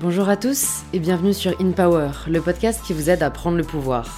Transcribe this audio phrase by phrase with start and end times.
[0.00, 3.58] Bonjour à tous et bienvenue sur In Power, le podcast qui vous aide à prendre
[3.58, 4.08] le pouvoir.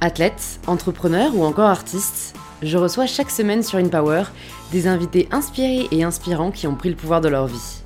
[0.00, 4.22] Athlète, entrepreneur ou encore artiste, je reçois chaque semaine sur In Power
[4.70, 7.82] des invités inspirés et inspirants qui ont pris le pouvoir de leur vie.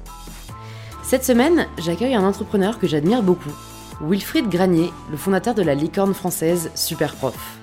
[1.02, 3.54] Cette semaine, j'accueille un entrepreneur que j'admire beaucoup,
[4.02, 7.56] Wilfried Granier, le fondateur de la licorne française Superprof.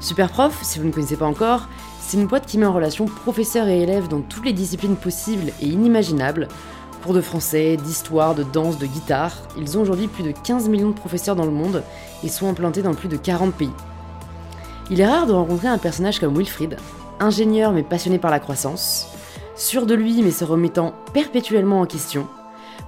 [0.00, 1.66] Superprof, si vous ne connaissez pas encore,
[2.02, 5.50] c'est une boîte qui met en relation professeurs et élèves dans toutes les disciplines possibles
[5.62, 6.48] et inimaginables.
[7.04, 10.88] Cours de français, d'histoire, de danse, de guitare, ils ont aujourd'hui plus de 15 millions
[10.88, 11.82] de professeurs dans le monde
[12.22, 13.68] et sont implantés dans plus de 40 pays.
[14.88, 16.78] Il est rare de rencontrer un personnage comme Wilfried,
[17.20, 19.08] ingénieur mais passionné par la croissance,
[19.54, 22.26] sûr de lui mais se remettant perpétuellement en question,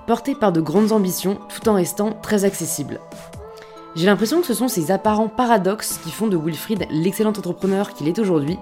[0.07, 3.01] porté par de grandes ambitions tout en restant très accessible.
[3.97, 8.09] J'ai l'impression que ce sont ces apparents paradoxes qui font de Wilfried l'excellent entrepreneur qu'il
[8.09, 8.59] est aujourd'hui,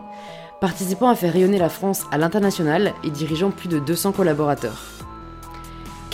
[0.61, 5.04] participant à faire rayonner la France à l'international et dirigeant plus de 200 collaborateurs.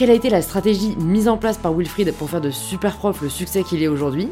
[0.00, 3.28] Quelle a été la stratégie mise en place par Wilfried pour faire de Superprof le
[3.28, 4.30] succès qu'il est aujourd'hui?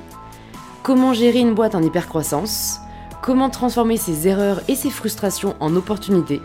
[0.82, 2.80] Comment gérer une boîte en hypercroissance?
[3.20, 6.40] Comment transformer ses erreurs et ses frustrations en opportunités?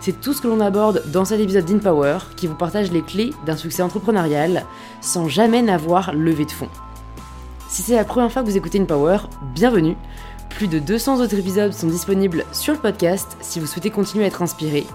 [0.00, 3.30] C'est tout ce que l'on aborde dans cet épisode d'InPower qui vous partage les clés
[3.46, 4.66] d'un succès entrepreneurial
[5.00, 6.68] sans jamais n'avoir levé de fonds.
[7.66, 9.20] Si c'est la première fois que vous écoutez InPower,
[9.54, 9.96] bienvenue
[10.50, 14.26] plus de 200 autres épisodes sont disponibles sur le podcast si vous souhaitez continuer à
[14.26, 14.86] être inspiré.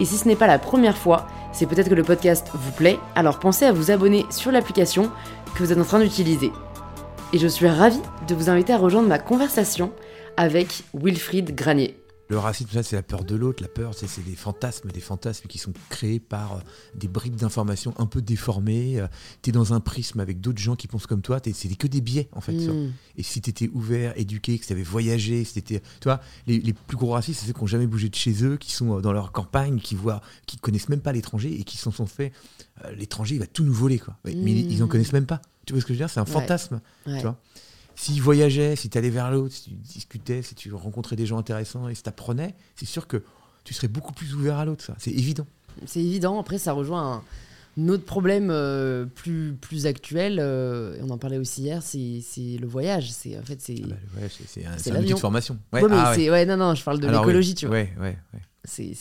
[0.00, 2.98] Et si ce n'est pas la première fois, c'est peut-être que le podcast vous plaît,
[3.14, 5.10] alors pensez à vous abonner sur l'application
[5.54, 6.52] que vous êtes en train d'utiliser.
[7.32, 9.92] Et je suis ravie de vous inviter à rejoindre ma conversation
[10.36, 11.96] avec Wilfried Granier.
[12.28, 13.62] Le racisme, c'est la peur de l'autre.
[13.62, 16.60] La peur, c'est des fantasmes, des fantasmes qui sont créés par euh,
[16.94, 19.00] des bribes d'informations un peu déformées.
[19.00, 19.06] Euh,
[19.42, 21.40] tu es dans un prisme avec d'autres gens qui pensent comme toi.
[21.42, 22.52] C'est que des biais, en fait.
[22.52, 22.92] Mm.
[23.16, 26.98] Et si tu étais ouvert, éduqué, que tu avais voyagé, si tu vois, les, plus
[26.98, 29.12] gros racistes, c'est ceux qui n'ont jamais bougé de chez eux, qui sont euh, dans
[29.12, 32.32] leur campagne, qui voient, qui connaissent même pas l'étranger et qui s'en sont fait.
[32.94, 34.18] l'étranger, il va tout nous voler, quoi.
[34.24, 34.88] Mais ils n'en mm.
[34.88, 35.40] connaissent même pas.
[35.64, 36.10] Tu vois ce que je veux dire?
[36.10, 36.80] C'est un fantasme.
[37.06, 37.38] Tu vois?
[37.98, 41.36] S'il voyageait, si tu allais vers l'autre, si tu discutais, si tu rencontrais des gens
[41.36, 43.24] intéressants et si tu apprenais, c'est sûr que
[43.64, 44.84] tu serais beaucoup plus ouvert à l'autre.
[44.84, 45.46] Ça, c'est évident.
[45.84, 46.38] C'est évident.
[46.38, 47.24] Après, ça rejoint
[47.76, 50.38] un, autre problème euh, plus, plus actuel.
[50.40, 51.82] Euh, on en parlait aussi hier.
[51.82, 52.22] C'est,
[52.60, 53.10] le voyage.
[53.10, 53.82] C'est en fait c'est.
[53.82, 54.20] Ah bah,
[54.78, 55.58] c'est, un, outil de formation.
[55.72, 56.46] Ouais, ah ouais.
[56.46, 57.78] non, non, je parle de l'écologie, tu vois.
[57.78, 58.16] Ouais, ouais,
[58.62, 58.94] C'est,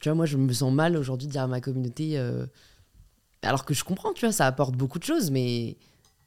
[0.00, 2.18] tu vois, moi, je me sens mal aujourd'hui de dire à ma communauté.
[2.18, 2.46] Euh,
[3.42, 5.76] alors que je comprends, tu vois, ça apporte beaucoup de choses, mais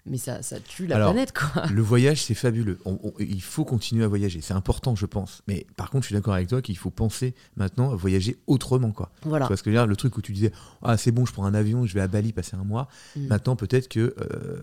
[0.07, 1.65] mais ça, ça tue la planète, quoi.
[1.67, 2.79] Le voyage, c'est fabuleux.
[3.19, 4.41] il faut continuer à voyager.
[4.41, 5.43] C'est important, je pense.
[5.47, 8.91] Mais par contre, je suis d'accord avec toi qu'il faut penser maintenant à voyager autrement,
[8.91, 9.11] quoi.
[9.23, 9.47] Voilà.
[9.47, 10.51] Parce que le truc où tu disais,
[10.81, 12.87] ah, c'est bon, je prends un avion, je vais à Bali passer un mois.
[13.15, 13.27] Mm.
[13.27, 14.57] Maintenant, peut-être que euh,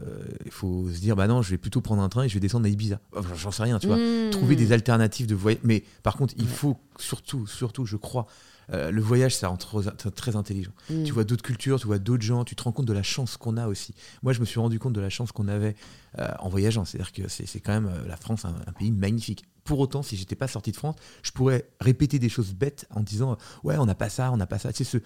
[0.44, 2.40] il faut se dire, bah non, je vais plutôt prendre un train et je vais
[2.40, 2.98] descendre à Ibiza.
[3.36, 3.96] J'en sais rien, tu vois.
[3.96, 4.30] Mm.
[4.30, 5.60] Trouver des alternatives de voyage.
[5.62, 8.26] Mais par contre, il faut surtout, surtout, je crois,
[8.72, 10.72] euh, le voyage, ça rend très, intelligent.
[10.90, 11.04] Mm.
[11.04, 13.36] Tu vois d'autres cultures, tu vois d'autres gens, tu te rends compte de la chance
[13.36, 13.94] qu'on a aussi.
[14.22, 15.74] Moi, je me suis rendu compte de la chance qu'on avait
[16.18, 16.84] euh, en voyageant.
[16.84, 19.44] C'est-à-dire que c'est quand même euh, la France, un, pays magnifique.
[19.64, 23.00] Pour autant, si j'étais pas sorti de France, je pourrais répéter des choses bêtes en
[23.00, 24.72] disant ouais, on n'a pas ça, on n'a pas ça.
[24.72, 24.98] Sais, se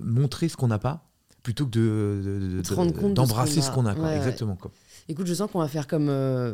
[0.00, 1.06] montrer ce qu'on n'a pas
[1.42, 2.62] plutôt que de,
[3.14, 4.16] d'embrasser ce qu'on a.
[4.16, 4.54] Exactement.
[4.56, 4.70] Quoi.
[5.08, 6.06] Écoute, je sens qu'on va faire comme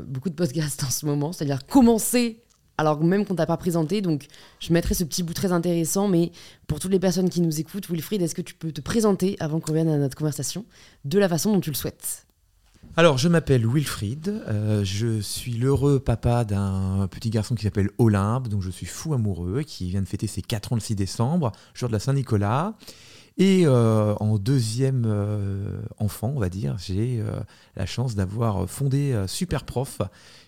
[0.09, 2.46] beaucoup de podcasts en ce moment, c'est-à-dire commencer
[2.79, 4.01] alors même qu'on t'a pas présenté.
[4.01, 4.27] Donc,
[4.61, 6.09] je mettrai ce petit bout très intéressant.
[6.09, 6.33] Mais
[6.67, 9.61] pour toutes les personnes qui nous écoutent, Wilfried, est-ce que tu peux te présenter avant
[9.61, 10.65] qu'on vienne à notre conversation
[11.05, 12.27] de la façon dont tu le souhaites?
[12.99, 18.49] Alors, je m'appelle Wilfried, euh, je suis l'heureux papa d'un petit garçon qui s'appelle Olympe,
[18.49, 21.53] dont je suis fou amoureux, qui vient de fêter ses 4 ans le 6 décembre,
[21.75, 22.75] jour de la Saint-Nicolas.
[23.37, 27.23] Et euh, en deuxième euh, enfant, on va dire, j'ai
[27.77, 30.01] la chance d'avoir fondé Superprof,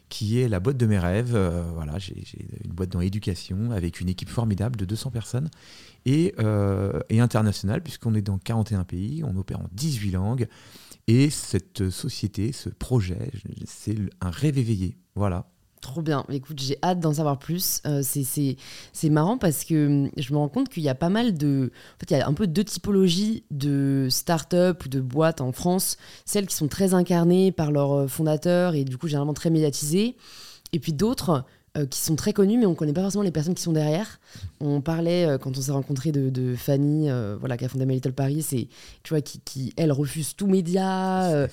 [0.08, 1.34] qui est la boîte de mes rêves.
[1.34, 2.24] Euh, voilà, j'ai
[2.64, 5.50] une boîte dans l'éducation avec une équipe formidable de 200 personnes
[6.06, 10.48] et, euh, et internationale, puisqu'on est dans 41 pays, on opère en 18 langues.
[11.06, 13.30] Et cette société, ce projet,
[13.64, 14.96] c'est un rêve éveillé.
[15.14, 15.50] Voilà.
[15.80, 16.24] Trop bien.
[16.30, 17.80] Écoute, j'ai hâte d'en savoir plus.
[17.86, 21.36] Euh, c'est marrant parce que hum, je me rends compte qu'il y a pas mal
[21.36, 21.70] de.
[21.96, 25.52] En fait, il y a un peu deux typologies de start-up ou de boîtes en
[25.52, 25.96] France.
[26.24, 30.16] Celles qui sont très incarnées par leurs euh, fondateurs et du coup, généralement très médiatisées.
[30.72, 31.44] Et puis d'autres
[31.76, 33.72] euh, qui sont très connus, mais on ne connaît pas forcément les personnes qui sont
[33.72, 34.20] derrière.
[34.60, 37.94] On parlait, euh, quand on s'est rencontré de, Fanny, euh, voilà, qui a fondé My
[37.94, 38.68] Little Paris, c'est,
[39.02, 41.46] tu vois, qui, elle, refuse tout média,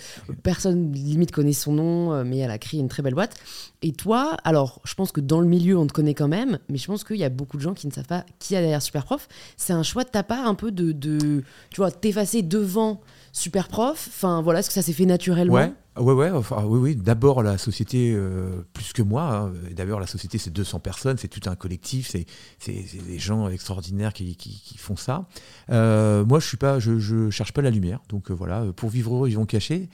[0.44, 3.36] personne limite connaît son nom, mais elle a créé une très belle boîte.
[3.82, 6.78] Et toi, alors, je pense que dans le milieu, on te connaît quand même, mais
[6.78, 8.82] je pense qu'il y a beaucoup de gens qui ne savent pas qui a derrière
[8.82, 9.28] Superprof.
[9.58, 13.02] C'est un choix de ta part un peu de, de tu vois, t'effacer devant
[13.32, 14.08] Superprof.
[14.08, 15.74] Enfin, voilà, est-ce que ça s'est fait naturellement?
[15.97, 16.95] Ouais, ouais, enfin, oui, oui.
[16.95, 19.24] D'abord, la société, euh, plus que moi.
[19.24, 19.53] Hein.
[19.71, 22.74] D'abord, la société, c'est 200 personnes, c'est tout un collectif, c'est
[23.07, 25.27] des gens extraordinaires qui, qui, font ça.
[25.71, 28.01] Euh, moi, je suis pas, je, je, cherche pas la lumière.
[28.09, 29.89] Donc voilà, pour vivre heureux, ils vont cacher.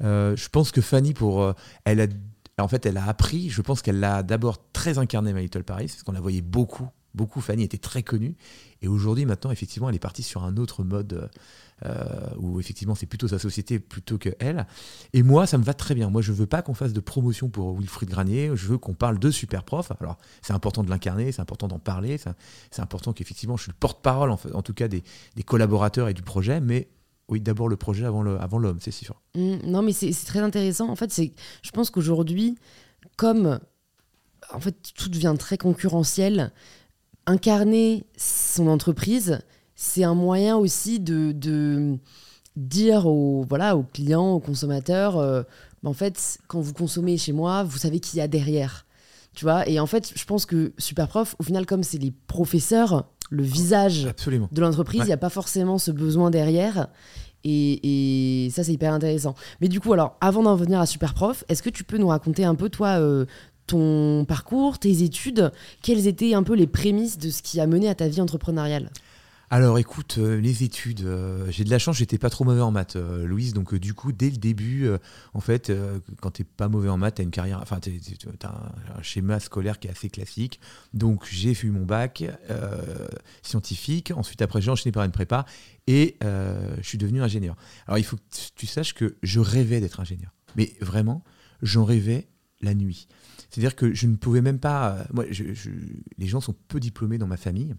[0.00, 1.54] je pense que Fanny, pour,
[1.84, 2.06] elle a,
[2.58, 3.48] en fait, elle a appris.
[3.48, 6.88] Je pense qu'elle l'a d'abord très incarné My Little Paris, parce qu'on la voyait beaucoup,
[7.16, 7.40] beaucoup.
[7.40, 8.36] Fanny était très connue.
[8.82, 11.30] Et aujourd'hui, maintenant, effectivement, elle est partie sur un autre mode
[11.84, 12.04] euh,
[12.38, 14.66] où effectivement c'est plutôt sa société plutôt que elle.
[15.12, 16.08] Et moi, ça me va très bien.
[16.08, 18.50] Moi, je veux pas qu'on fasse de promotion pour Wilfried Granier.
[18.54, 19.92] Je veux qu'on parle de super prof.
[20.00, 23.76] Alors, c'est important de l'incarner, c'est important d'en parler, c'est important qu'effectivement je suis le
[23.78, 25.02] porte-parole en, tout cas des,
[25.44, 26.88] collaborateurs et du projet, mais
[27.28, 28.22] oui, d'abord le projet avant
[28.58, 29.20] l'homme, c'est sûr.
[29.34, 30.88] Mmh, non, mais c'est très intéressant.
[30.88, 32.56] En fait, je pense qu'aujourd'hui,
[33.16, 33.60] comme
[34.52, 36.52] en fait tout devient très concurrentiel,
[37.26, 39.40] incarner son entreprise,
[39.74, 41.98] c'est un moyen aussi de,
[42.56, 45.42] dire aux, voilà, aux clients, aux consommateurs, euh,
[45.82, 48.86] bah, en fait, quand vous consommez chez moi, vous savez qui y a derrière.
[49.34, 53.04] Tu vois Et en fait, je pense que Superprof, au final, comme c'est les professeurs,
[53.30, 56.88] le visage de l'entreprise, il n'y a pas forcément ce besoin derrière.
[57.44, 59.34] Et, ça, c'est hyper intéressant.
[59.60, 62.44] Mais du coup, alors, avant d'en venir à Superprof, est-ce que tu peux nous raconter
[62.44, 63.26] un peu, toi, euh,
[63.66, 65.52] ton parcours, tes études
[65.82, 68.90] Quelles étaient un peu les prémices de ce qui a mené à ta vie entrepreneuriale?
[69.48, 72.72] Alors écoute, euh, les études, euh, j'ai de la chance, j'étais pas trop mauvais en
[72.72, 73.54] maths, euh, Louise.
[73.54, 74.88] Donc du coup, dès le début,
[75.34, 75.72] en fait,
[76.20, 79.86] quand t'es pas mauvais en maths, t'as une carrière, enfin, t'as un, schéma scolaire qui
[79.86, 80.58] est assez classique.
[80.94, 82.24] Donc j'ai fait mon bac
[83.42, 84.12] scientifique.
[84.16, 85.46] Ensuite, après, j'ai enchaîné par une prépa
[85.86, 87.56] et je suis devenu ingénieur.
[87.86, 88.22] Alors il faut que
[88.56, 91.22] tu saches que je rêvais d'être ingénieur, mais vraiment,
[91.62, 92.26] j'en rêvais
[92.62, 93.06] la nuit.
[93.50, 95.06] C'est-à-dire que je ne pouvais même pas.
[95.12, 95.24] moi,
[96.18, 97.74] les gens sont peu diplômés dans ma famille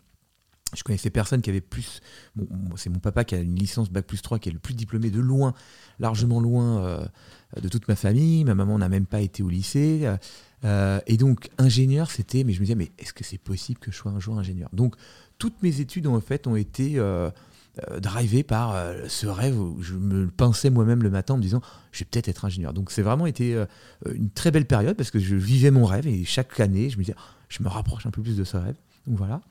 [0.75, 2.02] je connaissais personne qui avait plus.
[2.75, 5.10] c'est mon papa qui a une licence Bac plus 3, qui est le plus diplômé
[5.10, 5.54] de loin,
[6.00, 7.06] largement loin euh,
[7.62, 8.44] de toute ma famille.
[8.44, 10.10] Ma maman n'a même pas été au lycée.
[10.66, 12.44] Euh, et donc, ingénieur, c'était.
[12.44, 14.70] Mais je me disais, mais est-ce que c'est possible que je sois un jour ingénieur?
[14.74, 14.96] Donc,
[15.38, 17.30] toutes mes études, en fait, ont été euh,
[18.00, 18.75] drivées par
[19.07, 22.27] ce rêve où je me pinçais moi-même le matin en me disant, je vais peut-être
[22.27, 22.74] être ingénieur.
[22.74, 23.63] Donc, c'est vraiment été
[24.12, 27.03] une très belle période parce que je vivais mon rêve et chaque année, je me
[27.03, 27.15] disais,
[27.50, 28.75] je me rapproche un peu plus de ce rêve.
[29.07, 29.41] Donc, voilà.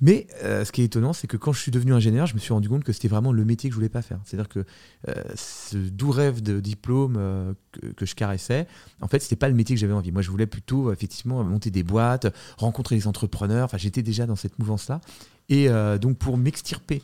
[0.00, 2.40] Mais euh, ce qui est étonnant, c'est que quand je suis devenu ingénieur, je me
[2.40, 4.18] suis rendu compte que c'était vraiment le métier que je voulais pas faire.
[4.24, 4.64] C'est-à-dire que
[5.08, 7.52] euh, ce doux rêve de diplôme euh,
[7.96, 8.66] que, je caressais,
[9.00, 10.10] en fait, c'était pas le métier que j'avais envie.
[10.10, 13.66] Moi, je voulais plutôt effectivement monter des boîtes, rencontrer des entrepreneurs.
[13.66, 15.00] Enfin, j'étais déjà dans cette mouvance-là.
[15.48, 15.68] Et
[16.00, 17.02] donc, pour m'extirper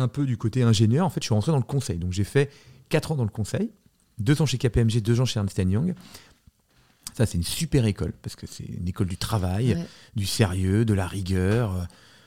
[0.00, 1.98] un peu du côté ingénieur, en fait, je suis rentré dans le conseil.
[1.98, 2.50] Donc, j'ai fait
[2.88, 3.70] 4 ans dans le conseil,
[4.18, 5.94] 2 ans chez KPMG, 2 ans chez Ernst Young.
[7.14, 9.76] Ça, c'est une super école, parce que c'est une école du travail,
[10.16, 11.86] du sérieux, de la rigueur.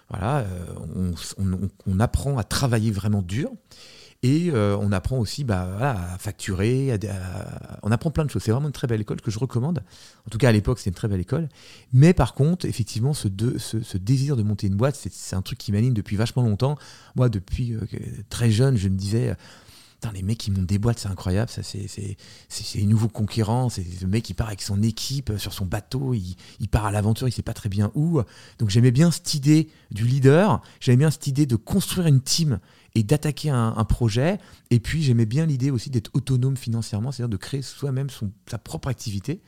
[0.09, 1.13] Voilà, euh,
[1.87, 3.49] on, apprend à travailler vraiment dur.
[4.23, 6.97] Et euh, on apprend aussi bah, à facturer,
[7.83, 8.41] on apprend plein de choses.
[8.41, 9.83] C'est vraiment une très belle école que je recommande.
[10.25, 11.49] En tout cas, à l'époque, c'était une très belle école.
[11.91, 13.27] Mais par contre, effectivement, ce,
[13.57, 16.77] ce, désir de monter une boîte, c'est un truc qui m'anime depuis vachement longtemps.
[17.15, 17.75] Moi, depuis
[18.29, 19.35] très jeune, je me disais,
[20.11, 21.49] les mecs qui montent des boîtes, c'est incroyable.
[21.49, 22.17] C'est, c'est,
[22.49, 23.69] c'est, une nouveau conquérant.
[23.69, 26.13] C'est le mec qui part avec son équipe euh, sur son bateau.
[26.13, 28.21] Il, il part à l'aventure, il sait pas très bien où.
[28.59, 30.61] Donc j'aimais bien cette idée du leader.
[30.79, 32.59] J'aimais bien cette idée de construire une team
[32.95, 34.37] et d'attaquer un, projet.
[34.69, 38.07] Et puis j'aimais bien l'idée aussi d'être autonome financièrement, c'est-à-dire de créer soi-même
[38.49, 39.41] sa propre activité.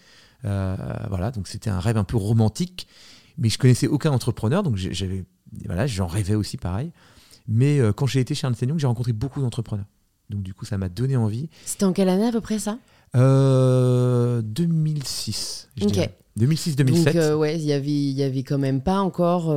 [0.45, 0.75] Euh,
[1.09, 2.87] voilà, donc c'était un rêve un peu romantique.
[3.37, 5.25] Mais je connaissais aucun entrepreneur, donc j'avais,
[5.65, 6.91] voilà, j'en rêvais aussi pareil.
[7.47, 9.85] Mais euh, quand j'ai été chez Ernst Young, j'ai rencontré beaucoup d'entrepreneurs.
[10.29, 11.49] Donc du coup, ça m'a donné envie.
[11.65, 12.77] C'était en quelle année à peu près ça?
[13.13, 15.69] 2006.
[15.81, 16.09] Euh, ok.
[16.39, 17.29] 2006-2007.
[17.29, 19.55] Donc ouais, il y avait, il y avait quand même pas encore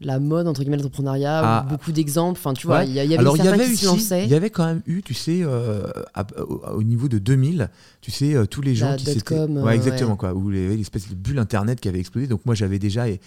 [0.00, 1.66] la mode entre guillemets l'entrepreneuriat, ah.
[1.68, 2.38] beaucoup d'exemples.
[2.38, 4.66] Enfin, tu vois, il y, avait Alors, il y avait qui Il y avait quand
[4.66, 9.38] même eu, tu sais, au niveau de 2000, tu sais, tous les gens qui s'étaient,
[9.40, 12.26] ouais, exactement quoi, où il y avait l'espèce de bulle internet qui avait explosé.
[12.26, 13.18] Donc moi, j'avais déjà eu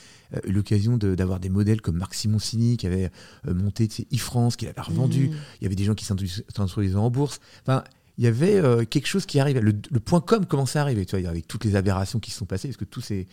[0.47, 3.09] l'occasion d'avoir des modèles comme Marc Simoncini qui avait
[3.47, 5.29] monté e-France, qui l'avait revendu.
[5.29, 5.33] Mm.
[5.61, 7.39] Il y avait des gens qui s'introduisaient en bourse.
[7.63, 7.83] Enfin,
[8.19, 9.61] il y avait euh, quelque chose qui arrivait.
[9.61, 12.45] Le, point com commençait à arriver, tu vois, avec toutes les aberrations qui se sont
[12.45, 13.27] passées, parce que tout s'est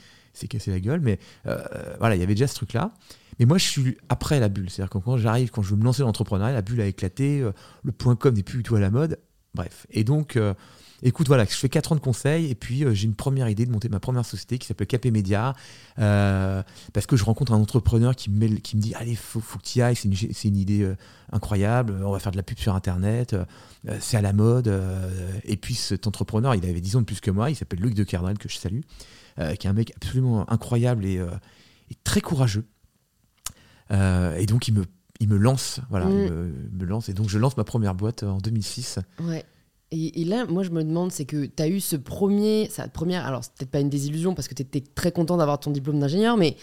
[0.49, 1.01] cassé la gueule.
[1.01, 1.59] Mais euh,
[1.99, 2.93] voilà, il y avait déjà ce truc-là.
[3.39, 4.71] Mais moi, je suis après la bulle.
[4.71, 7.41] C'est-à-dire que quand j'arrive, quand je veux me lancer dans l'entrepreneuriat, la bulle a éclaté,
[7.41, 7.53] euh,
[7.83, 9.19] le point com n'est plus du tout à la mode.
[9.55, 9.87] Bref.
[9.91, 10.39] Et donc,
[11.03, 13.67] écoute, voilà, je fais 4 ans de conseil et puis euh, j'ai une première idée
[13.67, 15.55] de monter ma première société qui s'appelle Capé Média
[15.99, 16.63] euh,
[16.93, 19.83] parce que je rencontre un entrepreneur qui me, dit Allez, faut, faut que tu y
[19.83, 20.09] ailles, c'est
[20.49, 20.97] une, idée euh,
[21.33, 23.37] incroyable, on va faire de la pub sur Internet,
[24.01, 24.73] c'est à la mode.
[25.45, 27.95] et puis cet entrepreneur, il avait 10 ans de plus que moi, il s'appelle Luc
[27.95, 28.81] de Cardin, que je salue,
[29.37, 31.21] qui est un mec absolument incroyable et,
[32.05, 32.65] très courageux.
[33.91, 34.85] Et donc il me,
[35.21, 36.11] il me lance, voilà, mm.
[36.11, 37.09] il me, me, lance.
[37.09, 38.99] Et donc je lance ma première boîte en 2006.
[39.21, 39.45] Ouais.
[39.93, 43.25] Et, là, moi, je me demande, c'est que tu as eu ce premier, cette première,
[43.25, 46.01] alors c'est peut-être pas une désillusion parce que tu étais très content d'avoir ton diplôme
[46.01, 46.57] d'ingénieur, mais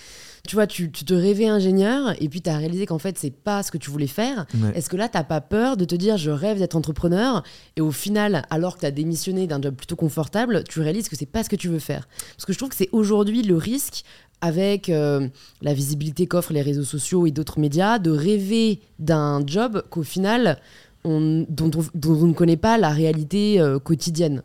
[0.46, 3.64] tu vois, tu, te rêvais ingénieur et puis tu as réalisé qu'en fait, c'est pas
[3.64, 4.46] ce que tu voulais faire.
[4.76, 7.44] Est-ce que là, t'as pas peur de te dire, je rêve d'être entrepreneur
[7.78, 11.16] et au final, alors que tu as démissionné d'un job plutôt confortable, tu réalises que
[11.16, 12.10] c'est pas ce que tu veux faire?
[12.36, 14.04] Parce que je trouve que c'est aujourd'hui le risque
[14.44, 15.30] avec euh,
[15.62, 20.60] la visibilité qu'offrent les réseaux sociaux et d'autres médias, de rêver d'un job qu'au final,
[21.06, 24.44] on, dont, on, ne connaît pas la réalité euh, quotidienne.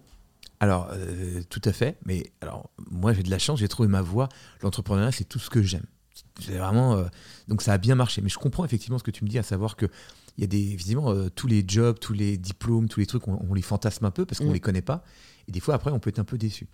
[0.61, 1.97] Alors, euh, tout à fait.
[2.07, 4.28] Mais alors, moi, j'ai de la chance, j'ai trouvé ma voie.
[4.62, 5.87] L'entrepreneuriat, c'est tout ce que j'aime.
[6.38, 7.05] C'est vraiment.
[7.49, 8.23] donc, ça a bien marché.
[8.23, 9.87] Mais je comprends effectivement ce que tu me dis, à savoir que
[10.37, 13.52] il y a des, évidemment, tous les jobs, tous les diplômes, tous les trucs, on,
[13.52, 14.55] les fantasme un peu parce qu'on ne mm.
[14.55, 15.02] les connaît pas.
[15.49, 16.69] Et des fois, après, on peut être un peu déçu.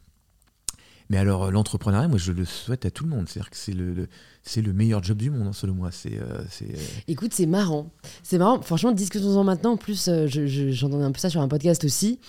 [1.10, 3.28] Mais alors, euh, l'entrepreneuriat, moi, je le souhaite à tout le monde.
[3.28, 4.08] C'est-à-dire que c'est le,
[4.42, 5.90] c'est le meilleur job du monde, hein, selon moi.
[5.90, 7.90] C'est, euh, c'est, euh, Écoute, c'est marrant.
[8.22, 8.60] C'est marrant.
[8.62, 9.72] Franchement, discutons-en maintenant.
[9.72, 12.20] En plus, j'entendais un peu ça sur un podcast aussi.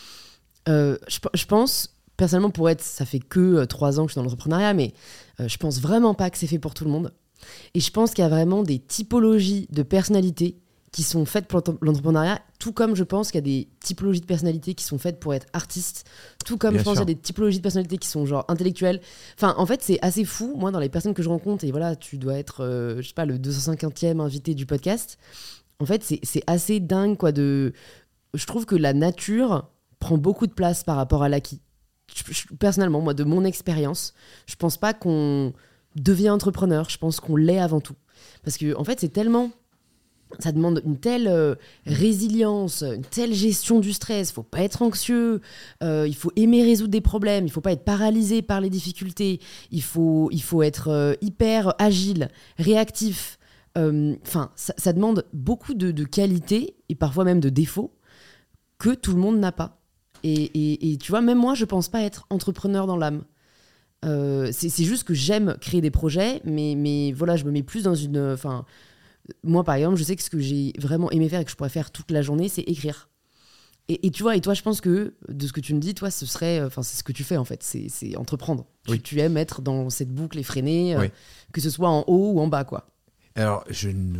[0.67, 4.73] je, pense, personnellement, pour être, ça fait que trois ans que je suis dans l'entrepreneuriat,
[4.73, 4.93] mais
[5.39, 7.13] je pense vraiment pas que c'est fait pour tout le monde.
[7.73, 10.57] Et je pense qu'il y a vraiment des typologies de personnalités
[10.95, 14.25] qui sont faites pour l'entrepreneuriat, tout comme je pense qu'il y a des typologies de
[14.25, 16.05] personnalités qui sont faites pour être artistes,
[16.45, 19.01] tout comme je pense qu'il y a des typologies de personnalités qui sont genre intellectuelles.
[19.37, 20.53] Enfin, en fait, c'est assez fou.
[20.55, 23.13] Moi, dans les personnes que je rencontre, et voilà, tu dois être, euh, je sais
[23.13, 25.17] pas, le 250e invité du podcast.
[25.81, 27.33] En fait, c'est assez dingue, quoi.
[27.33, 27.73] De...
[28.33, 29.67] Je trouve que la nature
[29.99, 31.59] prend beaucoup de place par rapport à l'acquis.
[32.57, 34.13] Personnellement, moi, de mon expérience,
[34.45, 35.51] je pense pas qu'on
[35.97, 36.89] devient entrepreneur.
[36.89, 37.97] Je pense qu'on l'est avant tout.
[38.45, 39.51] Parce que, en fait, c'est tellement
[40.39, 44.29] ça demande une telle euh, résilience, une telle gestion du stress.
[44.29, 45.41] Il faut pas être anxieux,
[45.83, 49.39] euh, il faut aimer résoudre des problèmes, il faut pas être paralysé par les difficultés,
[49.71, 53.37] il faut, il faut être euh, hyper agile, réactif.
[53.77, 57.91] Enfin, ça, demande beaucoup de, qualités et parfois même de défauts
[58.77, 59.81] que tout le monde n'a pas.
[60.23, 63.25] Et, tu vois, même moi, je pense pas être entrepreneur dans l'âme.
[64.01, 67.95] c'est juste que j'aime créer des projets, mais, mais voilà, je me mets plus dans
[67.95, 68.37] une.
[69.43, 71.55] Moi, par exemple, je sais que ce que j'ai vraiment aimé faire et que je
[71.55, 73.09] pourrais faire toute la journée, c'est écrire.
[73.87, 76.09] Et, tu vois, et toi, je pense que de ce que tu me dis, toi,
[76.09, 78.65] ce serait, enfin, c'est ce que tu fais en fait, c'est entreprendre.
[79.03, 81.07] Tu, aimes être dans cette boucle effrénée, euh,
[81.53, 82.87] que ce soit en haut ou en bas, quoi.
[83.35, 84.17] Alors, je ne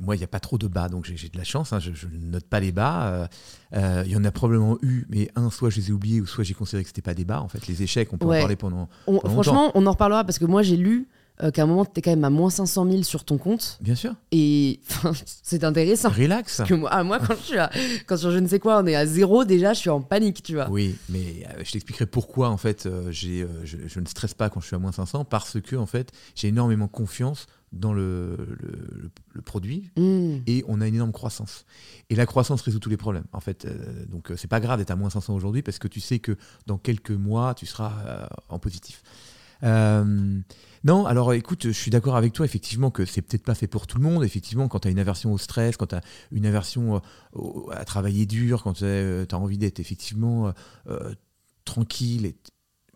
[0.00, 1.74] moi, il n'y a pas trop de bas, donc j'ai de la chance.
[1.74, 3.06] Hein, je, ne note pas les bas.
[3.08, 3.26] Euh,
[3.74, 6.26] euh, il y en a probablement eu, mais un, soit je les ai oubliés, ou
[6.26, 7.42] soit j'ai considéré que c'était pas des bas.
[7.42, 8.88] En fait, les échecs, on peut en parler pendant.
[9.24, 11.08] franchement, on en reparlera parce que moi, j'ai lu
[11.42, 13.78] euh, qu'à un moment, tu es quand même à moins 500 000 sur ton compte.
[13.80, 14.14] Bien sûr.
[14.32, 14.80] Et
[15.42, 16.10] c'est intéressant.
[16.10, 16.62] Relax.
[16.66, 17.70] que moi, ah, moi, quand je suis à,
[18.06, 20.42] quand sur je ne sais quoi, on est à zéro, déjà, je suis en panique,
[20.42, 20.68] tu vois.
[20.70, 24.60] Oui, mais euh, je t'expliquerai pourquoi, en fait, euh, j'ai, je, ne stresse pas quand
[24.60, 28.36] je suis à moins 500, parce que, en fait, j'ai énormément confiance dans le,
[29.32, 30.40] le, produit hmm.
[30.46, 31.64] et on a une énorme croissance.
[32.10, 33.24] Et la croissance résout tous les problèmes.
[33.32, 33.66] En fait,
[34.10, 36.36] donc c'est pas grave d'être à moins 500 aujourd'hui parce que tu sais que
[36.66, 39.02] dans quelques mois, tu seras en positif.
[39.64, 40.40] Euh,
[40.84, 43.86] non, alors écoute, je suis d'accord avec toi, effectivement, que c'est peut-être pas fait pour
[43.86, 44.24] tout le monde.
[44.24, 46.00] Effectivement, quand tu as une aversion au stress, quand tu as
[46.32, 47.00] une aversion
[47.36, 50.52] euh, à travailler dur, quand tu as, euh, envie d'être effectivement
[51.64, 52.34] tranquille,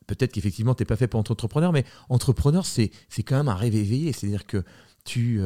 [0.06, 2.90] peut-être qu'effectivement, tu n'es pas fait pour être entrepreneur, mais entrepreneur, c'est
[3.24, 4.12] quand même un rêve éveillé.
[4.12, 4.64] C'est-à-dire que
[5.04, 5.40] tu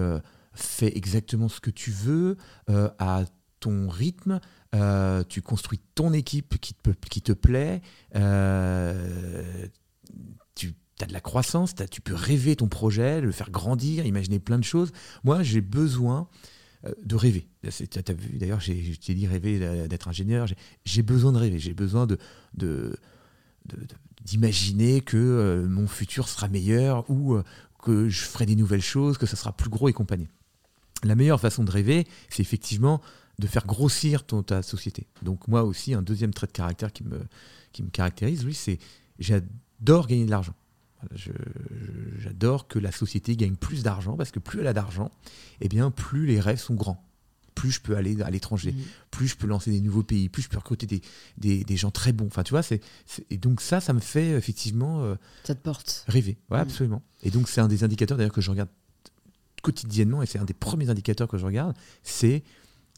[0.54, 3.24] fais exactement ce que tu veux à
[3.60, 4.40] ton rythme,
[5.28, 7.82] tu construis ton équipe qui te, qui te plaît,
[11.00, 14.58] tu as de la croissance, tu peux rêver ton projet, le faire grandir, imaginer plein
[14.58, 14.92] de choses.
[15.24, 16.28] Moi, j'ai besoin
[16.84, 17.48] euh, de rêver.
[17.62, 20.46] Tu as vu, d'ailleurs, j'ai dit rêver d'être ingénieur.
[20.84, 22.06] J'ai besoin de rêver, j'ai besoin
[24.24, 27.42] d'imaginer que euh, mon futur sera meilleur ou euh,
[27.82, 30.28] que je ferai des nouvelles choses, que ça sera plus gros et compagnie.
[31.02, 33.00] La meilleure façon de rêver, c'est effectivement
[33.38, 35.06] de faire grossir ta société.
[35.22, 37.20] Donc moi aussi, un deuxième trait de caractère qui me,
[37.72, 38.78] qui me caractérise, oui, c'est
[39.18, 40.54] j'adore gagner de l'argent.
[42.18, 45.10] J'adore que la société gagne plus d'argent parce que plus elle a d'argent,
[45.60, 47.06] eh bien plus les rêves sont grands.
[47.54, 48.82] Plus je peux aller à l'étranger, mmh.
[49.10, 52.12] plus je peux lancer des nouveaux pays, plus je peux recruter des, des, gens très
[52.12, 52.26] bons.
[52.26, 52.80] Enfin, tu vois, c'est,
[53.28, 55.02] et donc ça, ça me fait effectivement.
[55.02, 56.04] Euh, ça te porte.
[56.08, 56.60] Rêver, ouais, mmh.
[56.60, 57.02] absolument.
[57.22, 58.70] Et donc c'est un des indicateurs d'ailleurs que je regarde
[59.60, 62.42] quotidiennement, et c'est un des premiers indicateurs que je regarde, c'est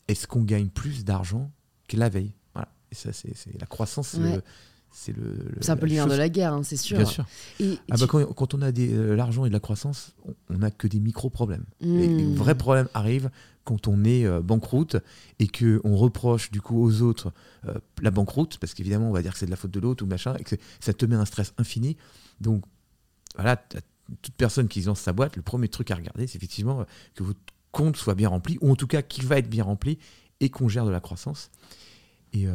[0.09, 1.50] est-ce qu'on gagne plus d'argent
[1.88, 2.35] que la veille?
[2.54, 2.68] Voilà.
[2.90, 4.16] Et ça, c'est, la croissance.
[4.92, 6.99] C'est le, un peu le lien de la guerre, hein, c'est sûr.
[6.99, 7.25] Bien sûr.
[7.61, 10.14] Et, ah bah, quand, on a de euh, l'argent et de la croissance,
[10.50, 11.64] on n'a que des micro-problèmes.
[11.80, 13.30] Et les vrais problèmes arrivent
[13.64, 14.96] quand on est euh, banqueroute
[15.38, 17.32] et qu'on reproche du coup aux autres
[17.66, 20.04] euh, la banqueroute, parce qu'évidemment on va dire que c'est de la faute de l'autre
[20.04, 21.96] ou machin, et que ça te met un stress infini.
[22.40, 22.64] Donc
[23.37, 23.56] voilà,
[24.20, 26.84] toute personne qui lance sa boîte, le premier truc à regarder, c'est effectivement
[27.14, 29.99] que votre compte soit bien rempli, ou en tout cas qu'il va être bien rempli,
[30.40, 31.50] et qu'on gère de la croissance.
[32.34, 32.46] Et,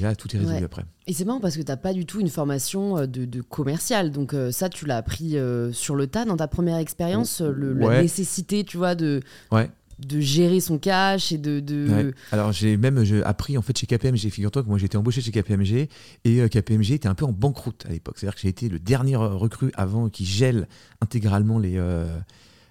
[0.00, 0.84] là, tout est résolu après.
[1.06, 4.10] Et c'est marrant parce que tu n'as pas du tout une formation de, de commercial.
[4.10, 5.36] Donc ça, tu l'as appris
[5.72, 9.20] sur le tas dans ta première expérience, la nécessité, tu vois, de,
[9.52, 11.60] ouais de gérer son cash et de.
[11.60, 12.14] de...
[12.32, 14.30] Alors j'ai même appris en fait chez KPMG.
[14.30, 15.88] Figure-toi que moi j'étais embauché chez KPMG
[16.24, 18.18] et euh, KPMG était un peu en banqueroute à l'époque.
[18.18, 20.68] C'est-à-dire que j'ai été le dernier recrue avant qui gèle
[21.00, 22.18] intégralement les, euh,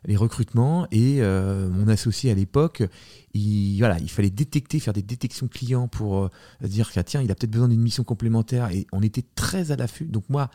[0.06, 2.84] les recrutements et euh, mon associé à l'époque,
[3.34, 6.30] il, voilà, il fallait détecter, faire des détections clients pour
[6.62, 9.76] dire que tiens, il a peut-être besoin d'une mission complémentaire et on était très à
[9.76, 10.06] l'affût.
[10.06, 10.50] Donc moi,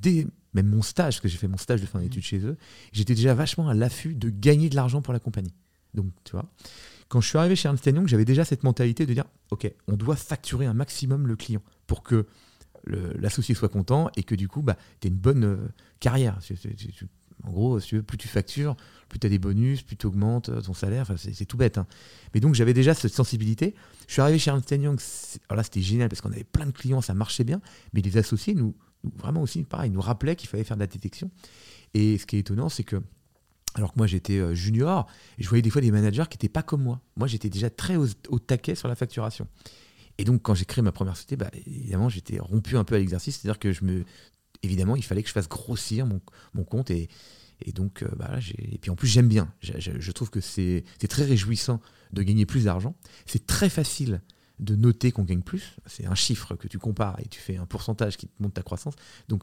[0.00, 2.56] dès même mon stage, parce que j'ai fait mon stage de fin d'études chez eux,
[2.92, 5.54] j'étais déjà vachement à l'affût de gagner de l'argent pour la compagnie.
[5.94, 6.46] Donc, tu vois,
[7.08, 9.96] quand je suis arrivé chez Ernst Young, j'avais déjà cette mentalité de dire, OK, on
[9.96, 12.26] doit facturer un maximum le client pour que
[12.86, 15.56] l'associé soit content et que du coup, bah, tu aies une bonne euh,
[16.00, 16.38] carrière.
[17.44, 18.76] En gros, si tu veux, plus tu factures,
[19.08, 21.12] plus tu as des bonus, plus tu augmentes euh, ton salaire.
[21.16, 21.78] C'est tout bête.
[21.78, 21.86] Hein.
[22.32, 23.74] Mais donc, j'avais déjà cette sensibilité.
[24.08, 24.98] Je suis arrivé chez Ernst Young.
[25.48, 27.60] Alors là, c'était génial parce qu'on avait plein de clients, ça marchait bien.
[27.92, 28.74] Mais les associés, nous,
[29.16, 31.30] vraiment aussi, pareil, nous rappelaient qu'il fallait faire de la détection.
[31.92, 33.02] Et ce qui est étonnant, c'est que
[33.74, 35.08] alors que moi j'étais euh, junior,
[35.38, 37.00] je voyais des fois des managers qui n'étaient pas comme moi.
[37.16, 39.48] Moi j'étais déjà très au, taquet sur la facturation.
[40.16, 42.98] Et donc quand j'ai créé ma première société, bah, évidemment j'étais rompu un peu à
[42.98, 44.04] l'exercice, c'est-à-dire que je me,
[44.64, 47.08] évidemment il fallait que je fasse grossir mon, compte et,
[47.62, 49.52] et donc euh, bah, et puis en plus j'aime bien.
[49.62, 51.80] Je, trouve que c'est très réjouissant
[52.12, 52.94] de gagner plus d'argent.
[53.26, 54.20] C'est très facile
[54.60, 55.76] de noter qu'on gagne plus.
[55.86, 58.62] C'est un chiffre que tu compares et tu fais un pourcentage qui te monte ta
[58.62, 58.94] croissance.
[59.28, 59.42] Donc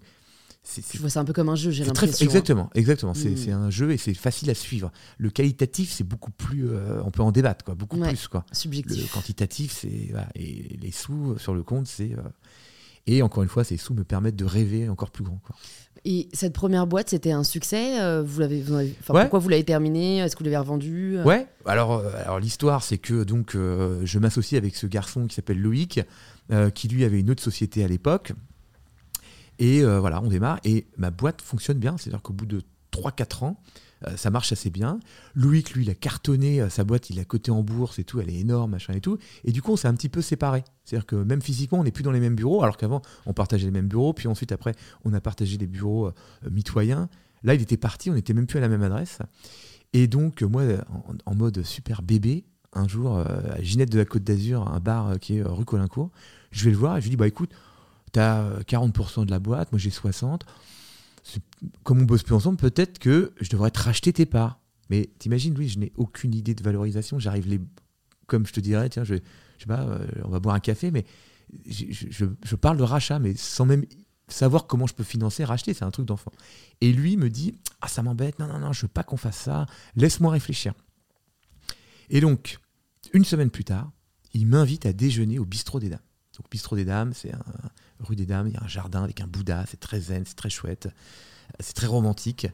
[0.63, 2.23] je vois ça un peu comme un jeu, j'ai l'impression.
[2.23, 2.27] Hein.
[2.27, 3.13] Exactement, exactement.
[3.13, 3.35] Hmm.
[3.35, 4.91] C'est un jeu et c'est facile à suivre.
[5.17, 6.69] Le qualitatif, c'est beaucoup plus.
[6.69, 8.27] Euh, on peut en débattre, quoi, beaucoup plus.
[8.27, 8.45] Quoi.
[8.51, 9.01] Subjectif.
[9.01, 10.13] Le quantitatif, c'est.
[10.35, 12.13] et les sous sur le compte, c'est.
[12.13, 12.21] Euh,
[13.07, 15.39] et encore une fois, ces sous me permettent de rêver encore plus grand.
[15.43, 15.55] Quoi.
[16.03, 18.63] Et cette première boîte, c'était un succès euh, vous l'avez,
[19.05, 20.17] Pourquoi vous l'avez terminée?
[20.19, 21.19] Est-ce que vous l'avez revendue?
[21.23, 26.01] Ouais, alors, alors l'histoire, c'est que donc, je m'associe avec ce garçon qui s'appelle Loïc,
[26.73, 28.33] qui lui avait une autre société à l'époque,
[29.61, 30.59] et euh, voilà, on démarre.
[30.63, 31.95] Et ma boîte fonctionne bien.
[31.97, 33.61] C'est-à-dire qu'au bout de 3-4 ans,
[34.07, 34.99] euh, ça marche assez bien.
[35.35, 38.19] Loïc, lui, il a cartonné euh, sa boîte, il a coté en bourse et tout,
[38.19, 39.17] elle est énorme, machin et tout.
[39.43, 40.63] Et du coup, on s'est un petit peu séparés.
[40.85, 43.65] C'est-à-dire que même physiquement, on n'est plus dans les mêmes bureaux, alors qu'avant, on partageait
[43.65, 44.13] les mêmes bureaux.
[44.13, 44.73] Puis ensuite, après,
[45.05, 46.11] on a partagé des bureaux
[46.49, 47.09] mitoyens.
[47.43, 49.19] Là, il était parti, on n'était même plus à la même adresse.
[49.93, 50.63] Et donc, moi,
[51.25, 55.37] en, mode super bébé, un jour, à Ginette de la Côte d'Azur, un bar qui
[55.37, 56.11] est rue Colincourt,
[56.51, 57.51] je vais le voir et je lui dis, bah écoute,
[58.13, 60.39] tu as 40% de la boîte, moi j'ai 60%.
[61.83, 64.59] Comme on bosse plus ensemble, peut-être que je devrais te racheter tes parts.
[64.89, 67.19] Mais t'imagines, Louis, je n'ai aucune idée de valorisation.
[67.19, 67.61] J'arrive les.
[68.27, 69.19] Comme je te dirais, tiens, je, je
[69.59, 71.05] sais pas, euh, on va boire un café, mais
[71.67, 71.85] je,
[72.43, 73.85] je, parle de rachat, mais sans même
[74.27, 76.31] savoir comment je peux financer, racheter, c'est un truc d'enfant.
[76.79, 79.37] Et lui me dit Ah, ça m'embête, non, non, non, je veux pas qu'on fasse
[79.37, 80.73] ça, laisse-moi réfléchir.
[82.09, 82.59] Et donc,
[83.13, 83.91] une semaine plus tard,
[84.33, 85.99] il m'invite à déjeuner au bistrot des dames.
[86.37, 87.43] Donc, bistrot des dames, c'est un,
[88.01, 90.35] rue des Dames, il y a un jardin avec un Bouddha, c'est très zen, c'est
[90.35, 90.89] très chouette,
[91.59, 92.47] c'est très romantique.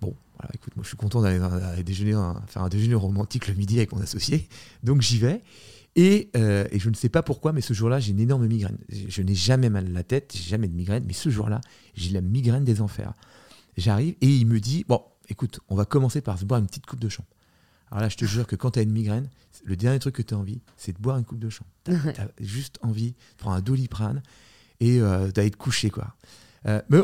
[0.00, 2.12] Bon, voilà, écoute, moi je suis content d'aller déjeuner,
[2.46, 4.48] faire un déjeuner romantique le midi avec mon associé,
[4.82, 5.42] donc j'y vais.
[5.96, 8.78] Et, euh, et, je ne sais pas pourquoi, mais ce jour-là, j'ai une énorme migraine.
[8.88, 11.60] Je n'ai jamais mal à la tête, j'ai jamais de migraine, mais ce jour-là,
[11.94, 13.12] j'ai la migraine des enfers.
[13.76, 16.86] J'arrive et il me dit Bon, écoute, on va commencer par se boire une petite
[16.86, 17.24] coupe de champ.
[17.90, 19.28] Alors là, je te jure que quand tu as une migraine,
[19.64, 21.66] le dernier truc que tu as envie, c'est de boire une coupe de champ.
[21.84, 24.22] Tu as, juste envie de prendre un doliprane
[24.80, 26.16] et euh, d'aller te coucher, quoi.
[26.66, 27.00] Euh, mais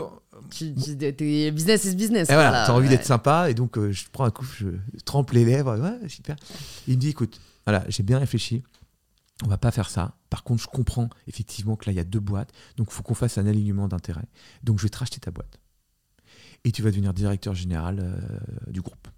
[1.50, 2.28] business is business.
[2.28, 4.68] Et voilà, tu as envie d'être sympa, et donc euh, je prends un coup, je
[5.04, 6.36] trempe les lèvres, ouais, super.
[6.86, 8.62] Il me dit, écoute, voilà, j'ai bien réfléchi,
[9.44, 10.16] on va pas faire ça.
[10.30, 13.02] Par contre, je comprends effectivement que là, il y a deux boîtes, donc il faut
[13.02, 14.28] qu'on fasse un alignement d'intérêts.
[14.62, 15.58] Donc je vais te racheter ta boîte.
[16.64, 19.08] Et tu vas devenir directeur général euh, du groupe.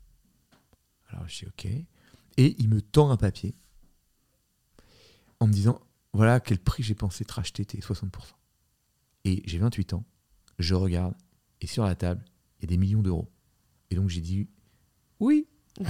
[1.09, 1.67] Alors je dis, ok.
[2.37, 3.55] Et il me tend un papier
[5.41, 5.81] en me disant,
[6.13, 8.11] voilà quel prix j'ai pensé te racheter tes 60%.
[9.29, 10.05] Et j'ai 28 ans,
[10.59, 11.13] je regarde,
[11.61, 12.25] et sur la table,
[12.59, 13.29] il y a des millions d'euros.
[13.91, 14.49] Et donc j'ai dit
[15.21, 15.47] oui.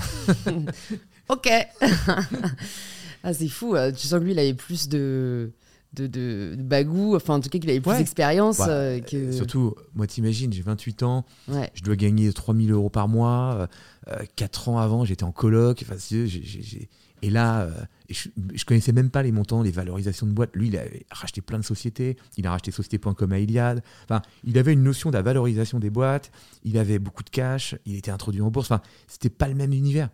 [1.29, 1.49] ok.
[3.23, 3.77] ah, c'est fou.
[3.77, 5.53] Euh, tu sens que lui, il avait plus de,
[5.93, 8.61] de, de, bagou, enfin en tout cas qu'il avait plus d'expérience.
[8.67, 9.31] Euh, que...
[9.31, 13.69] Surtout, moi t'imagines, j'ai 28 ans, je dois gagner 3000 euros par mois.
[14.35, 15.85] 4 euh, ans avant, j'étais en coloc.
[15.89, 16.89] Enfin, j'ai
[17.23, 17.73] et là, euh,
[18.09, 20.55] je, ne connaissais même pas les montants, les valorisations de boîtes.
[20.55, 22.17] Lui, il a racheté plein de sociétés.
[22.37, 23.83] Il a racheté Société.com à Iliad.
[24.05, 26.31] Enfin, il avait une notion de la valorisation des boîtes.
[26.63, 27.75] Il avait beaucoup de cash.
[27.87, 28.71] Il était introduit en bourse.
[28.71, 30.11] Enfin, c'était pas le même univers.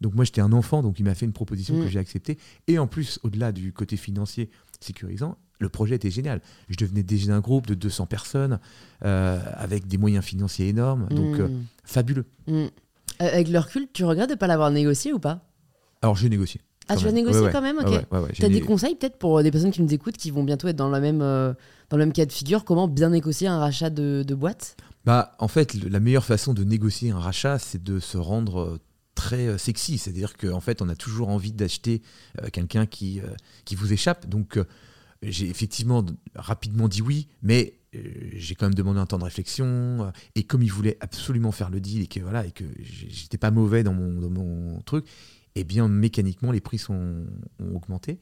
[0.00, 1.88] Donc moi, j'étais un enfant, donc il m'a fait une proposition que mm.
[1.88, 2.38] j'ai acceptée.
[2.66, 4.48] Et en plus, au-delà du côté financier
[4.80, 6.40] sécurisant, le projet était génial.
[6.68, 8.60] Je devenais déjà un groupe de 200 personnes
[9.04, 11.08] euh, avec des moyens financiers énormes.
[11.08, 11.64] Donc, euh, mm.
[11.84, 12.26] fabuleux.
[12.46, 12.66] Mm.
[13.18, 15.47] Avec le recul, tu regrettes de ne pas l'avoir négocié ou pas?
[16.02, 16.60] Alors j'ai négocié.
[16.90, 18.32] Ah, tu vas négocier quand même, ok.
[18.32, 20.76] tu as des conseils peut-être pour des personnes qui nous écoutent qui vont bientôt être
[20.76, 24.24] dans, la même, dans le même cas de figure Comment bien négocier un rachat de,
[24.26, 24.74] de boîte?
[25.04, 28.78] Bah, En fait, la meilleure façon de négocier un rachat, c'est de se rendre
[29.14, 29.98] très sexy.
[29.98, 32.00] C'est-à-dire qu'en fait, on a toujours envie d'acheter
[32.54, 33.20] quelqu'un qui,
[33.66, 34.26] qui vous échappe.
[34.26, 34.58] Donc,
[35.22, 38.00] j'ai effectivement rapidement dit oui, mais euh,
[38.34, 39.66] j'ai quand même demandé un temps de réflexion.
[39.66, 43.38] Euh, et comme il voulait absolument faire le deal et que voilà et que j'étais
[43.38, 45.06] pas mauvais dans mon, dans mon truc,
[45.54, 47.24] eh bien mécaniquement les prix sont,
[47.60, 48.18] ont augmenté.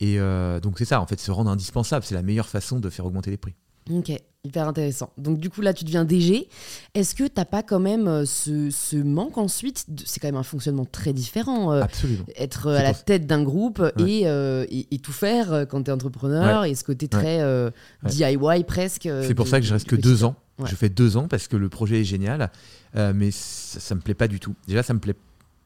[0.00, 2.90] Et euh, donc c'est ça, en fait, se rendre indispensable, c'est la meilleure façon de
[2.90, 3.54] faire augmenter les prix.
[3.90, 4.12] Ok,
[4.44, 5.10] hyper intéressant.
[5.18, 6.48] Donc du coup là tu deviens DG.
[6.94, 10.84] Est-ce que t'as pas quand même euh, ce, manque ensuite C'est quand même un fonctionnement
[10.84, 11.72] très différent.
[11.72, 12.24] Euh, Absolument.
[12.36, 16.64] Être à la tête d'un groupe euh, et, et, tout faire quand tu es entrepreneur
[16.64, 17.40] et ce côté très
[18.04, 19.08] DIY presque.
[19.22, 20.36] C'est pour ça que je reste que deux ans.
[20.64, 22.50] Je fais deux ans parce que le projet est génial,
[22.94, 24.54] mais ça, ça me plaît pas du tout.
[24.68, 25.16] Déjà ça me plaît,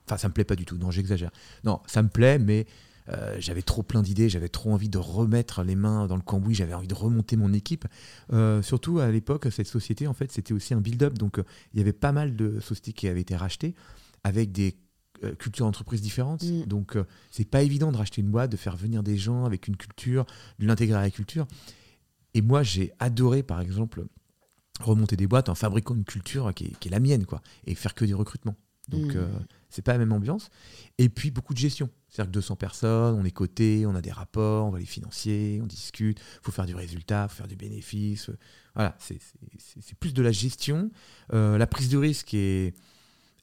[0.06, 0.76] enfin ça me plaît pas du tout.
[0.78, 1.30] Non j'exagère.
[1.64, 2.66] Non ça me plaît mais
[3.08, 6.54] euh, j'avais trop plein d'idées, j'avais trop envie de remettre les mains dans le cambouis,
[6.54, 7.86] j'avais envie de remonter mon équipe.
[8.32, 11.14] Euh, surtout à l'époque, cette société, en fait, c'était aussi un build-up.
[11.18, 13.74] Donc, euh, il y avait pas mal de sociétés qui avaient été rachetées
[14.24, 14.76] avec des
[15.38, 16.42] cultures d'entreprise différentes.
[16.42, 16.64] Mm.
[16.64, 16.98] Donc,
[17.30, 20.26] c'est pas évident de racheter une boîte, de faire venir des gens avec une culture,
[20.58, 21.46] de l'intégrer à la culture.
[22.34, 24.04] Et moi, j'ai adoré, par exemple,
[24.80, 28.04] remonter des boîtes en fabriquant une culture qui est, la mienne, quoi, et faire que
[28.04, 28.56] des recrutements.
[28.88, 29.26] Donc, mm.
[29.70, 30.50] C'est pas la même ambiance.
[30.98, 31.90] Et puis, beaucoup de gestion.
[32.08, 35.60] C'est-à-dire que 200 personnes, on est coté, on a des rapports, on va les financer,
[35.62, 38.30] on discute, il faut faire du résultat, faut faire du bénéfice.
[38.74, 39.18] Voilà, c'est
[39.98, 40.90] plus de la gestion.
[41.32, 42.74] Euh, la prise de risque est,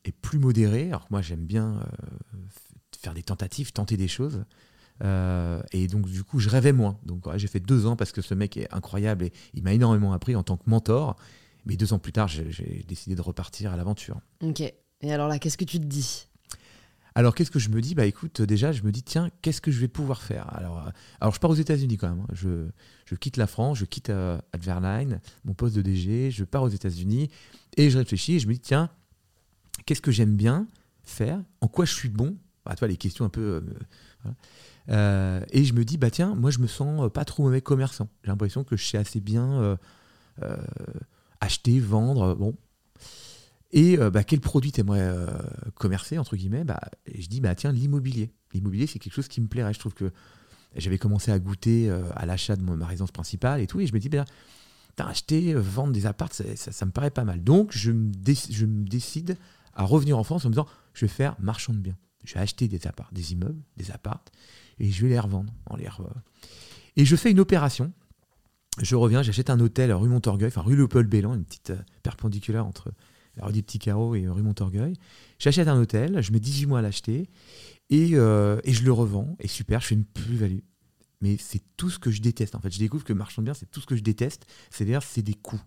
[0.06, 0.88] est plus modérée.
[0.88, 2.38] Alors moi, j'aime bien euh,
[3.00, 4.44] faire des tentatives, tenter des choses.
[5.04, 7.00] Euh, et donc, du coup, je rêvais moins.
[7.06, 10.14] Donc, j'ai fait deux ans parce que ce mec est incroyable et il m'a énormément
[10.14, 11.16] appris en tant que mentor.
[11.66, 14.20] Mais deux ans plus tard, j'ai décidé de repartir à l'aventure.
[14.42, 14.64] Ok.
[15.04, 16.28] Et alors là, qu'est-ce que tu te dis?
[17.14, 17.94] Alors qu'est-ce que je me dis?
[17.94, 20.52] Bah écoute, déjà, je me dis, tiens, qu'est-ce que je vais pouvoir faire?
[20.56, 20.90] Alors, euh,
[21.20, 22.22] alors je pars aux États-Unis quand même.
[22.22, 22.34] Hein.
[22.34, 22.70] Je,
[23.06, 26.70] je, quitte la France, je quitte euh, Adverline, mon poste de DG, je pars aux
[26.70, 27.30] États-Unis
[27.76, 28.90] et je réfléchis et je me dis, tiens,
[29.86, 30.68] qu'est-ce que j'aime bien
[31.04, 31.40] faire?
[31.60, 32.38] En quoi je suis bon?
[32.66, 33.62] Bah, Toi, les questions un peu.
[34.90, 38.08] Euh, et je me dis, bah tiens, moi, je me sens pas trop mauvais commerçant.
[38.24, 39.78] J'ai l'impression que je sais assez bien
[41.42, 42.36] acheter, vendre.
[42.36, 42.56] Bon,
[43.74, 45.28] et euh, bah, quel produit tu aimerais euh,
[45.74, 46.64] commercer, entre guillemets?
[46.64, 46.80] Bah,
[47.14, 48.32] Je dis, bah, tiens, l'immobilier.
[48.54, 49.74] L'immobilier, c'est quelque chose qui me plairait.
[49.74, 50.12] Je trouve que
[50.76, 53.80] j'avais commencé à goûter euh, à l'achat de ma résidence principale et tout.
[53.80, 54.26] Et je me dis, bah,
[55.00, 57.44] acheter, vendre des apparts, ça, me paraît pas mal.
[57.44, 58.12] Donc, je me,
[58.86, 59.38] décide
[59.74, 61.98] à revenir en France en me disant, je vais faire marchand de biens.
[62.26, 64.24] Je vais acheter des apparts, des immeubles, des apparts,
[64.80, 65.52] et je vais les revendre.
[65.66, 65.88] En les
[66.96, 67.92] Et je fais une opération.
[68.82, 72.94] Je reviens, j'achète un hôtel rue Montorgueil, enfin rue Léopold-Bélan, une petite perpendiculaire entre
[73.36, 74.96] la rue des Petits Carreaux et rue Montorgueil.
[75.40, 77.30] J'achète un hôtel, je mets 18 mois à l'acheter
[77.90, 79.36] et, euh, et, je le revends.
[79.40, 80.60] Et super, je fais une plus-value.
[81.22, 82.56] Mais c'est tout ce que je déteste.
[82.56, 84.46] En fait, je découvre que marchand de biens, c'est tout ce que je déteste.
[84.70, 85.62] C'est-à-dire, c'est des coûts.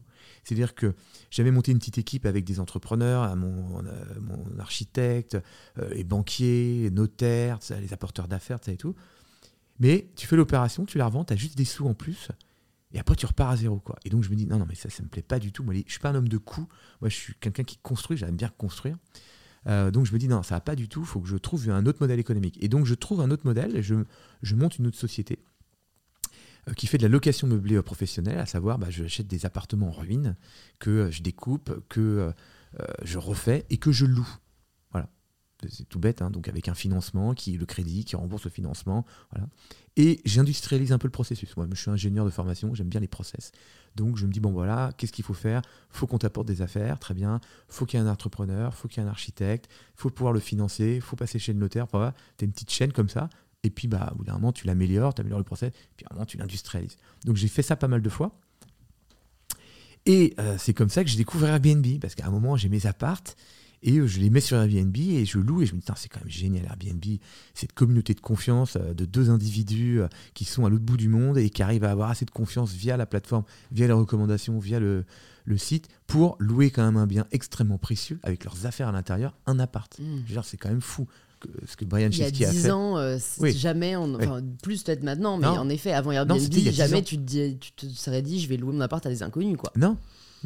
[0.45, 0.95] C'est-à-dire que
[1.31, 5.39] j'avais monté une petite équipe avec des entrepreneurs, mon, euh, mon architecte,
[5.79, 8.95] euh, les banquiers, notaires, les apporteurs d'affaires, ça et tout.
[9.79, 12.29] Mais tu fais l'opération, tu la revends, tu as juste des sous en plus.
[12.97, 13.79] Et après, tu repars à zéro.
[13.79, 13.97] Quoi.
[14.07, 15.63] Et donc, je me dis, non, non, mais ça, ça me plaît pas du tout.
[15.63, 16.67] Moi, je suis pas un homme de coups.
[17.03, 18.17] Moi, je suis quelqu'un qui construit.
[18.17, 18.97] J'aime bien construire.
[19.67, 21.01] Euh, donc, je me dis, non, ça va pas du tout.
[21.01, 22.57] Il faut que je trouve un autre modèle économique.
[22.63, 25.39] Et donc, je trouve un autre modèle je, monte une autre société
[26.71, 29.93] euh, qui fait de la location meublée professionnelle, à savoir, bah, je des appartements en
[29.93, 30.35] ruine
[30.79, 32.33] que je découpe, que
[32.81, 34.39] euh, je refais et que je loue.
[35.69, 39.07] C'est tout bête, hein, donc avec un financement, qui le crédit, qui rembourse le financement.
[39.31, 39.49] Voilà.
[39.97, 41.57] Et j'industrialise un peu le processus.
[41.57, 43.53] Moi, je suis ingénieur de formation, j'aime bien les process.
[43.95, 45.63] Donc je me dis, bon voilà, qu'est-ce qu'il faut faire?
[45.89, 47.41] Faut qu'on t'apporte des affaires, très bien.
[47.69, 50.41] faut qu'il y ait un entrepreneur, faut qu'il y ait un architecte, faut pouvoir le
[50.41, 51.87] financer, faut passer chez le notaire.
[51.89, 53.31] Tu as une petite chaîne comme ça.
[53.63, 56.13] Et puis, bah, au bout d'un moment, tu l'améliores, tu améliores le process, puis à
[56.13, 56.99] un moment, tu l'industrialises.
[57.25, 58.39] Donc j'ai fait ça pas mal de fois.
[60.05, 62.87] Et euh, c'est comme ça que j'ai découvert Airbnb, parce qu'à un moment, j'ai mes
[62.87, 63.37] appartes,
[63.83, 66.09] et euh, je les mets sur Airbnb et je loue et je me dis, c'est
[66.09, 67.05] quand même génial Airbnb,
[67.55, 71.09] cette communauté de confiance euh, de deux individus euh, qui sont à l'autre bout du
[71.09, 74.59] monde et qui arrivent à avoir assez de confiance via la plateforme, via les recommandations,
[74.59, 75.05] via le,
[75.45, 79.35] le site, pour louer quand même un bien extrêmement précieux avec leurs affaires à l'intérieur,
[79.47, 79.99] un appart.
[79.99, 80.41] Mmh.
[80.43, 81.07] C'est quand même fou
[81.67, 82.55] ce que Brian Chesky a fait.
[82.55, 83.19] Il y a 10 ans,
[83.55, 87.87] jamais, enfin plus peut-être maintenant, mais en effet, avant Airbnb, jamais tu te, tu te
[87.87, 89.57] serais dit je vais louer mon appart à des inconnus.
[89.59, 89.71] Quoi.
[89.77, 89.97] Non,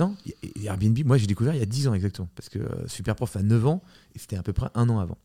[0.00, 0.16] non,
[0.64, 3.42] Airbnb, moi j'ai découvert il y a 10 ans exactement, parce que euh, Superprof a
[3.42, 3.82] 9 ans,
[4.14, 5.18] et c'était à peu près un an avant.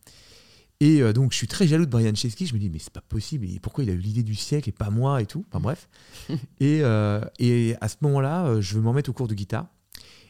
[0.81, 2.91] Et euh, donc je suis très jaloux de Brian Chesky, je me dis mais c'est
[2.93, 5.45] pas possible, et pourquoi il a eu l'idée du siècle et pas moi et tout,
[5.49, 5.87] enfin bref.
[6.59, 9.67] et, euh, et à ce moment-là, je veux m'en mettre au cours de guitare,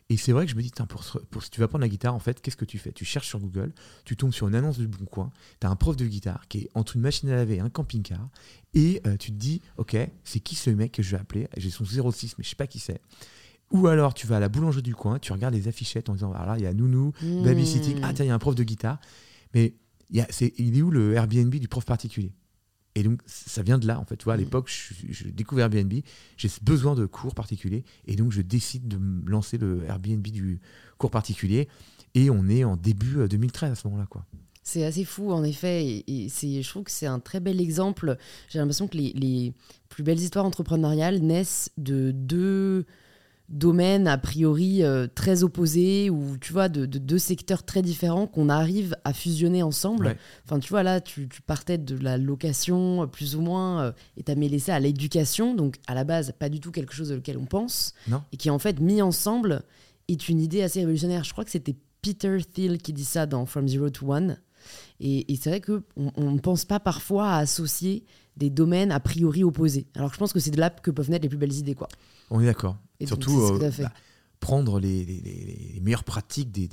[0.10, 2.14] Et c'est vrai que je me dis, pour, pour, si tu vas prendre la guitare,
[2.14, 2.92] en fait, qu'est-ce que tu fais?
[2.92, 3.74] Tu cherches sur Google,
[4.06, 6.60] tu tombes sur une annonce du Bon Coin, tu as un prof de guitare qui
[6.60, 8.30] est entre une machine à laver et un camping-car,
[8.76, 11.48] et euh, tu te dis, ok, c'est qui ce mec que je vais appeler?
[11.58, 13.02] J'ai son 06, mais je sais pas qui c'est.
[13.72, 16.28] Ou alors tu vas à la boulangerie du coin, tu regardes les affichettes en disant,
[16.28, 17.44] voilà, ah il y a Nounou, mmh.
[17.44, 19.00] Babysitting, ah tiens, il y a un prof de guitare.
[19.54, 19.74] Mais
[20.12, 22.32] y a, il est où le Airbnb du prof particulier?
[22.96, 24.16] Et donc, ça vient de là, en fait.
[24.16, 24.42] Tu vois, à mm.
[24.42, 25.94] l'époque, je, découvre Airbnb,
[26.38, 30.62] j'ai besoin de cours particuliers, et donc je décide de me lancer le Airbnb du
[30.98, 31.68] cours particulier,
[32.14, 34.26] et on est en début 2013 euh, à ce moment-là, quoi.
[34.64, 38.18] C'est assez fou, en effet, et, c'est, je trouve que c'est un très bel exemple.
[38.50, 39.54] J'ai l'impression que les, les,
[39.90, 42.86] plus belles histoires entrepreneuriales naissent de deux
[43.50, 48.50] domaines a priori euh, très opposés ou tu vois de, deux secteurs très différents qu'on
[48.50, 50.18] arrive à fusionner ensemble.
[50.46, 54.24] Enfin tu vois là tu, partais de la location euh, plus ou moins euh, et
[54.24, 57.38] t'as mêlé ça à l'éducation donc à la base pas du tout quelque chose auquel
[57.38, 57.94] on pense
[58.32, 59.64] et qui en fait mis ensemble
[60.08, 61.24] est une idée assez révolutionnaire.
[61.24, 64.38] Je crois que c'était Peter Thiel qui dit ça dans From Zero to One
[65.00, 68.06] et, c'est vrai qu'on on ne pense pas parfois à associer
[68.38, 69.86] des domaines a priori opposés.
[69.96, 71.88] Alors je pense que c'est de là que peuvent naître les plus belles idées quoi.
[72.32, 72.78] On est d'accord.
[73.06, 73.92] Surtout euh, bah,
[74.40, 76.68] prendre les, meilleures pratiques des,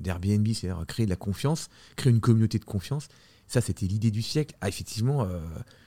[0.00, 3.08] d'Airbnb, c'est-à-dire créer de la confiance, créer une communauté de confiance.
[3.46, 4.54] Ça, c'était l'idée du siècle.
[4.60, 5.40] Ah, effectivement, euh,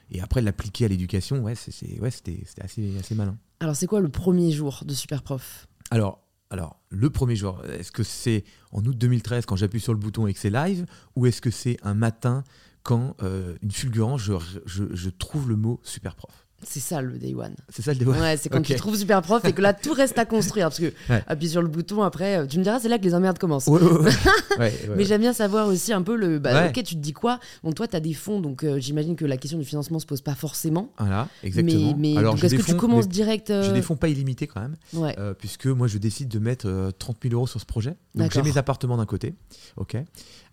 [0.09, 3.37] et après l'appliquer à l'éducation, ouais, c'est, ouais, c'était, assez, assez malin.
[3.59, 5.67] Alors, c'est quoi le premier jour de Superprof?
[5.91, 9.99] Alors, alors, le premier jour, est-ce que c'est en août 2013 quand j'appuie sur le
[9.99, 10.85] bouton et que c'est live,
[11.15, 12.43] ou est-ce que c'est un matin
[12.83, 14.33] quand euh, une fulgurance, je,
[14.65, 16.47] je trouve le mot Superprof?
[16.63, 17.56] C'est ça le day one.
[17.69, 18.19] C'est ça le day one.
[18.19, 20.67] Ouais, c'est quand tu trouves super prof et que là tout reste à construire.
[20.67, 20.93] Parce que
[21.28, 23.67] appuie sur le bouton après, euh, tu me diras, c'est là que les emmerdes commencent.
[24.60, 26.39] Mais j'aime bien savoir aussi un peu le.
[26.39, 27.39] Bah, ok, tu te dis quoi?
[27.63, 30.06] Bon, toi, tu as des fonds, donc euh, j'imagine que la question du financement se
[30.06, 30.91] pose pas forcément.
[30.97, 31.95] Voilà, exactement.
[31.97, 35.36] Mais, est-ce que tu commences direct J'ai des euh, fonds pas illimités quand même.
[35.39, 37.95] puisque moi, je décide de mettre 30 000 euros sur ce projet.
[38.15, 39.34] Donc j'ai mes appartements d'un côté,
[39.78, 39.97] ok,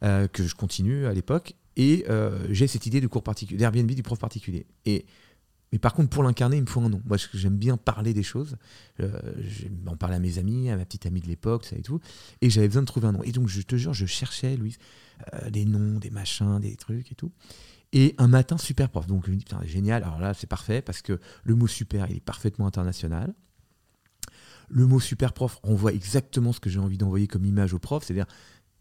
[0.00, 1.54] que je continue à l'époque.
[1.76, 2.04] Et
[2.50, 4.66] j'ai cette idée de cours particulier, d'Airbnb du prof particulier.
[4.86, 5.06] Et
[5.72, 7.02] mais par contre, pour l'incarner, il me faut un nom.
[7.04, 8.56] Moi, j'aime bien parler des choses.
[9.00, 9.20] Euh,
[9.86, 12.00] en parler à mes amis, à ma petite amie de l'époque, ça et tout.
[12.40, 13.22] Et j'avais besoin de trouver un nom.
[13.22, 14.78] Et donc, je te jure, je cherchais, Louise,
[15.34, 17.32] euh, des noms, des machins, des trucs et tout.
[17.92, 19.06] Et un matin, super prof.
[19.06, 20.02] Donc, je me dis, putain, génial.
[20.02, 23.34] Alors là, c'est parfait parce que le mot super, il est parfaitement international.
[24.70, 28.04] Le mot super prof voit exactement ce que j'ai envie d'envoyer comme image au prof.
[28.04, 28.26] C'est-à-dire,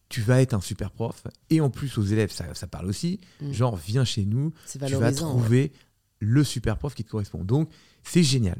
[0.09, 1.23] tu vas être un super prof.
[1.49, 3.19] Et en plus, aux élèves, ça, ça parle aussi.
[3.41, 3.51] Mm.
[3.51, 4.53] Genre, viens chez nous.
[4.69, 5.71] Tu vas trouver
[6.19, 7.43] le super prof qui te correspond.
[7.43, 7.69] Donc,
[8.03, 8.57] c'est génial.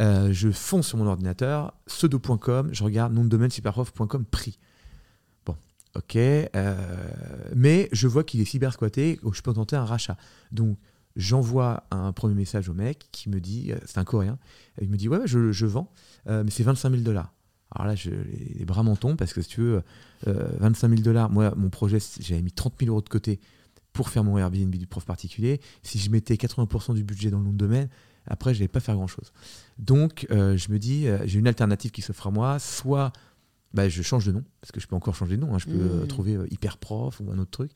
[0.00, 4.58] Euh, je fonce sur mon ordinateur, pseudo.com, je regarde nom de domaine superprof.com prix.
[5.44, 5.56] Bon,
[5.94, 6.16] ok.
[6.16, 6.74] Euh,
[7.54, 10.16] mais je vois qu'il est cyber squatté, je peux tenter un rachat.
[10.52, 10.78] Donc,
[11.16, 14.38] j'envoie un premier message au mec qui me dit, euh, c'est un coréen,
[14.80, 15.92] il me dit, ouais, je, vends,
[16.26, 17.32] mais c'est 25 000 dollars.
[17.72, 19.82] Alors là, je, les, bras m'en tombent parce que si tu veux,
[20.26, 23.38] 25 000 dollars, moi, mon projet, j'avais mis 30 000 euros de côté
[23.92, 25.60] pour faire mon Airbnb du prof particulier.
[25.82, 27.88] Si je mettais 80% du budget dans le nom de domaine,
[28.26, 29.32] après, je n'allais pas faire grand-chose.
[29.78, 32.58] Donc, euh, je me dis, euh, j'ai une alternative qui s'offre à moi.
[32.58, 33.12] Soit
[33.72, 35.54] bah, je change de nom, parce que je peux encore changer de nom.
[35.54, 35.58] Hein.
[35.58, 36.08] je peux euh, mmh.
[36.08, 37.72] trouver hyper prof ou un autre truc.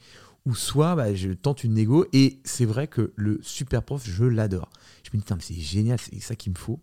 [0.46, 2.06] Ou soit bah, je tente une négo.
[2.12, 4.70] Et c'est vrai que le super prof, je l'adore.
[5.02, 6.80] Je me dis, c'est génial, c'est ça qu'il me faut.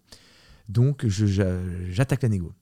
[0.70, 2.54] Donc, j'attaque la négo.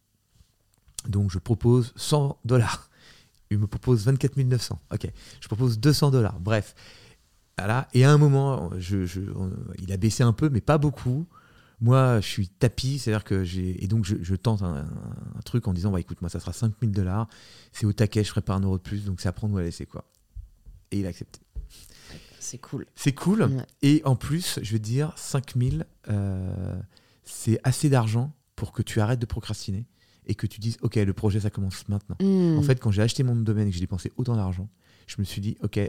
[1.07, 2.88] Donc, je propose 100 dollars
[3.49, 4.79] il me propose 24 900.
[4.93, 5.07] Ok,
[5.41, 6.39] je propose 200 dollars.
[6.39, 6.75] Bref.
[7.57, 7.87] Voilà.
[7.93, 9.05] Et à un moment, je,
[9.79, 11.27] il a baissé un peu, mais pas beaucoup.
[11.81, 13.83] Moi, je suis tapis, c'est-à-dire que j'ai.
[13.83, 14.85] Et donc, je, tente un,
[15.45, 17.27] truc en disant bah, écoute, moi, ça sera 5000 dollars.
[17.71, 19.57] C'est au taquet, je ferai pas un euro de plus, donc c'est à prendre ou
[19.57, 20.05] à laisser, quoi.
[20.91, 21.39] Et il a accepté.
[22.39, 22.85] C'est cool.
[22.95, 23.49] C'est cool.
[23.81, 26.81] Et en plus, je veux dire, 5000, euh,
[27.23, 29.85] c'est assez d'argent pour que tu arrêtes de procrastiner
[30.29, 32.15] et que tu dises, OK, le projet, ça commence maintenant.
[32.21, 32.57] Hmm.
[32.57, 34.69] En fait, quand j'ai acheté mon domaine et que j'ai dépensé autant d'argent,
[35.07, 35.79] je me suis dit, OK,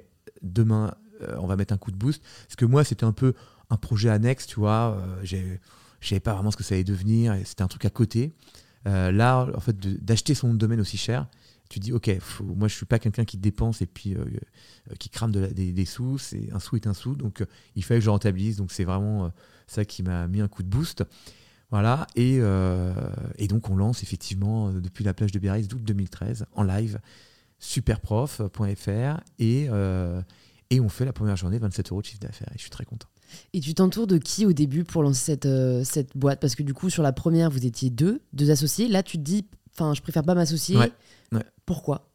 [0.43, 2.23] demain, euh, on va mettre un coup de boost.
[2.47, 3.35] Parce que moi, c'était un peu
[3.69, 4.97] un projet annexe, tu vois.
[4.99, 5.57] Euh, je ne
[6.01, 8.33] savais pas vraiment ce que ça allait devenir c'était un truc à côté.
[8.89, 11.29] Euh, là, en fait, d'acheter son domaine aussi cher,
[11.69, 12.11] tu dis, OK,
[12.43, 14.17] moi, je suis pas quelqu'un qui dépense et puis
[14.99, 16.17] qui crame de des, des, sous.
[16.17, 17.15] C'est un sou est un sou.
[17.15, 17.45] Donc,
[17.77, 18.57] il fallait que je rentabilise.
[18.57, 19.31] Donc, c'est vraiment
[19.67, 21.05] ça qui m'a mis un coup de boost.
[21.71, 22.93] Voilà, euh,
[23.39, 26.99] et, donc on lance effectivement euh, depuis la plage de Biarritz d'août 2013 en live
[27.61, 30.21] superprof.fr et, euh,
[30.71, 32.85] et on fait la première journée 27 euros de chiffre d'affaires et je suis très
[32.85, 33.07] content.
[33.53, 36.41] Et tu t'entoures de qui au début pour lancer cette, cette boîte?
[36.41, 39.23] Parce que du coup sur la première vous étiez deux, deux associés, là tu te
[39.23, 40.77] dis, enfin je préfère pas m'associer.
[41.67, 42.11] Pourquoi?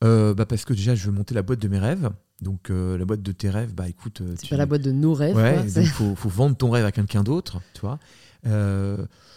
[0.00, 2.08] Bah Parce que déjà je veux monter la boîte de mes rêves
[2.40, 4.22] Donc la boîte de tes rêves, bah écoute.
[4.36, 5.34] c'est pas la boîte de nos rêves.
[5.34, 7.98] Ouais, il faut, faut, vendre ton rêve à quelqu'un d'autre, tu vois.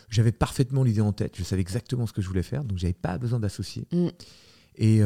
[0.09, 2.93] J'avais parfaitement l'idée en tête, je savais exactement ce que je voulais faire, donc j'avais
[2.93, 3.87] pas besoin d'associer.
[3.91, 4.07] Mm.
[4.77, 5.01] Et,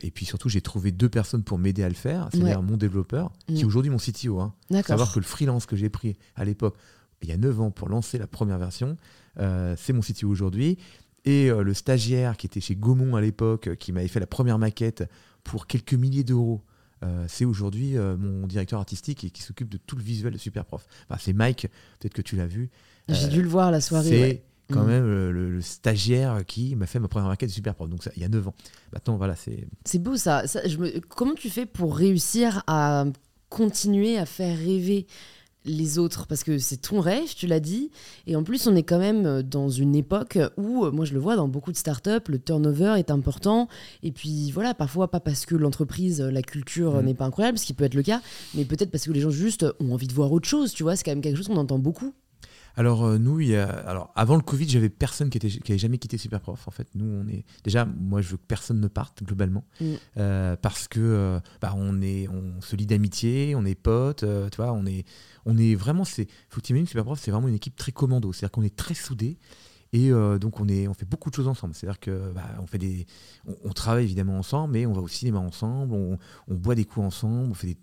[0.00, 2.28] et puis surtout, j'ai trouvé deux personnes pour m'aider à le faire.
[2.32, 3.66] C'est-à-dire mon développeur, qui est mm.
[3.66, 4.40] aujourd'hui mon CTO.
[4.40, 4.54] Hein.
[4.84, 6.76] Savoir que le freelance que j'ai pris à l'époque,
[7.22, 8.96] il y a 9 ans, pour lancer la première version,
[9.36, 10.78] c'est mon CTO aujourd'hui.
[11.24, 15.04] Et le stagiaire qui était chez Gaumont à l'époque, qui m'avait fait la première maquette
[15.42, 16.62] pour quelques milliers d'euros,
[17.26, 20.86] c'est aujourd'hui mon directeur artistique et qui s'occupe de tout le visuel de Superprof.
[21.08, 22.70] Enfin, c'est Mike, peut-être que tu l'as vu.
[23.08, 24.86] J'ai dû le voir la soirée quand mm.
[24.86, 27.88] même le, stagiaire qui m'a fait ma première maquette de super prof.
[27.88, 28.54] Donc ça, il y a 9 ans.
[28.92, 29.66] Maintenant, voilà, c'est.
[29.84, 30.44] C'est beau ça.
[30.46, 31.00] je me...
[31.00, 33.04] Comment tu fais pour réussir à
[33.48, 35.06] continuer à faire rêver
[35.68, 37.90] les autres parce que c'est ton rêve, tu l'as dit.
[38.26, 41.36] Et en plus, on est quand même dans une époque où, moi je le vois
[41.36, 43.68] dans beaucoup de startups, le turnover est important.
[44.02, 47.04] Et puis voilà, parfois pas parce que l'entreprise, la culture mm.
[47.04, 48.20] n'est pas incroyable, ce qui peut être le cas,
[48.54, 50.96] mais peut-être parce que les gens juste ont envie de voir autre chose, tu vois.
[50.96, 52.14] C'est quand même quelque chose qu'on entend beaucoup.
[52.78, 55.72] Alors euh, nous, il y a, alors avant le Covid, j'avais personne qui était qui
[55.72, 56.68] avait jamais quitté Superprof.
[56.68, 59.94] En fait, nous, on est déjà, moi, je veux que personne ne parte globalement, mm.
[60.18, 64.56] euh, parce que euh, bah, on est, on se lie d'amitié, on est potes, tu
[64.56, 65.04] vois, on est,
[65.44, 68.62] on est vraiment, c'est, faut que Superprof, c'est vraiment une équipe très commando, c'est-à-dire qu'on
[68.62, 69.38] est très soudés.
[69.92, 71.74] Et euh, donc on, est, on fait beaucoup de choses ensemble.
[71.74, 72.66] C'est-à-dire que bah, on
[73.64, 77.06] on, travaille évidemment ensemble, mais on va au cinéma ensemble, on, on boit des coups
[77.06, 77.76] ensemble, on fait des,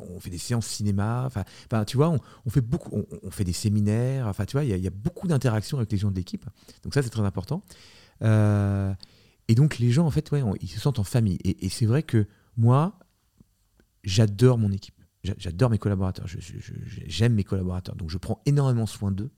[0.00, 1.24] on fait des séances cinéma.
[1.26, 1.44] Enfin,
[1.84, 4.26] tu vois, on, fait beaucoup, on, fait des séminaires.
[4.26, 6.44] Enfin, tu vois, il y, a beaucoup d'interactions avec les gens de l'équipe.
[6.82, 7.62] Donc ça, c'est très important.
[8.22, 8.92] Euh,
[9.48, 11.38] et donc les gens, en fait, ouais, ils se sentent en famille.
[11.44, 12.98] Et, c'est vrai que moi,
[14.04, 14.94] j'adore mon équipe.
[15.22, 16.26] J'adore mes collaborateurs.
[17.06, 17.94] J'aime mes collaborateurs.
[17.94, 19.30] Donc je prends énormément soin d'eux.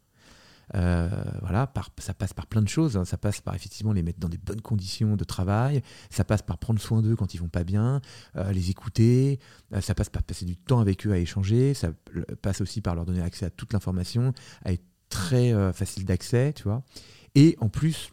[0.75, 1.09] Euh,
[1.41, 2.97] voilà, ça passe par plein de choses.
[2.97, 3.05] Hein.
[3.05, 5.83] Ça passe par effectivement les mettre dans des bonnes conditions de travail.
[6.11, 8.01] Ça passe par prendre soin d'eux quand ils vont pas bien,
[8.37, 9.39] euh, les écouter.
[9.73, 11.75] Euh, ça passe par passer du temps avec eux à échanger.
[11.75, 11.91] Ça
[12.43, 14.33] passe aussi par leur donner accès à toute l'information,
[14.65, 16.83] à être très facile d'accès, tu vois.
[17.37, 18.13] Et en plus,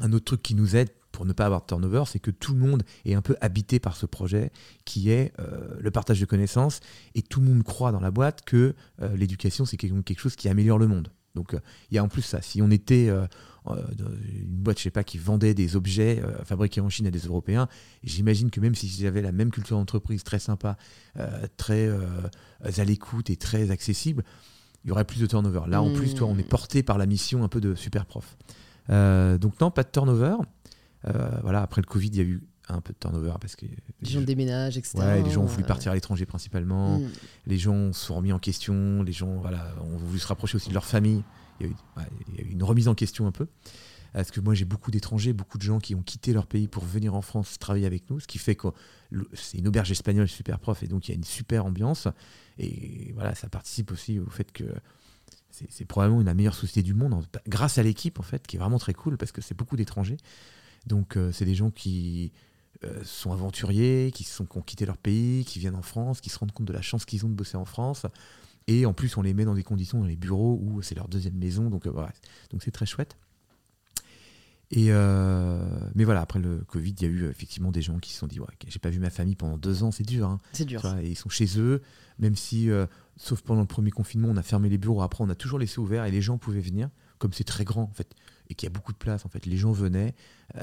[0.00, 2.52] un autre truc qui nous aide pour ne pas avoir de turnover, c'est que tout
[2.52, 4.50] le monde est un peu habité par ce projet
[4.84, 5.32] qui est
[5.78, 6.80] le partage de connaissances
[7.14, 8.74] et tout le monde croit dans la boîte que
[9.14, 11.12] l'éducation c'est quelque chose qui améliore le monde.
[11.36, 12.42] Donc euh, il y a en plus ça.
[12.42, 13.26] Si on était euh,
[13.68, 13.76] euh,
[14.26, 17.68] une boîte, je sais pas, qui vendait des objets fabriqués en Chine à des Européens,
[18.02, 20.76] j'imagine que même si j'avais la même culture d'entreprise très sympa,
[21.56, 24.24] très à l'écoute et très accessible,
[24.84, 25.62] il y aurait plus de turnover.
[25.68, 26.48] Là, en plus, toi, on est hmm.
[26.48, 28.36] porté par la mission un peu de super prof.
[28.88, 30.36] donc non, pas de turnover.
[31.42, 33.66] voilà, après le Covid, il y a eu un peu de turnover parce que
[34.02, 34.98] les gens déménagent, etc.
[34.98, 36.98] Ouais, les gens ont voulu partir à l'étranger principalement.
[36.98, 37.10] Mm.
[37.46, 39.02] Les gens se sont remis en question.
[39.02, 41.22] Les gens, voilà, ont voulu se rapprocher aussi de leur famille.
[41.60, 43.46] Il y a eu, une remise en question un peu.
[44.12, 46.84] Parce que moi, j'ai beaucoup d'étrangers, beaucoup de gens qui ont quitté leur pays pour
[46.84, 48.68] venir en France travailler avec nous, ce qui fait que
[49.34, 52.08] c'est une auberge espagnole super prof et donc il y a une super ambiance.
[52.58, 54.64] Et voilà, ça participe aussi au fait que
[55.50, 58.58] c'est probablement une la meilleure société du monde, grâce à l'équipe en fait, qui est
[58.58, 60.18] vraiment très cool parce que c'est beaucoup d'étrangers.
[60.86, 62.32] Donc euh, c'est des gens qui
[62.84, 66.30] euh, sont aventuriers, qui, sont, qui ont quitté leur pays, qui viennent en France, qui
[66.30, 68.06] se rendent compte de la chance qu'ils ont de bosser en France.
[68.66, 71.08] Et en plus, on les met dans des conditions dans les bureaux où c'est leur
[71.08, 71.70] deuxième maison.
[71.70, 72.12] Donc, euh, voilà.
[72.50, 73.16] donc c'est très chouette.
[74.72, 78.12] Et euh, mais voilà, après le Covid, il y a eu effectivement des gens qui
[78.12, 80.28] se sont dit ouais, j'ai pas vu ma famille pendant deux ans, c'est dur.
[80.28, 80.40] Hein.
[80.52, 80.84] C'est dur.
[81.00, 81.82] et ils sont chez eux,
[82.18, 82.68] même si,
[83.16, 85.02] sauf pendant le premier confinement, on a fermé les bureaux.
[85.02, 87.82] Après, on a toujours laissé ouvert et les gens pouvaient venir, comme c'est très grand
[87.82, 88.16] en fait
[88.48, 89.24] et qu'il y a beaucoup de place.
[89.24, 90.14] En fait, les gens venaient,
[90.56, 90.62] euh,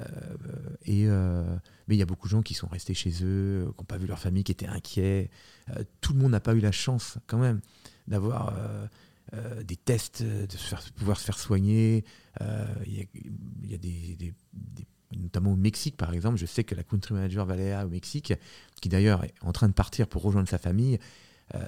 [0.86, 1.44] et, euh,
[1.88, 3.98] mais il y a beaucoup de gens qui sont restés chez eux, qui n'ont pas
[3.98, 5.30] vu leur famille, qui étaient inquiets.
[5.70, 7.62] Euh, tout le monde n'a pas eu la chance, quand même,
[8.08, 8.54] d'avoir
[9.64, 12.06] des tests, de pouvoir se faire soigner.
[12.86, 13.08] Il
[13.64, 14.34] y, a, des,
[15.16, 16.38] notamment au Mexique, par exemple.
[16.38, 18.34] Je sais que la country manager Valéa au Mexique,
[18.82, 21.00] qui d'ailleurs est en train de partir pour rejoindre sa famille,
[21.56, 21.60] euh,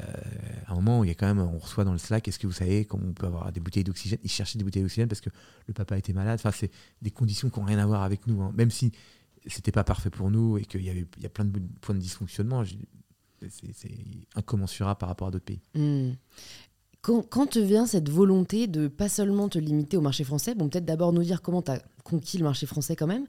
[0.66, 2.48] à un moment, il y a quand même, on reçoit dans le Slack, est-ce que
[2.48, 4.20] vous savez comment on peut avoir des bouteilles d'oxygène?
[4.24, 5.30] Ils cherchaient des bouteilles d'oxygène parce que
[5.68, 6.40] le papa était malade.
[6.40, 6.72] Enfin, c'est
[7.02, 8.42] des conditions qui n'ont rien à voir avec nous.
[8.42, 8.52] Hein.
[8.56, 8.92] Même si
[9.46, 11.96] c'était pas parfait pour nous et qu'il y avait il y a plein de points
[11.96, 12.64] de dysfonctionnement,
[13.50, 15.62] c'est incommensurable par rapport à d'autres pays.
[15.76, 16.14] Hmm.
[17.02, 20.70] Quand, quand, te vient cette volonté de pas seulement te limiter au marché français, bon,
[20.70, 23.28] peut-être d'abord nous dire comment tu as conquis le marché français quand même,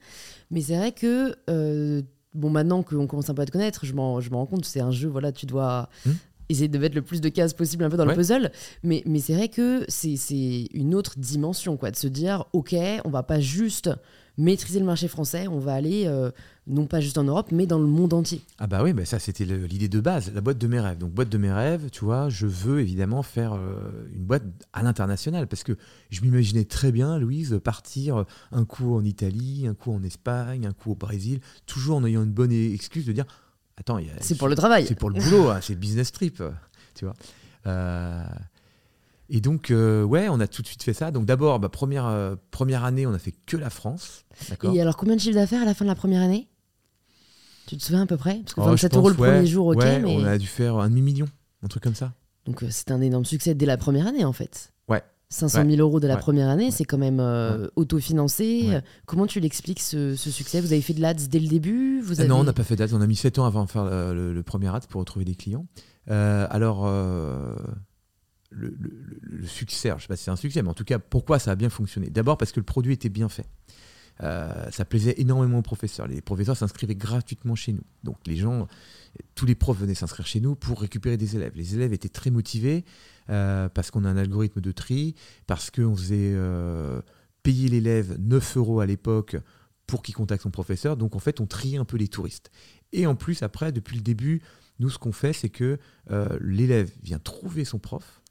[0.51, 2.01] mais c'est vrai que, euh,
[2.33, 4.91] bon, maintenant qu'on commence un peu à te connaître, je m'en rends compte, c'est un
[4.91, 6.13] jeu, voilà, tu dois hmm
[6.49, 8.51] essayer de mettre le plus de cases possible un peu dans le puzzle.
[8.83, 13.11] Mais, mais c'est vrai que c'est une autre dimension, quoi, de se dire, OK, on
[13.11, 13.91] va pas juste
[14.39, 16.31] maîtriser le marché français, on va aller euh,
[16.67, 18.41] non pas juste en Europe, mais dans le monde entier.
[18.59, 20.99] Ah bah oui, mais ça c'était l'idée de base, la boîte de mes rêves.
[20.99, 24.43] Donc boîte de mes rêves, tu vois, je veux évidemment faire euh, une boîte
[24.73, 25.77] à l'international parce que
[26.11, 30.73] je m'imaginais très bien, Louise, partir un coup en Italie, un coup en Espagne, un
[30.73, 33.27] coup au Brésil, toujours en ayant une bonne excuse de dire
[33.77, 34.87] attends, c'est pour le travail.
[34.87, 36.43] C'est pour le boulot, hein, c'est business trip,
[36.95, 37.15] tu vois.
[39.29, 41.11] et donc, ouais, on a tout de suite fait ça.
[41.11, 44.25] Donc d'abord, bah, première, première année, on a fait que la France.
[44.73, 46.49] Et alors, combien de chiffre d'affaires à la fin de la première année?
[47.67, 48.41] Tu te souviens à peu près?
[48.45, 49.77] Parce que 27 euros le premier jour, ok.
[49.77, 50.17] mais...
[50.17, 51.27] On a dû faire un demi-million,
[51.65, 52.13] un truc comme ça.
[52.45, 54.73] Donc c'est un énorme succès dès la première année, en fait.
[54.89, 55.03] Ouais.
[55.29, 58.81] 500 000 euros de la première année, c'est quand même euh, autofinancé.
[59.07, 60.61] Comment tu l'expliques ce, succès?
[60.61, 62.01] Vous avez fait de l'ADS dès le début?
[62.01, 62.95] Vous Non, on n'a pas fait d'ADS.
[62.95, 65.67] On a mis 7 ans avant de faire le, premier ADS pour retrouver des clients.
[66.11, 67.55] Euh, alors, euh,
[68.51, 71.39] le, succès, je ne sais pas si c'est un succès, mais en tout cas, pourquoi
[71.39, 72.11] ça a bien fonctionné?
[72.11, 73.47] D'abord parce que le produit était bien fait.
[74.21, 76.07] Ça plaisait énormément aux professeurs.
[76.07, 77.85] Les professeurs s'inscrivaient gratuitement chez nous.
[78.03, 78.67] Donc les gens,
[79.35, 81.53] tous les profs venaient s'inscrire chez nous pour récupérer des élèves.
[81.55, 82.85] Les élèves étaient très motivés.
[83.29, 85.17] Euh, parce qu'on a un algorithme de tri,
[85.49, 87.01] parce qu'on faisait euh,
[87.43, 89.37] payer l'élève 9 euros à l'époque
[89.89, 90.97] pour qu'il contacte son professeur.
[90.97, 92.53] Donc en fait, on triait un peu les touristes.
[92.93, 94.43] Et en plus, après, depuis le début,
[94.79, 95.79] nous, ce qu'on fait, c'est que
[96.13, 98.23] euh, l'élève vient trouver son prof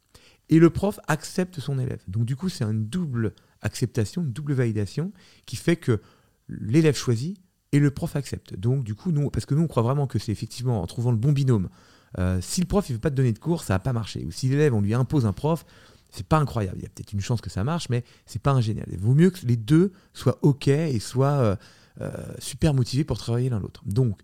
[0.48, 2.02] et le prof accepte son élève.
[2.08, 3.34] Donc du coup, c'est une double
[3.66, 5.12] acceptation, une double validation
[5.46, 6.02] qui fait que
[6.48, 7.38] l'élève choisit
[7.72, 8.56] et le prof accepte.
[8.56, 11.12] Donc du coup, nous, parce que nous, on croit vraiment que c'est effectivement en trouvant
[11.12, 11.70] le bon binôme
[12.18, 14.24] euh, si le prof ne veut pas te donner de cours, ça va pas marcher.
[14.26, 15.66] Ou si l'élève, on lui impose un prof,
[16.12, 16.78] c'est pas incroyable.
[16.80, 18.88] Il y a peut-être une chance que ça marche, mais c'est pas un génial.
[18.92, 21.56] Il vaut mieux que les deux soient OK et soient euh,
[22.02, 23.84] euh, super motivés pour travailler l'un l'autre.
[23.86, 24.22] Donc,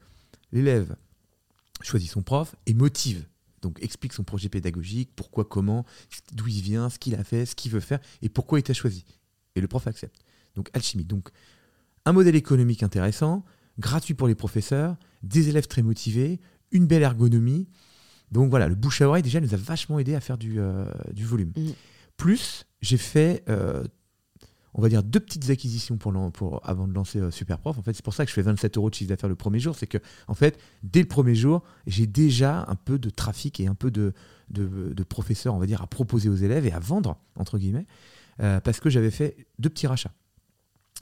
[0.51, 0.95] l'élève
[1.81, 3.25] choisit son prof et motive.
[3.61, 5.85] Donc, explique son projet pédagogique, pourquoi, comment,
[6.33, 8.73] d'où il vient, ce qu'il a fait, ce qu'il veut faire et pourquoi il t'a
[8.73, 9.05] choisi.
[9.55, 10.23] Et le prof accepte.
[10.55, 11.05] Donc, alchimie.
[11.05, 11.29] Donc,
[12.05, 13.43] un modèle économique intéressant,
[13.79, 16.39] gratuit pour les professeurs, des élèves très motivés,
[16.71, 17.67] une belle ergonomie.
[18.31, 20.85] Donc voilà, le bouche à oreille déjà nous a vachement aidé à faire du, euh,
[21.13, 21.51] du volume.
[21.55, 21.71] Mm.
[22.17, 23.83] Plus, j'ai fait, euh,
[24.73, 27.77] on va dire, deux petites acquisitions pour, pour avant de lancer euh, Superprof.
[27.77, 29.59] En fait, c'est pour ça que je fais 27 euros de chiffre d'affaires le premier
[29.59, 29.75] jour.
[29.75, 29.97] C'est que,
[30.27, 33.91] en fait, dès le premier jour, j'ai déjà un peu de trafic et un peu
[33.91, 34.13] de,
[34.49, 37.85] de, professeurs, on va dire, à proposer aux élèves et à vendre, entre guillemets,
[38.37, 40.13] parce que j'avais fait deux petits rachats.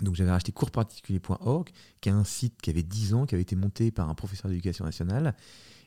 [0.02, 1.70] Donc j'avais racheté coursparticulier.org,
[2.02, 4.50] qui est un site qui avait 10 ans, qui avait été monté par un professeur
[4.50, 5.36] d'éducation nationale,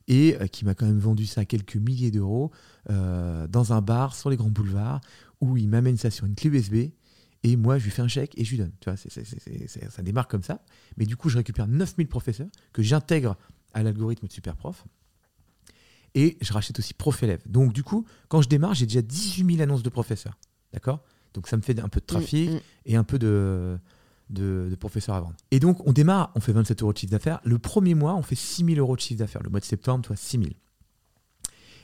[0.09, 2.51] et euh, qui m'a quand même vendu ça à quelques milliers d'euros
[2.91, 5.01] euh, dans un bar sur les grands boulevards,
[5.41, 6.91] où il m'amène ça sur une clé USB,
[7.45, 8.73] et moi je lui fais un chèque et je lui donne.
[8.81, 10.65] Tu vois, ça démarre comme ça.
[10.97, 13.37] Mais du coup, je récupère 9000 professeurs que j'intègre
[13.75, 14.85] à l'algorithme de Superprof.
[16.15, 17.41] Et je rachète aussi prof-élève.
[17.47, 20.39] Donc du coup, quand je démarre, j'ai déjà 18 000 annonces de professeurs.
[20.73, 21.03] D'accord?
[21.35, 22.61] Donc ça me fait un peu de trafic mm, mm.
[22.87, 23.79] et un peu de,
[24.31, 25.37] de, professeurs à vendre.
[25.51, 27.41] Et donc, on démarre, on fait 27 euros de chiffre d'affaires.
[27.45, 29.43] Le premier mois, on fait 6 000 euros de chiffre d'affaires.
[29.43, 30.51] Le mois de septembre, toi, 6 000.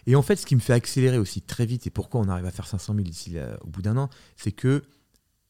[0.06, 2.46] Et en fait, ce qui me fait accélérer aussi très vite, et pourquoi on arrive
[2.46, 4.82] à faire 500 000 d'ici au bout d'un an, c'est que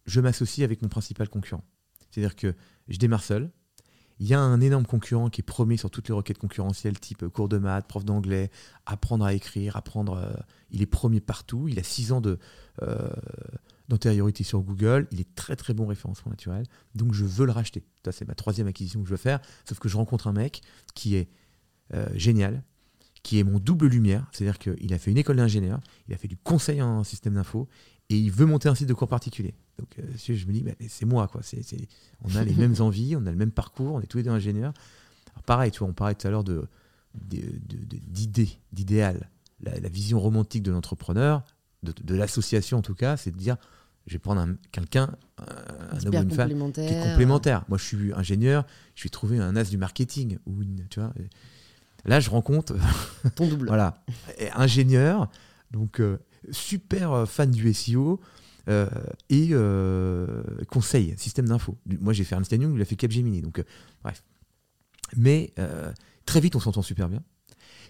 [0.06, 1.62] je m'associe avec mon principal concurrent.
[2.10, 2.54] C'est-à-dire que
[2.88, 3.50] je démarre seul.
[4.20, 7.28] Il y a un énorme concurrent qui est premier sur toutes les requêtes concurrentielles, type
[7.28, 8.50] cours de maths, prof d'anglais,
[8.84, 10.14] apprendre à écrire, apprendre.
[10.14, 10.32] Euh,
[10.70, 11.68] il est premier partout.
[11.68, 12.38] Il a 6 ans de.
[12.82, 13.08] Euh,
[13.88, 16.64] d'antériorité sur Google, il est très très bon référencement naturel,
[16.94, 17.84] donc je veux le racheter.
[18.04, 20.60] Ça, c'est ma troisième acquisition que je veux faire, sauf que je rencontre un mec
[20.94, 21.28] qui est
[21.94, 22.62] euh, génial,
[23.22, 26.28] qui est mon double lumière, c'est-à-dire qu'il a fait une école d'ingénieur, il a fait
[26.28, 27.68] du conseil en système d'info,
[28.10, 29.54] et il veut monter un site de cours particulier.
[29.78, 31.40] Donc euh, je me dis, bah, c'est moi, quoi.
[32.22, 34.30] On a les mêmes envies, on a le même parcours, on est tous les deux
[34.30, 34.72] ingénieurs.
[35.32, 36.68] Alors pareil, tu vois, on parlait tout à l'heure de,
[37.14, 39.30] d'idée, d'idéal.
[39.60, 41.42] La, vision romantique de l'entrepreneur,
[41.82, 43.56] de, de l'association en tout cas, c'est de dire
[44.08, 47.64] je vais prendre quelqu'un, un, homme ou une femme qui est complémentaire.
[47.68, 51.12] Moi, je suis ingénieur, je vais trouver un as du marketing ou une, tu vois.
[52.06, 52.74] Là, je rencontre
[53.34, 53.66] ton double.
[53.66, 54.02] voilà,
[54.54, 55.28] ingénieur,
[55.70, 56.18] donc euh,
[56.50, 58.18] super euh, fan du SEO
[58.70, 58.88] euh,
[59.28, 59.50] et
[60.66, 61.76] conseil, système d'info.
[62.00, 63.62] Moi, j'ai fait Ernst Young, il a fait Capgemini, donc
[64.02, 64.24] bref.
[65.16, 65.54] Mais
[66.24, 67.22] très vite, on s'entend super bien.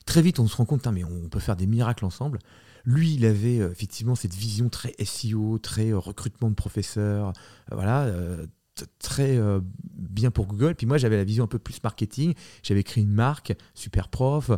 [0.04, 2.38] Très vite, on se rend compte, mais on peut faire des miracles ensemble.
[2.88, 7.34] Lui, il avait euh, effectivement cette vision très SEO, très euh, recrutement de professeurs,
[7.70, 8.10] euh, voilà,
[8.98, 9.38] très
[9.92, 10.74] bien pour Google.
[10.74, 12.32] Puis moi, j'avais la vision un peu plus marketing.
[12.62, 14.52] J'avais créé une marque, Super Prof.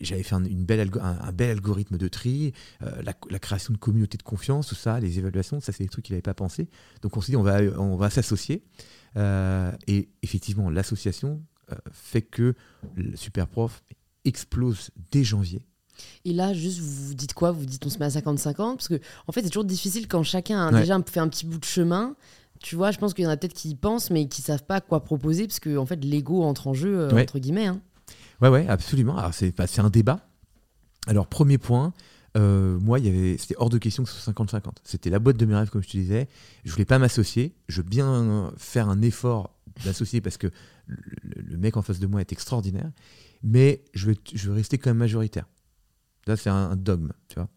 [0.00, 0.80] j'avais fait un, bel
[1.40, 5.84] algorithme de tri, la, création de communautés de confiance, tout ça, les évaluations, ça, c'est
[5.84, 6.68] des trucs qu'il n'avait pas pensé.
[7.02, 8.64] Donc on s'est dit, on va, s'associer.
[9.16, 11.40] et effectivement, l'association
[11.92, 12.54] fait que
[12.96, 13.84] le Super Prof
[14.24, 15.62] explose dès janvier.
[16.24, 17.50] Et là, juste, vous dites quoi?
[17.50, 20.22] Vous dites on se met à 50-50 Parce que, en fait, c'est toujours difficile quand
[20.22, 22.14] chacun a déjà fait un petit bout de chemin.
[22.60, 24.64] Tu vois, je pense qu'il y en a peut-être qui y pensent, mais qui savent
[24.64, 27.66] pas quoi proposer, parce que, en fait, l'ego entre en jeu, euh, entre guillemets.
[27.66, 27.80] Hein.
[28.40, 29.16] Ouais, ouais, absolument.
[29.16, 30.20] Alors, c'est un débat.
[31.06, 31.92] Alors, premier point,
[32.36, 32.98] euh, moi,
[33.38, 34.76] c'était hors de question que ce soit 50-50.
[34.84, 36.28] C'était la boîte de mes rêves, comme je te disais.
[36.64, 37.54] Je voulais pas m'associer.
[37.68, 40.48] Je veux bien faire un effort d'associer parce que
[40.86, 42.90] le, le, mec en face de moi est extraordinaire.
[43.42, 45.46] mais je vais, je vais rester quand même majoritaire.
[46.26, 47.48] Là, c'est un, dogme, tu vois.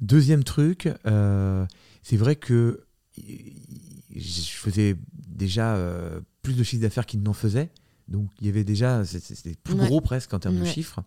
[0.00, 1.66] Deuxième truc, euh,
[2.02, 2.84] c'est vrai que
[3.16, 4.96] je faisais
[5.28, 7.70] déjà euh, plus de chiffre d'affaires qu'il n'en faisait.
[8.08, 11.00] Donc, il y avait déjà, c'était plus gros presque en termes de chiffres.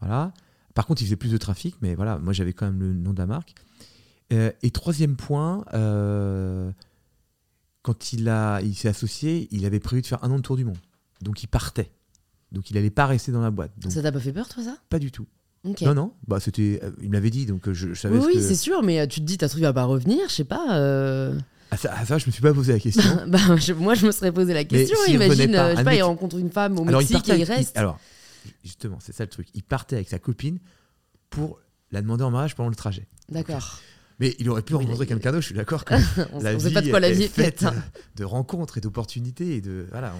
[0.00, 0.32] Voilà.
[0.74, 3.12] Par contre, il faisait plus de trafic, mais voilà, moi j'avais quand même le nom
[3.12, 3.54] de la marque.
[4.32, 5.64] Euh, et troisième point,
[7.82, 10.56] quand il, a, il s'est associé, il avait prévu de faire un an de tour
[10.56, 10.78] du monde.
[11.20, 11.90] Donc il partait.
[12.52, 13.72] Donc il n'allait pas rester dans la boîte.
[13.88, 14.76] ça t'a pas fait peur, toi, ça?
[14.88, 15.26] Pas du tout.
[15.64, 18.18] Non, non, bah, c'était, euh, il me l'avait dit, donc euh, je, savais.
[18.18, 20.44] Oui, c'est sûr, mais euh, tu te dis, ta truc va pas revenir, je sais
[20.44, 20.66] pas.
[21.70, 23.02] Ah, ça, ah, ça, je me suis pas posé la question.
[23.26, 23.38] bah,
[23.76, 24.96] moi, je me serais posé la question.
[25.08, 27.76] Imagine, je sais pas, il rencontre une femme au Mexique et il reste.
[27.76, 27.98] alors,
[28.64, 29.48] justement, c'est ça le truc.
[29.54, 30.58] Il partait avec sa copine
[31.30, 33.06] pour la demander en mariage pendant le trajet.
[33.28, 33.80] D'accord.
[34.20, 35.84] Mais il aurait pu rencontrer quelqu'un d'autre, je suis d'accord.
[36.32, 37.62] on ne sait pas de quoi la vie est faite.
[37.62, 37.74] Hein.
[38.16, 40.12] De rencontres et d'opportunités et de voilà,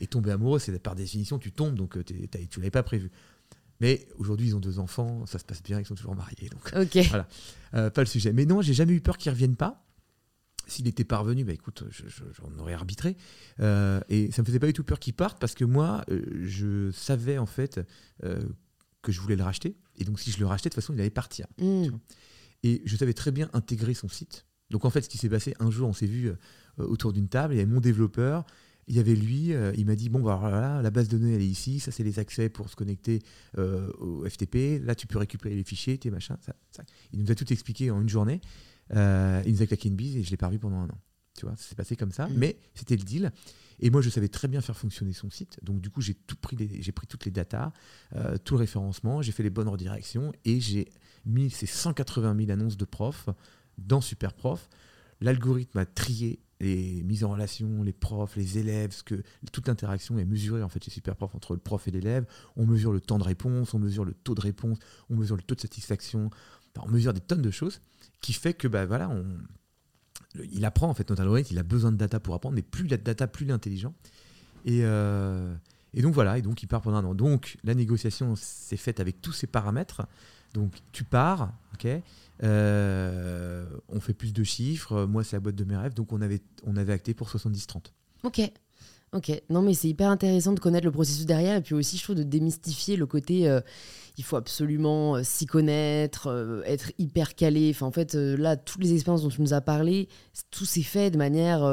[0.00, 2.28] et tomber amoureux, c'est par définition tu tombes donc tu
[2.58, 3.10] l'avais pas prévu.
[3.80, 6.50] Mais aujourd'hui, ils ont deux enfants, ça se passe bien, ils sont toujours mariés.
[6.50, 6.70] Donc,
[7.08, 7.26] voilà,
[7.74, 8.32] euh, pas le sujet.
[8.32, 9.86] Mais non, j'ai jamais eu peur qu'ils reviennent pas.
[10.66, 13.16] S'il était parvenu, bah écoute, j'en aurais arbitré.
[13.58, 16.22] Euh, et ça me faisait pas du tout peur qu'ils partent parce que moi, euh,
[16.44, 17.80] je savais en fait
[19.02, 19.76] que je voulais le racheter.
[19.96, 21.46] Et donc, si je le rachetais, de toute façon, il allait partir.
[21.58, 21.86] Hmm.
[22.62, 24.46] Et je savais très bien intégrer son site.
[24.68, 26.30] Donc, en fait, ce qui s'est passé, un jour, on s'est vu
[26.76, 28.44] autour d'une table, il y avait mon développeur,
[28.90, 31.36] il y avait lui, euh, il m'a dit bon bah voilà, la base de données
[31.36, 33.20] elle est ici, ça c'est les accès pour se connecter
[33.56, 36.82] euh, au FTP, là tu peux récupérer les fichiers, tes machins, ça,
[37.12, 38.40] Il nous a tout expliqué en une journée,
[38.96, 40.98] euh, il nous a claqué une bise et je l'ai pas revu pendant un an.
[41.38, 42.34] Tu vois, c'est passé comme ça, mm.
[42.36, 43.30] mais c'était le deal.
[43.78, 46.36] Et moi je savais très bien faire fonctionner son site, donc du coup j'ai tout
[46.36, 47.72] pris, j'ai pris toutes les datas,
[48.44, 50.88] tout le référencement, j'ai fait les bonnes redirections et j'ai
[51.24, 53.28] mis ces 180 000 annonces de profs
[53.78, 54.68] dans Superprof.
[55.20, 58.94] L'algorithme a trié les mises en relation, les profs, les élèves,
[59.52, 62.26] toute l'interaction est mesurée en fait chez Superprof entre le prof et l'élève.
[62.56, 65.42] On mesure le temps de réponse, on mesure le taux de réponse, on mesure le
[65.42, 66.30] taux de satisfaction,
[66.78, 67.80] on mesure des tonnes de choses
[68.20, 69.10] qui fait que bah voilà,
[70.52, 72.84] il apprend en fait notre algorithme, il a besoin de data pour apprendre, mais plus
[72.84, 73.94] il a de data, plus il est intelligent.
[74.66, 75.54] Et, euh,
[75.94, 77.14] et donc voilà, et donc il part pendant un an.
[77.14, 80.02] Donc la négociation s'est faite avec tous ces paramètres.
[80.52, 81.88] Donc tu pars, ok
[82.42, 85.04] euh, on fait plus de chiffres.
[85.04, 85.94] Moi, c'est la boîte de mes rêves.
[85.94, 87.92] Donc, on avait, on avait acté pour 70-30.
[88.24, 88.50] Ok.
[89.12, 92.04] Ok, non mais c'est hyper intéressant de connaître le processus derrière et puis aussi je
[92.04, 93.60] trouve de démystifier le côté euh,
[94.16, 97.72] il faut absolument euh, s'y connaître, être hyper calé.
[97.74, 100.08] Enfin en fait là toutes les expériences dont tu nous as parlé,
[100.52, 101.68] tout s'est fait de manière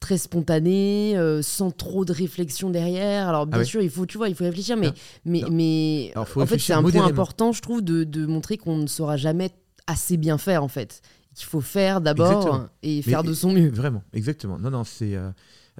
[0.00, 3.28] très spontanée, sans trop de réflexion derrière.
[3.28, 4.92] Alors bien ah sûr il faut tu vois il faut réfléchir mais
[5.26, 8.86] mais mais en fait c'est un point important je trouve de, de montrer qu'on ne
[8.86, 9.50] saura jamais
[9.88, 11.02] assez bien faire en fait.
[11.34, 13.70] Qu'il faut faire d'abord et faire de son mieux.
[13.70, 14.58] Vraiment, exactement.
[14.58, 15.14] Non, non, c'est.
[15.14, 15.30] Euh,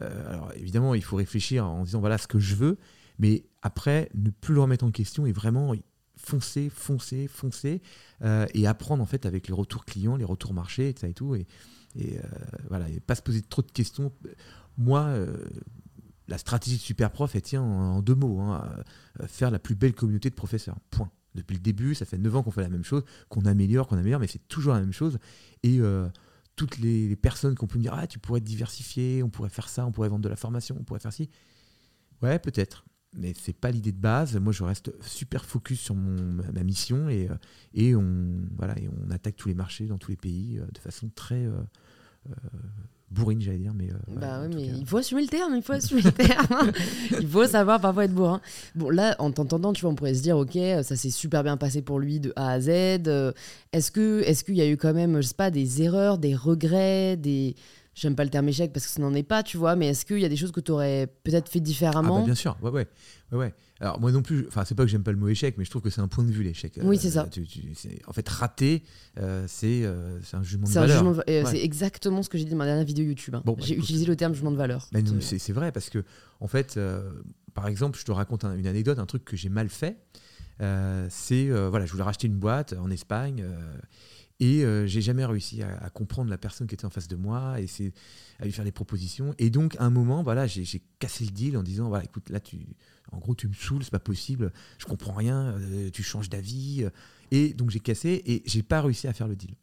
[0.03, 2.79] euh, alors évidemment, il faut réfléchir en disant voilà ce que je veux,
[3.19, 5.75] mais après, ne plus le remettre en question et vraiment
[6.17, 7.83] foncer, foncer, foncer
[8.23, 11.09] euh, et apprendre en fait avec les retours clients, les retours marchés, etc.
[11.11, 11.47] Et, tout, et,
[11.97, 12.21] et
[12.69, 14.13] voilà, et pas se poser trop de questions.
[14.77, 15.13] Moi,
[16.29, 18.65] la stratégie de Superprof, elle tient en, deux mots hein,
[19.27, 20.77] faire la plus belle communauté de professeurs.
[20.91, 23.87] Point depuis le début, ça fait 9 ans qu'on fait la même chose, qu'on améliore,
[23.87, 25.19] qu'on améliore, mais c'est toujours la même chose.
[25.63, 26.09] Et euh,
[26.57, 29.51] toutes les, personnes qui ont pu me dire Ah, tu pourrais te diversifier, on pourrait
[29.51, 31.31] faire ça, on pourrait vendre de la formation, on pourrait faire ci.
[32.23, 32.85] Ouais, peut-être.
[33.17, 34.37] Mais c'est pas l'idée de base.
[34.37, 37.35] Moi, je reste super focus sur mon, ma mission et, euh,
[37.73, 40.79] et, on, voilà, et on attaque tous les marchés dans tous les pays euh, de
[40.79, 41.47] façon très
[43.11, 43.73] bourrine, j'allais dire.
[43.75, 46.73] Mais, euh, bah mais il faut assumer le terme, il faut assumer le terme.
[47.21, 48.41] il faut savoir parfois être bourrin.
[48.75, 51.57] Bon, là, en t'entendant, tu vois, on pourrait se dire, ok, ça s'est super bien
[51.57, 52.69] passé pour lui de A à Z.
[52.69, 53.33] Euh,
[53.73, 56.35] est-ce que, est-ce qu'il y a eu quand même, je sais pas, des erreurs, des
[56.35, 57.55] regrets, des
[57.99, 60.07] J'aime pas le terme échec parce que ça n'en est pas, tu vois, mais est-ce
[60.07, 62.57] qu'il y a des choses que tu aurais peut-être fait différemment ah bah Bien sûr,
[62.63, 62.87] ouais, ouais,
[63.33, 63.55] ouais, ouais.
[63.81, 65.71] Alors moi non plus, enfin c'est pas que j'aime pas le mot échec, mais je
[65.71, 66.79] trouve que c'est un point de vue l'échec.
[66.83, 67.29] Oui, c'est ça.
[68.07, 68.85] en fait, rater,
[69.19, 71.25] euh, c'est euh, un jugement de valeur.
[71.27, 73.35] C'est exactement ce que j'ai dit dans ma dernière vidéo YouTube.
[73.35, 73.43] Hein.
[73.45, 74.89] Bon, bah, j'ai utilisé le terme jugement de valeur.
[75.21, 76.05] c'est vrai parce que,
[76.41, 77.11] en fait, euh,
[77.55, 79.99] par exemple, je te raconte une anecdote, un truc que j'ai mal fait.
[81.09, 83.45] c'est, voilà, je voulais racheter une boîte en Espagne
[84.41, 87.61] et euh, j'ai jamais réussi à, comprendre la personne qui était en face de moi,
[87.61, 87.67] et
[88.39, 89.35] à lui faire des propositions.
[89.39, 92.39] Et donc, à un moment, voilà, j'ai cassé le deal en disant voilà, écoute, là,
[92.39, 92.59] tu,
[93.11, 96.87] en gros, tu me saoules, c'est pas possible, je comprends rien, euh, tu changes d'avis.
[97.31, 99.55] Et donc, j'ai cassé et j'ai pas réussi à faire le deal.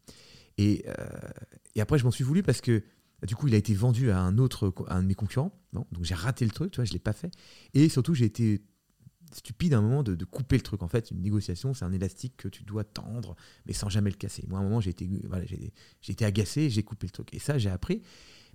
[0.57, 0.93] Et, euh,
[1.76, 2.84] et après, je m'en suis voulu parce que
[3.26, 5.57] du coup, il a été vendu à un autre, à un de mes concurrents.
[5.73, 7.32] donc, j'ai raté le truc, tu vois, je l'ai pas fait.
[7.73, 8.61] Et surtout, j'ai été
[9.36, 10.82] stupide à un moment de, couper le truc.
[10.82, 14.16] En fait, une négociation, c'est un élastique que tu dois tendre, mais sans jamais le
[14.16, 14.46] casser.
[14.48, 17.34] Moi, à un moment, j'ai été, voilà, j'ai, agacé, j'ai coupé le truc.
[17.34, 18.02] Et ça, j'ai appris.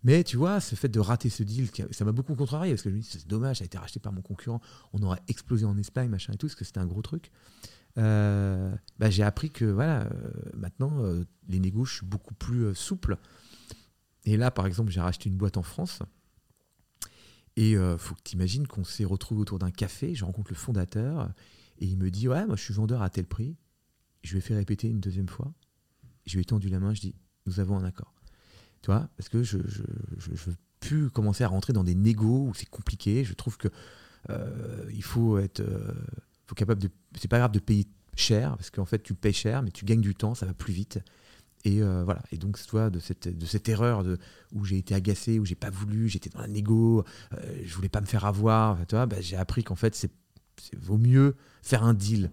[0.02, 2.90] Mais tu vois, ce fait de rater ce deal, ça m'a beaucoup contrarié parce que
[2.90, 4.62] je me dis, c'est dommage, ça a été racheté par mon concurrent,
[4.94, 7.30] on aurait explosé en Espagne, machin et tout, parce que c'était un gros truc.
[7.98, 12.74] Euh, bah, j'ai appris que voilà, euh, maintenant, euh, les négos, je suis beaucoup plus
[12.74, 13.18] souple.
[14.24, 16.00] Et là, par exemple, j'ai racheté une boîte en France.
[17.56, 20.56] Et il faut que tu imagines qu'on s'est retrouvé autour d'un café, je rencontre le
[20.56, 21.32] fondateur,
[21.78, 23.56] et il me dit, ouais, moi je suis vendeur à tel prix.
[24.22, 25.52] Je lui ai fait répéter une deuxième fois.
[26.26, 27.14] Je lui ai tendu la main, je dis,
[27.46, 28.14] nous avons un accord.
[28.82, 32.54] Tu vois, parce que je ne veux plus commencer à rentrer dans des négos où
[32.54, 33.24] c'est compliqué.
[33.24, 33.68] Je trouve que
[34.92, 35.62] il faut être
[36.46, 36.90] faut capable de.
[37.18, 37.86] C'est pas grave de payer
[38.16, 40.72] cher, parce qu'en fait, tu payes cher, mais tu gagnes du temps, ça va plus
[40.72, 40.98] vite.
[41.64, 42.22] Et euh, voilà.
[42.32, 44.18] Et donc, toi, de cette, de cette erreur de,
[44.52, 47.04] où j'ai été agacé, où j'ai pas voulu, j'étais dans la négo,
[47.34, 50.10] euh, je voulais pas me faire avoir, tu vois, bah, j'ai appris qu'en fait, c'est
[50.76, 52.30] vaut mieux faire un deal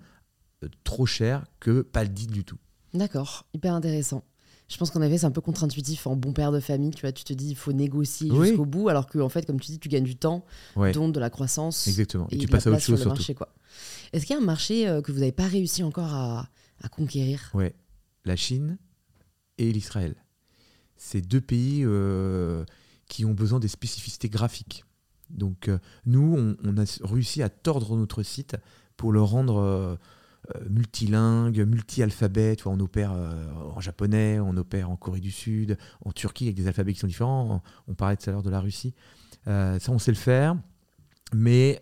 [0.64, 2.58] euh, trop cher que pas le deal du tout.
[2.94, 4.24] D'accord, hyper intéressant.
[4.68, 6.92] Je pense qu'en effet, c'est un peu contre-intuitif en bon père de famille.
[6.92, 9.60] Tu vois, tu te dis, il faut négocier jusqu'au bout, alors qu'en en fait, comme
[9.62, 11.88] tu dis, tu gagnes du temps, dont de la croissance.
[11.88, 12.28] Exactement.
[12.32, 13.34] Et, tu passes à autre chose surtout.
[13.34, 13.54] quoi.
[14.12, 16.50] Est-ce qu'il y a un marché euh, que vous n'avez pas réussi encore à,
[16.92, 17.50] conquérir?
[17.54, 17.76] Ouais,
[18.26, 18.78] la Chine
[19.58, 20.16] et l'Israël.
[20.96, 22.66] C'est deux pays euh,
[23.08, 24.86] qui ont besoin des spécificités graphiques.
[25.30, 28.56] Donc euh, nous, on, a réussi à tordre notre site
[28.96, 30.00] pour le rendre
[30.70, 32.56] multilingue, multi-alphabet.
[32.66, 36.94] On opère en japonais, on opère en Corée du Sud, en Turquie avec des alphabets
[36.94, 37.62] qui sont différents.
[37.88, 38.96] On parlait tout à l'heure de la Russie.
[39.46, 40.56] ça, on sait le faire.
[41.36, 41.80] Mais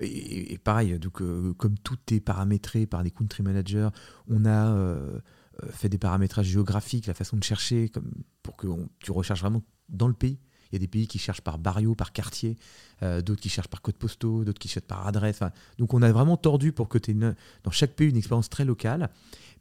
[0.00, 3.88] et, pareil, donc, euh, comme tout est paramétré par les country managers,
[4.28, 5.18] on a euh,
[5.62, 8.10] euh, fait des paramétrages géographiques, la façon de chercher, comme,
[8.42, 8.66] pour que
[9.00, 10.38] tu recherches vraiment dans le pays.
[10.70, 12.58] Il y a des pays qui cherchent par barrio, par quartier,
[13.00, 15.40] d'autres qui cherchent par code postaux, d'autres qui cherchent par adresse.
[15.78, 17.34] donc on a vraiment tordu pour que tu aies
[17.64, 19.08] dans chaque pays une expérience très locale.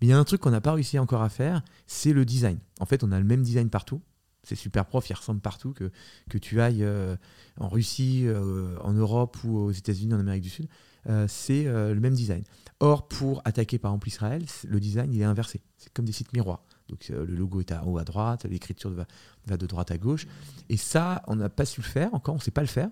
[0.02, 2.26] Mais il y a un truc qu'on n'a pas réussi encore à faire, c'est le
[2.26, 2.60] design.
[2.80, 4.02] En fait, on a le même design partout.
[4.44, 7.18] C'est super prof, il ressemble partout, que, tu ailles euh,
[7.58, 10.70] en Russie, euh, en Europe ou aux États-Unis, en Amérique du Sud, euh,
[11.28, 12.44] c'est le même design.
[12.80, 15.62] Or, pour attaquer par exemple Israël, le design il est inversé.
[15.78, 16.64] C'est comme des sites miroirs.
[16.90, 19.06] Donc le logo est à haut à droite, l'écriture va,
[19.46, 20.28] va, de droite à gauche.
[20.70, 22.90] Et ça, on n'a pas su le faire encore, on ne sait pas le faire.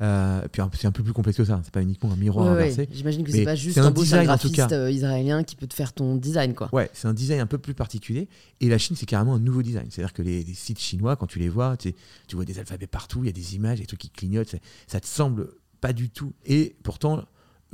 [0.00, 2.88] Euh, puis c'est un peu plus complexe que ça, c'est pas uniquement un miroir inversé.
[2.90, 4.68] J'imagine que c'est pas juste un, design en tout cas.
[4.72, 6.68] Euh, israélien qui peut te faire ton design quoi.
[6.72, 8.28] Ouais, c'est un design un peu plus particulier.
[8.60, 9.86] Et la Chine, c'est carrément un nouveau design.
[9.90, 11.94] C'est-à-dire que les, sites chinois, quand tu les vois, tu,
[12.26, 14.56] tu vois des alphabets partout, il y a des images, des trucs qui clignotent,
[14.86, 15.48] ça te semble
[15.84, 16.32] pas du tout.
[16.46, 17.24] Et pourtant,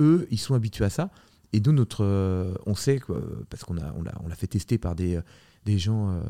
[0.01, 1.11] eux, ils sont habitués à ça.
[1.53, 2.99] Et nous, notre, euh, on sait,
[3.49, 5.17] parce qu'on a, on l'a, on l'a fait tester par des,
[5.63, 6.21] des gens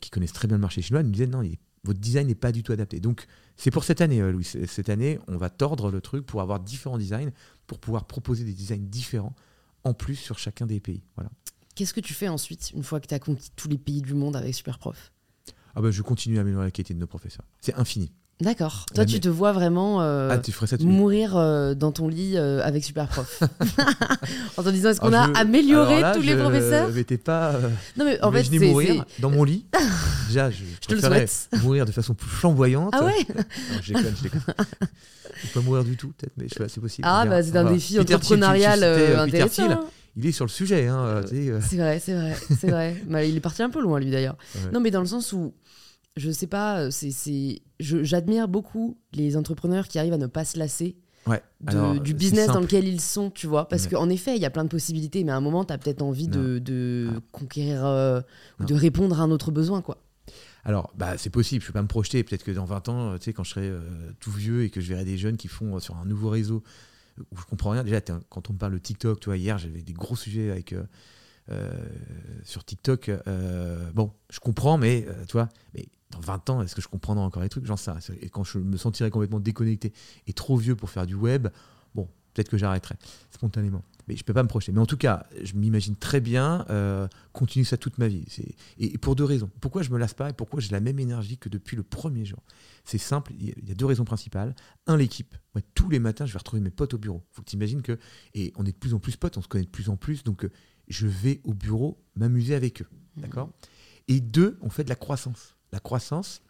[0.00, 1.42] qui connaissent très bien le marché chinois, ils nous disaient non,
[1.84, 3.00] votre design n'est pas du tout adapté.
[3.00, 4.44] Donc, c'est pour cette année, euh, Louis.
[4.44, 7.30] Cette année, on va tordre le truc pour avoir différents designs,
[7.66, 9.34] pour pouvoir proposer des designs différents
[9.84, 11.02] en plus sur chacun des pays.
[11.16, 11.30] Voilà.
[11.74, 14.14] Qu'est-ce que tu fais ensuite, une fois que tu as conquis tous les pays du
[14.14, 15.12] monde avec Superprof?
[15.74, 17.46] Ah bah, Je continue à améliorer la qualité de nos professeurs.
[17.60, 18.12] C'est infini.
[18.40, 18.86] D'accord.
[18.94, 23.42] Toi, tu te vois vraiment euh, ah, mourir euh, dans ton lit euh, avec Superprof.
[24.56, 27.54] en te disant, est-ce qu'on a amélioré tous les professeurs Mais t'es pas.
[27.96, 29.66] non, mais en fait, mourir dans mon lit.
[30.28, 31.48] Déjà, je, je, te le souhaite.
[31.62, 32.94] mourir de façon plus flamboyante.
[32.96, 33.26] Ah ouais
[33.82, 34.42] Je déconne, je déconne.
[35.54, 37.06] pas mourir du tout, peut-être, mais c'est possible.
[37.08, 38.82] Ah, bah, c'est un défi entrepreneurial
[39.18, 39.84] intéressant.
[40.16, 40.86] il est sur le sujet.
[40.86, 42.96] Hein, c'est vrai, c'est vrai, c'est vrai.
[43.06, 44.36] Bah, il est parti un peu loin, lui, d'ailleurs.
[44.72, 45.52] Non, mais dans le sens où
[46.16, 50.58] je sais pas, euh, c'est, j'admire beaucoup les entrepreneurs qui arrivent à ne pas se
[50.58, 50.96] lasser
[52.02, 53.68] du business dans lequel ils sont, tu vois.
[53.68, 55.78] Parce qu'en effet, il y a plein de possibilités, mais à un moment, tu as
[55.78, 57.20] peut-être envie de, ah.
[57.32, 58.20] conquérir euh,
[58.58, 60.02] ou de répondre à un autre besoin, quoi.
[60.64, 62.22] Alors, bah, c'est possible, je peux pas me projeter.
[62.22, 63.80] Peut-être que dans 20 ans, tu sais, quand je serai euh,
[64.18, 66.62] tout vieux et que je verrai des jeunes qui font sur un nouveau réseau
[67.18, 67.82] où je comprends rien.
[67.82, 70.74] Déjà, quand on me parle de TikTok, tu vois, hier, j'avais des gros sujets avec.
[72.44, 73.10] Sur TikTok,
[73.94, 77.42] bon, je comprends, mais tu vois, mais dans 20 ans, est-ce que je comprendrai encore
[77.42, 77.66] les trucs?
[77.66, 79.92] J'en sais Et quand je me sentirai complètement déconnecté
[80.26, 81.48] et trop vieux pour faire du web,
[81.94, 82.96] bon, peut-être que j'arrêterai
[83.30, 83.82] spontanément.
[84.08, 84.72] Mais je ne peux pas me projeter.
[84.72, 88.24] Mais en tout cas, je m'imagine très bien euh, continuer ça toute ma vie.
[88.78, 89.48] Et, pour deux raisons.
[89.60, 92.24] Pourquoi je me lasse pas et pourquoi j'ai la même énergie que depuis le premier
[92.24, 92.42] jour?
[92.84, 94.56] C'est simple, il y a deux raisons principales.
[94.88, 95.36] Un, l'équipe.
[95.74, 97.22] tous les matins, je vais retrouver mes potes au bureau.
[97.30, 97.98] faut que tu imagines que.
[98.34, 100.24] Et on est de plus en plus potes, on se connaît de plus en plus.
[100.24, 100.50] Donc, euh,
[100.90, 102.88] je vais au bureau m'amuser avec eux.
[103.16, 103.22] Mmh.
[103.22, 103.50] D'accord?
[104.08, 106.42] Et deux, on fait de la croissance la croissance,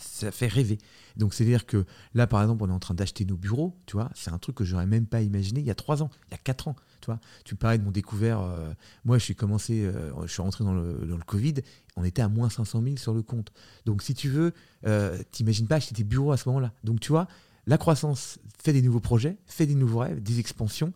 [0.00, 0.78] ça fait rêver.
[1.16, 1.84] Donc, c'est-à-dire que
[2.14, 4.56] là, par exemple, on est en train d'acheter nos bureaux, tu vois, c'est un truc
[4.56, 6.74] que j'aurais même pas imaginé il y a trois ans, il y a quatre ans,
[7.00, 7.20] tu vois.
[7.44, 8.72] Tu parlais de mon découvert, euh,
[9.04, 11.54] moi, je suis commencé, euh, je suis rentré dans le, dans le, Covid,
[11.96, 13.52] on était à moins 500 000 sur le compte.
[13.86, 14.52] Donc, si tu veux,
[14.84, 16.72] euh, t'imagines pas acheter des bureaux à ce moment-là.
[16.82, 17.28] Donc, tu vois,
[17.66, 20.92] la croissance fait des nouveaux projets, fait des nouveaux rêves, des expansions.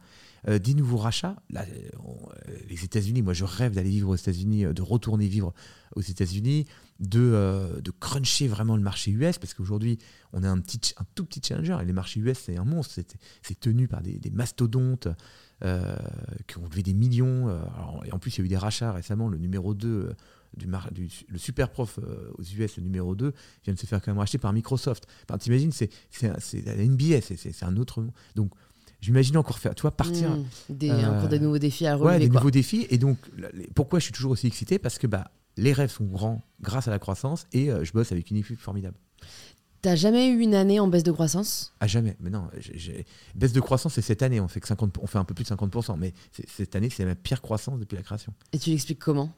[0.46, 1.36] Des nouveaux rachats.
[1.50, 1.64] Là,
[2.68, 5.52] les États-Unis, moi je rêve d'aller vivre aux États-Unis, de retourner vivre
[5.96, 6.66] aux États-Unis,
[7.00, 9.98] de, cruncher vraiment le marché US, parce qu'aujourd'hui,
[10.32, 12.94] on a un, petit, tout petit challenger, et les marchés US, c'est un monstre,
[13.42, 15.08] c'est tenu par des, mastodontes
[15.60, 17.50] qui ont levé des millions.
[18.04, 20.14] et en plus, il y a eu des rachats récemment, le numéro 2
[20.56, 20.66] du,
[21.28, 23.32] le super prof euh, aux US, le numéro 2,
[23.64, 25.06] vient de se faire quand même racheter par Microsoft.
[25.28, 25.90] Enfin, T'imagines, c'est
[26.22, 28.04] la NBA, c'est un autre.
[28.34, 28.52] Donc,
[29.00, 30.30] j'imagine encore faire, tu vois, partir.
[30.30, 32.10] Mmh, des, encore des nouveaux défis à relever.
[32.10, 32.86] Ouais, des nouveaux défis.
[32.90, 33.18] Et donc,
[33.74, 34.78] pourquoi je suis toujours aussi excité?
[34.78, 38.12] Parce que bah, les rêves sont grands grâce à la croissance et euh, je bosse
[38.12, 38.96] avec une équipe formidable.
[39.80, 41.72] T'as jamais eu une année en baisse de croissance?
[41.78, 42.48] Ah jamais, mais non.
[43.36, 45.44] Baisse de croissance, c'est cette année, on fait, que 50, on fait un peu plus
[45.44, 46.14] de 50%, mais
[46.48, 48.32] cette année, c'est la pire croissance depuis la création.
[48.52, 49.32] Et tu l'expliques comment?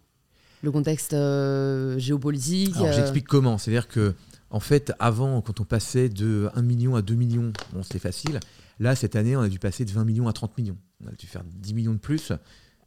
[0.63, 3.59] Le contexte euh, géopolitique Alors, euh, j'explique comment.
[3.59, 4.15] C'est-à-dire que,
[4.51, 8.41] en fait, avant, quand on passait de 1 million à 2 millions, bon, c'était facile.
[8.79, 10.79] Là, cette année, on a dû passer de 20 millions à 30 millions.
[11.05, 12.33] On a dû faire 10 millions de plus.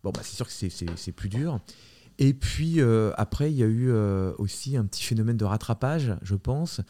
[0.04, 1.60] Bon, bah, c'est sûr que c'est plus dur.
[2.20, 3.92] Et puis euh, après, il y a eu
[4.38, 6.82] aussi un petit phénomène de rattrapage, je pense.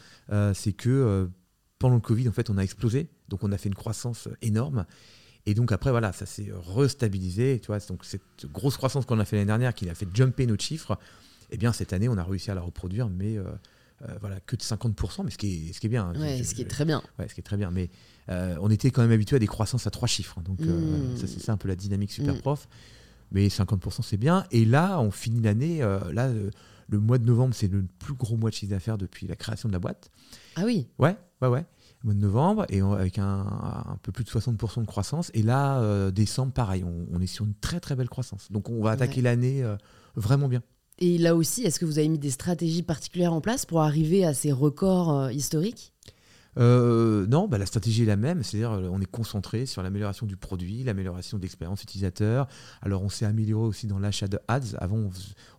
[0.54, 1.28] c'est que
[1.78, 3.08] pendant le Covid, en fait, on a explosé.
[3.28, 4.84] Donc on a fait une croissance énorme.
[5.46, 7.60] Et donc après, voilà, ça s'est restabilisé.
[7.60, 10.46] Tu vois, donc cette grosse croissance qu'on a fait l'année dernière, qui a fait jumper
[10.46, 10.98] nos chiffres,
[11.50, 13.56] eh bien cette année, on a réussi à la reproduire, mais euh, euh,
[14.20, 16.12] voilà, que de 50%, mais ce qui est, ce qui est bien.
[16.16, 16.42] Hein.
[16.42, 17.02] Ce qui est très bien.
[17.18, 17.70] Ouais, ce qui est très bien.
[17.70, 17.90] Mais
[18.28, 20.36] euh, on était quand même habitué à des croissances à trois chiffres.
[20.38, 20.42] Hein.
[20.44, 21.16] donc mmh.
[21.16, 22.40] ça, c'est ça un peu la dynamique super mmh.
[22.40, 22.68] prof.
[23.32, 24.44] Mais 50%, c'est bien.
[24.50, 25.78] Et là, on finit l'année.
[26.12, 26.30] là,
[26.88, 29.68] le mois de novembre, c'est le plus gros mois de chiffre d'affaires depuis la création
[29.68, 30.10] de la boîte.
[30.56, 31.64] Ah oui Ouais, ouais, ouais
[32.04, 33.40] mois de novembre, et avec un,
[33.86, 35.30] un, peu plus de 60% de croissance.
[35.34, 38.52] Et là, euh, décembre, pareil, on, est sur une très très belle croissance.
[38.52, 39.76] Donc on va attaquer l'année euh,
[40.14, 40.62] vraiment bien.
[40.98, 44.24] Et là aussi, est-ce que vous avez mis des stratégies particulières en place pour arriver
[44.24, 45.92] à ces records euh, historiques?
[46.56, 50.36] Euh, non, bah, la stratégie est la même, c'est-à-dire on est concentré sur l'amélioration du
[50.36, 52.46] produit, l'amélioration de l'expérience utilisateur.
[52.80, 54.76] Alors on s'est amélioré aussi dans l'achat de ads.
[54.78, 55.10] Avant,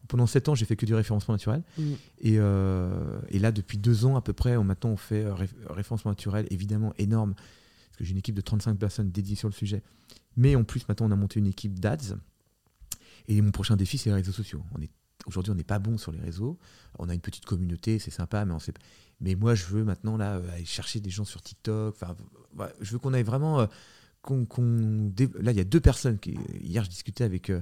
[0.07, 1.63] pendant 7 ans, j'ai fait que du référencement naturel.
[1.77, 1.83] Mm.
[2.25, 5.25] Euh, et, là, depuis 2 ans à peu près, on, maintenant on fait
[5.69, 9.53] référencement naturel, évidemment énorme, parce que j'ai une équipe de 35 personnes dédiées sur le
[9.53, 9.83] sujet.
[10.37, 12.15] Mais en plus, maintenant, on a monté une équipe d'ads.
[13.27, 14.63] Et mon prochain défi, c'est les réseaux sociaux.
[14.77, 14.89] On est
[15.25, 16.57] Aujourd'hui, on n'est pas bon sur les réseaux.
[16.99, 18.73] On a une petite communauté, c'est sympa, mais on sait.
[19.21, 21.95] Mais moi, je veux maintenant là euh, aller chercher des gens sur TikTok.
[21.95, 22.15] Enfin,
[22.81, 23.61] je veux qu'on aille vraiment.
[23.61, 23.65] Euh,
[24.29, 26.37] là, il y a deux personnes qui.
[26.61, 27.61] Hier, je discutais avec euh,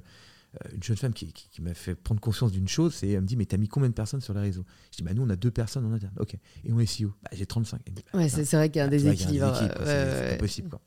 [0.74, 3.04] une jeune femme qui, m'a fait prendre conscience d'une chose.
[3.04, 4.66] Et elle me dit, mais t'as mis combien de personnes sur les réseaux?
[4.92, 6.14] Je dis, bah nous, on a deux personnes en interne.
[6.20, 6.36] Ok.
[6.64, 7.14] Et on est SEO.
[7.24, 7.82] Bah, j'ai 35.
[7.86, 9.56] Bah, ouais, c'est vrai qu'il y a un déséquilibre.
[9.56, 10.70] C'est pas possible.
[10.70, 10.82] Quoi.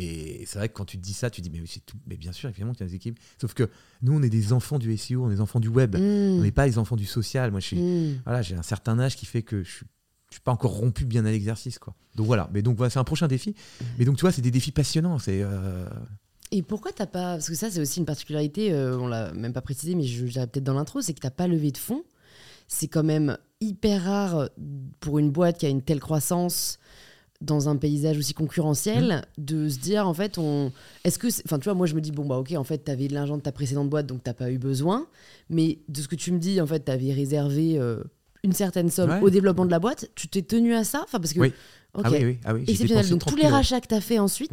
[0.00, 1.98] Et c'est vrai que quand tu te dis ça, tu dis mais tout.
[2.06, 3.18] Mais bien sûr, évidemment qu'il y a des équipes.
[3.40, 3.68] Sauf que
[4.02, 5.96] nous, on est des enfants du SEO, on est des enfants du web.
[5.96, 6.38] Mmh.
[6.38, 7.50] On n'est pas les enfants du social.
[7.50, 8.22] Moi, je suis, mmh.
[8.24, 9.86] voilà, j'ai un certain âge qui fait que je suis
[10.30, 11.94] je suis pas encore rompu bien à l'exercice quoi.
[12.14, 13.54] Donc voilà, mais donc voilà, c'est un prochain défi.
[13.98, 15.88] Mais donc tu vois, c'est des défis passionnants, c'est euh,
[16.52, 19.52] Et pourquoi t'as pas parce que ça c'est aussi une particularité, euh, on l'a même
[19.52, 22.04] pas précisé mais je dirais peut-être dans l'intro, c'est que t'as pas levé de fonds.
[22.68, 24.50] C'est quand même hyper rare
[25.00, 26.78] pour une boîte qui a une telle croissance
[27.40, 29.42] dans un paysage aussi concurrentiel, mmh.
[29.42, 30.72] de se dire en fait, on.
[31.04, 31.28] Est-ce que.
[31.44, 33.14] Enfin, tu vois, moi je me dis, bon, bah ok, en fait, tu avais de
[33.14, 35.06] l'argent de ta précédente boîte, donc t'as pas eu besoin.
[35.48, 38.02] Mais de ce que tu me dis, en fait, tu avais réservé euh,
[38.44, 40.10] une certaine somme au développement de la boîte.
[40.14, 41.02] Tu t'es tenu à ça?
[41.04, 41.40] Enfin, parce que.
[41.40, 41.52] Oui.
[41.94, 42.64] Ah oui, oui, ah oui.
[42.68, 43.08] Exceptionnel.
[43.08, 44.50] Donc tous les rachats que tu as fait ensuite.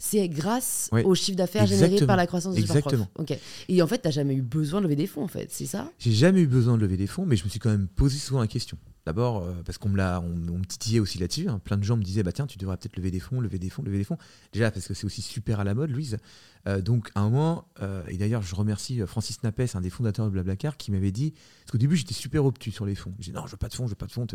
[0.00, 3.08] C'est grâce au chiffre d'affaires généré par la croissance de Exactement.
[3.18, 3.36] Ok.
[3.68, 5.66] Et en fait, tu n'as jamais eu besoin de lever des fonds, en fait, c'est
[5.66, 5.90] ça?
[5.98, 8.16] J'ai jamais eu besoin de lever des fonds, mais je me suis quand même posé
[8.18, 8.78] souvent la question.
[9.08, 11.48] D'abord, euh, parce qu'on me, on, me titillait aussi là-dessus.
[11.48, 11.62] Hein.
[11.64, 13.70] Plein de gens me disaient bah, tiens, tu devrais peut-être lever des fonds, lever des
[13.70, 14.18] fonds, lever des fonds.
[14.52, 16.18] Déjà, parce que c'est aussi super à la mode, Louise.
[16.66, 20.26] Euh, donc, à un moment, euh, et d'ailleurs, je remercie Francis Napès, un des fondateurs
[20.26, 23.14] de Blablacar, qui m'avait dit parce qu'au début, j'étais super obtus sur les fonds.
[23.18, 24.26] J'ai dit non, je veux pas de fonds, je veux pas de fonds.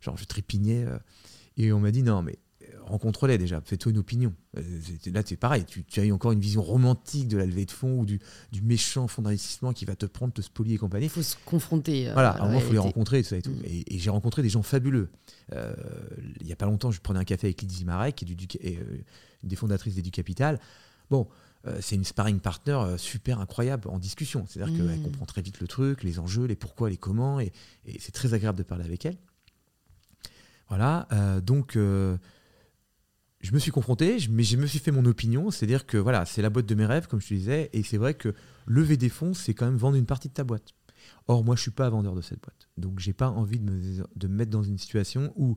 [0.00, 0.84] genre, je trépignais.
[1.56, 2.40] et on m'a dit non, mais
[2.84, 4.34] rencontre-les déjà, fais-toi une opinion.
[4.56, 4.62] Euh,
[5.12, 8.00] là, c'est pareil, tu, as eu encore une vision romantique de la levée de fonds
[8.00, 8.20] ou du,
[8.62, 11.06] méchant fonds d'investissement qui va te prendre, te spolier et compagnie.
[11.06, 12.08] Il faut se confronter.
[12.08, 13.50] Euh, voilà, à un moment, il faut les rencontrer, ça et tout.
[13.50, 13.64] Mm.
[13.64, 15.10] Et, j'ai rencontré des gens fabuleux.
[15.52, 15.74] Euh,
[16.40, 18.46] il n'y a pas longtemps, je prenais un café avec Lydie Marek, qui est du,
[19.42, 20.58] une des fondatrices d'Edu Capital.
[21.10, 21.28] Bon,
[21.80, 24.46] c'est une sparring partner super incroyable en discussion.
[24.48, 25.02] C'est-à-dire qu'elle mm.
[25.02, 27.52] comprend très vite le truc, les enjeux, les pourquoi, les comment, et,
[27.98, 29.16] c'est très agréable de parler avec elle.
[30.68, 31.08] Voilà,
[31.42, 31.76] donc
[33.40, 36.42] je me suis confronté, mais je me suis fait mon opinion, c'est-à-dire que voilà, c'est
[36.42, 38.34] la boîte de mes rêves, comme je te disais, et c'est vrai que
[38.66, 40.74] lever des fonds, c'est quand même vendre une partie de ta boîte.
[41.26, 44.28] Or, moi, je suis pas vendeur de cette boîte, donc j'ai pas envie de me,
[44.28, 45.56] mettre dans une situation où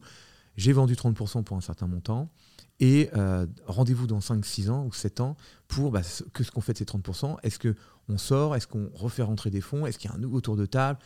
[0.55, 2.31] j'ai vendu 30% pour un certain montant,
[2.79, 5.35] et euh, rendez-vous dans 5, 6 ans ou 7 ans
[5.67, 6.01] pour bah,
[6.33, 7.37] que ce qu'on fait de ces 30%.
[7.43, 8.55] Est-ce qu'on sort?
[8.55, 9.85] Est-ce qu'on refait rentrer des fonds?
[9.85, 10.99] Est-ce qu'il y a un nouveau tour de table?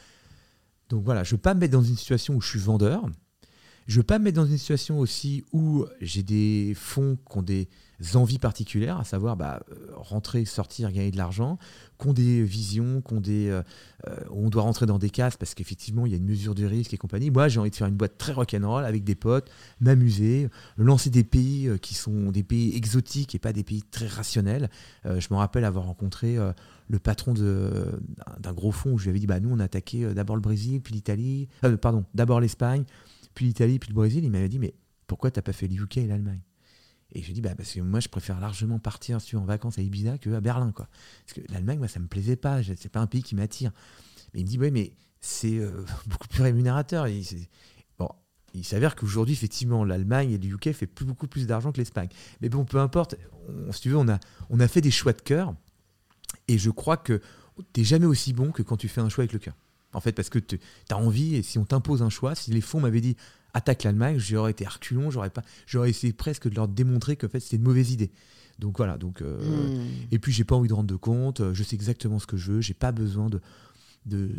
[0.89, 3.05] Donc voilà, je ne veux pas me mettre dans une situation où je suis vendeur
[3.87, 7.41] je veux pas me mettre dans une situation aussi où j'ai des fonds qui ont
[7.41, 7.69] des
[8.15, 11.57] envies particulières, à savoir bah, euh, rentrer, sortir, gagner de l'argent,
[11.97, 13.63] qui ont des visions, qui des, euh,
[14.07, 16.65] euh, on doit rentrer dans des cases parce qu'effectivement il y a une mesure de
[16.65, 17.31] risque et compagnie.
[17.31, 21.23] Moi j'ai envie de faire une boîte très rock'n'roll avec des potes, m'amuser, lancer des
[21.23, 24.69] pays qui sont des pays exotiques et pas des pays très rationnels.
[25.05, 26.37] je me rappelle avoir rencontré
[26.89, 30.13] le patron d'un gros fonds où je lui avais dit bah nous on a attaqué
[30.13, 31.47] d'abord le Brésil puis l'Italie,
[31.81, 32.83] pardon d'abord l'Espagne
[33.37, 34.23] puis l'Italie puis le Brésil.
[34.23, 34.73] Il m'avait dit mais
[35.05, 36.41] pourquoi t'as pas fait le UK et l'Allemagne?
[37.13, 40.17] Et je dis, bah, parce que moi, je préfère largement partir en vacances à Ibiza
[40.17, 40.71] qu'à Berlin.
[40.73, 40.89] Quoi.
[41.25, 42.61] Parce que l'Allemagne, moi, ça me plaisait pas.
[42.63, 43.71] C'est pas un pays qui m'attire.
[44.33, 47.07] Mais il me dit, ouais, mais c'est euh, beaucoup plus rémunérateur.
[47.99, 48.09] Bon,
[48.55, 52.09] il s'avère qu'aujourd'hui, effectivement, l'Allemagne et le UK fait beaucoup plus d'argent que l'Espagne.
[52.41, 53.15] Mais bon, peu importe.
[53.71, 54.19] si tu veux, on a,
[54.49, 55.55] on a fait des choix de cœur.
[56.49, 57.21] Et je crois que
[57.71, 59.55] tu n'es jamais aussi bon que quand tu fais un choix avec le cœur.
[59.97, 60.59] En fait, parce que tu
[60.91, 63.17] as envie, et si on t'impose un choix, si les fonds m'avaient dit
[63.55, 67.39] attaque l'Allemagne, j'aurais été reculon, j'aurais pas, j'aurais essayé presque de leur démontrer que fait
[67.39, 68.11] c'était une mauvaise idée.
[68.59, 69.87] Donc voilà, donc euh, hmm.
[70.11, 72.51] et puis j'ai pas envie de rendre de compte, je sais exactement ce que je
[72.51, 73.41] veux, j'ai pas besoin de
[74.05, 74.29] de,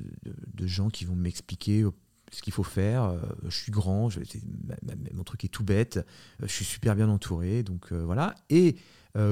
[0.55, 1.85] de, gens qui vont m'expliquer
[2.31, 3.03] ce qu'il faut faire.
[3.03, 4.21] Euh, je suis grand, je,
[5.13, 6.07] mon truc est tout bête,
[6.41, 8.37] je suis super bien entouré, donc euh, voilà.
[8.49, 8.77] Et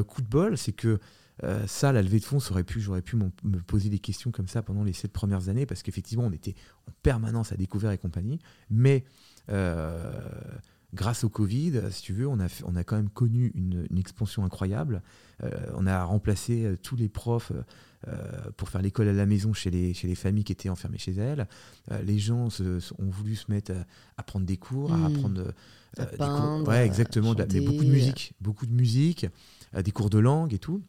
[0.09, 0.99] coup de bol, c'est que
[1.67, 4.85] ça, la levée de fonds, pu, j'aurais pu me poser des questions comme ça pendant
[4.85, 6.55] les sept premières années, parce qu'effectivement, on était
[6.89, 8.39] en permanence à découvrir et compagnie.
[8.71, 9.05] Mais
[9.51, 10.13] euh,
[10.95, 14.45] grâce au Covid, si tu veux, on a, on a quand même connu une, expansion
[14.45, 15.03] incroyable.
[15.43, 17.53] Euh, on a remplacé euh, tous les profs
[18.57, 21.15] pour faire l'école à la maison chez les, chez les familles qui étaient enfermées chez
[21.15, 21.49] elles.
[22.05, 23.73] les gens ont voulu se mettre
[24.17, 25.05] à, prendre des cours, à hmm.
[25.07, 25.45] apprendre
[25.99, 26.69] des cours.
[26.69, 27.35] Ouais, exactement.
[27.35, 29.27] mais beaucoup de musique, beaucoup de musique,
[29.75, 30.85] des cours de langue et tout.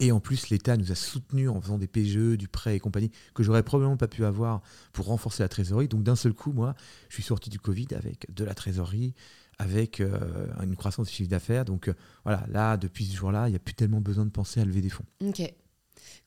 [0.00, 3.10] Et en plus, l'État nous a soutenus en faisant des PGE, du prêt et compagnie,
[3.34, 5.88] que j'aurais probablement pas pu avoir pour renforcer la trésorerie.
[5.88, 6.74] Donc d'un seul coup, moi,
[7.10, 9.14] je suis sorti du Covid avec de la trésorerie,
[9.58, 11.66] avec euh, une croissance du chiffre d'affaires.
[11.66, 11.94] Donc euh,
[12.24, 14.80] voilà, là, depuis ce jour-là, il n'y a plus tellement besoin de penser à lever
[14.80, 15.04] des fonds.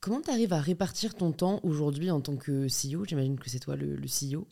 [0.04, 3.60] Comment tu arrives à répartir ton temps aujourd'hui en tant que CEO J'imagine que c'est
[3.60, 4.46] toi le, CEO.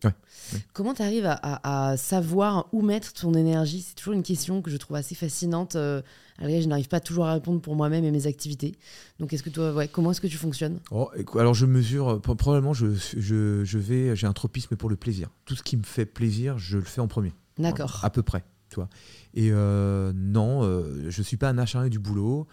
[0.71, 3.81] Comment tu arrives à, savoir où mettre ton énergie?
[3.81, 5.75] C'est toujours une question que je trouve assez fascinante.
[5.75, 6.01] Euh,
[6.39, 8.75] je n'arrive pas toujours à répondre pour moi-même et mes activités.
[9.19, 10.79] Donc, est-ce que toi, ouais, comment est-ce que tu fonctionnes?
[10.89, 14.95] Oh, Alors, je mesure, euh, probablement, je, je, je vais, j'ai un tropisme pour le
[14.95, 15.29] plaisir.
[15.43, 17.33] Tout ce qui me fait plaisir, je le fais en premier.
[17.57, 17.99] D'accord.
[18.03, 18.45] À peu près.
[18.69, 18.87] Toi.
[19.33, 22.47] Et euh, non, je ne suis pas un acharné du boulot.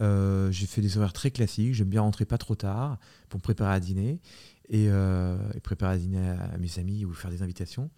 [0.00, 1.74] Euh, j'ai fait des horaires très classiques.
[1.74, 4.20] J'aime bien rentrer pas trop tard pour me préparer à dîner
[4.68, 7.90] et, euh, préparer à dîner à, mes amis ou faire des invitations.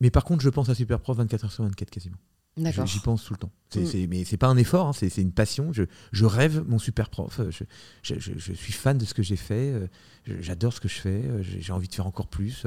[0.00, 2.16] Mais par contre, je pense à Superprof 24 h sur 24 quasiment.
[2.56, 3.52] J'y pense tout le temps.
[3.70, 4.06] C'est, mm.
[4.08, 5.72] mais c'est pas un effort, hein, c'est, une passion.
[5.72, 7.40] Je, je, rêve mon super prof.
[7.48, 7.64] Je,
[8.02, 9.72] je, suis fan de ce que j'ai fait.
[9.72, 9.86] Euh,
[10.26, 11.22] j'adore ce que je fais.
[11.42, 12.66] J'ai envie de faire encore plus.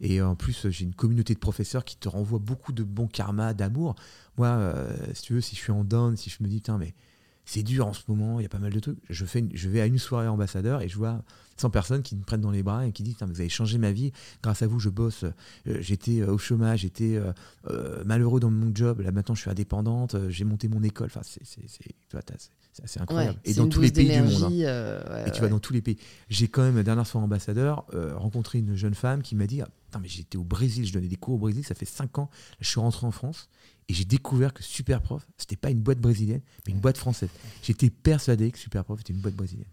[0.00, 3.52] Et en plus, j'ai une communauté de professeurs qui te renvoient beaucoup de bon karma,
[3.52, 3.96] d'amour.
[4.36, 4.72] Moi,
[5.12, 6.94] si tu veux, si je suis en down, si je me dis, putain, mais
[7.48, 8.98] c'est dur en ce moment, il y a pas mal de trucs.
[9.08, 11.22] Je, vais à une soirée ambassadeur et je vois
[11.56, 13.90] 100 personnes qui me prennent dans les bras et qui disent Vous avez changé ma
[13.90, 15.24] vie, grâce à vous, je bosse.
[15.24, 17.18] Euh, j'étais euh, au chômage, j'étais
[17.70, 21.06] euh, malheureux dans mon job, là maintenant je suis indépendante, j'ai monté mon école.
[21.06, 21.40] Enfin, c'est
[23.00, 23.38] incroyable.
[23.44, 24.52] et dans tous les pays du monde.
[24.52, 25.24] Hein.
[25.26, 25.98] et tu vas dans tous les pays.
[26.28, 29.98] J'ai quand même, la dernière fois ambassadeur, rencontré une jeune femme qui m'a dit ah,
[30.00, 32.30] mais J'étais au Brésil, je donnais des cours au Brésil, ça fait 5 ans.
[32.60, 33.48] je suis rentré en France
[33.88, 37.30] et j'ai découvert que Superprof, c'était pas une boîte brésilienne, mais une boîte française.
[37.62, 39.68] J'étais persuadé que Superprof était une boîte brésilienne.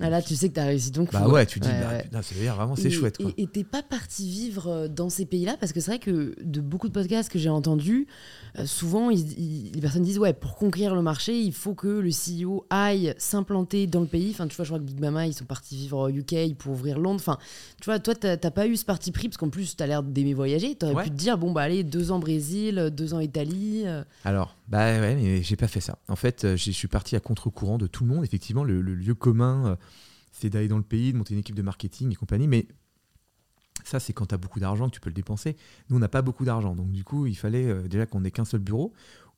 [0.00, 1.12] Ah là, tu sais que tu as réussi donc.
[1.12, 1.68] Bah ouais, tu dis,
[2.12, 3.18] bah, c'est vraiment, c'est chouette.
[3.18, 3.32] Quoi.
[3.36, 5.56] Et t'es pas parti vivre euh, dans ces pays-là?
[5.58, 8.06] Parce que c'est vrai que de beaucoup de podcasts que j'ai entendus,
[8.58, 12.64] euh, souvent les personnes disent ouais, pour conquérir le marché, il faut que le CEO
[12.70, 14.30] aille s'implanter dans le pays.
[14.30, 16.72] Enfin, tu vois, je crois que Big Mama, ils sont partis vivre au UK pour
[16.74, 17.20] ouvrir Londres.
[17.20, 17.38] Enfin,
[17.80, 20.04] tu vois, toi, t'as pas eu ce parti pris parce qu'en plus, tu as l'air
[20.04, 20.76] d'aimer voyager.
[20.76, 23.82] Tu aurais pu te dire bon, bah allez, deux ans Brésil, deux ans Italie.
[23.84, 24.04] Euh.
[24.24, 25.98] Alors, bah ouais, mais j'ai pas fait ça.
[26.06, 28.24] En fait, je suis parti à contre-courant de tout le monde.
[28.24, 29.76] Effectivement, le, le lieu commun
[30.38, 32.46] c'est d'aller dans le pays, de monter une équipe de marketing et compagnie.
[32.46, 32.68] Mais
[33.84, 35.56] ça, c'est quand tu as beaucoup d'argent que tu peux le dépenser.
[35.88, 36.74] Nous, on n'a pas beaucoup d'argent.
[36.74, 38.92] Donc, du coup, il fallait euh, déjà qu'on ait qu'un seul bureau.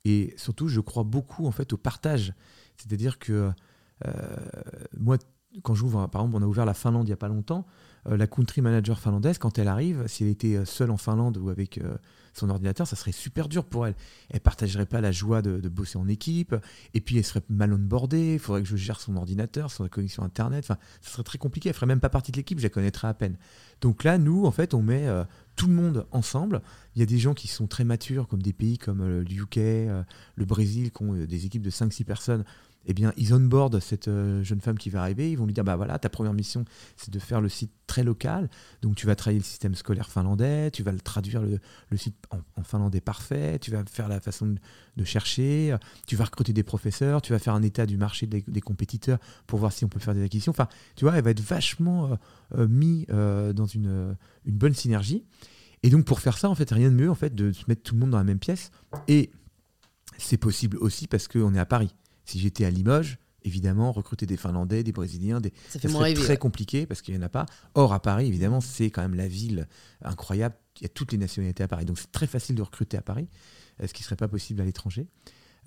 [0.04, 2.32] Et surtout, je crois beaucoup en fait au partage.
[2.76, 3.50] C'est-à-dire que
[4.06, 4.36] euh,
[4.98, 5.18] moi,
[5.62, 7.66] quand j'ouvre, par exemple, on a ouvert la Finlande il n'y a pas longtemps.
[8.08, 11.50] Euh, la country manager finlandaise, quand elle arrive, si elle était seule en Finlande ou
[11.50, 11.80] avec
[12.32, 13.94] son ordinateur, ça serait super dur pour elle.
[14.30, 16.54] Elle partagerait pas la joie de, bosser en équipe,
[16.94, 20.22] et puis elle serait mal onboardée, il faudrait que je gère son ordinateur, son connexion
[20.22, 22.70] Internet, enfin, ça serait très compliqué, elle ferait même pas partie de l'équipe, je la
[22.70, 23.36] connaîtrais à peine.
[23.80, 25.24] Donc là, nous, en fait, on met euh,
[25.56, 26.62] tout le monde ensemble.
[26.94, 29.42] Il y a des gens qui sont très matures, comme des pays comme euh, le
[29.42, 30.02] UK, euh,
[30.36, 32.44] le Brésil, qui ont des équipes de 5-6 personnes.
[32.86, 35.30] Eh bien, ils onboardent cette euh, jeune femme qui va arriver.
[35.30, 36.64] Ils vont lui dire bah voilà, ta première mission,
[36.96, 38.48] c'est de faire le site très local.
[38.82, 42.62] Donc, tu vas travailler le système scolaire finlandais, tu vas le traduire le, site en,
[42.62, 44.54] finlandais parfait, tu vas faire la façon
[44.96, 45.76] de, chercher,
[46.06, 49.58] tu vas recruter des professeurs, tu vas faire un état du marché des, compétiteurs pour
[49.58, 50.50] voir si on peut faire des acquisitions.
[50.50, 52.16] Enfin, tu vois, elle va être vachement euh,
[52.58, 55.24] euh, mis dans une, une bonne synergie.
[55.82, 57.82] Et donc, pour faire ça, en fait, rien de mieux en fait de se mettre
[57.82, 58.70] tout le monde dans la même pièce.
[59.08, 59.30] Et
[60.18, 61.94] c'est possible aussi parce qu'on est à Paris.
[62.30, 65.52] Si j'étais à Limoges, évidemment, recruter des Finlandais, des Brésiliens, des...
[65.68, 67.46] ça, serait très compliqué parce qu'il n'y en a pas.
[67.74, 69.66] Or, à Paris, évidemment, c'est quand même la ville
[70.02, 70.54] incroyable.
[70.80, 71.84] Il y a toutes les nationalités à Paris.
[71.84, 73.28] Donc, c'est très facile de recruter à Paris,
[73.82, 75.08] euh, ce qui ne serait pas possible à l'étranger.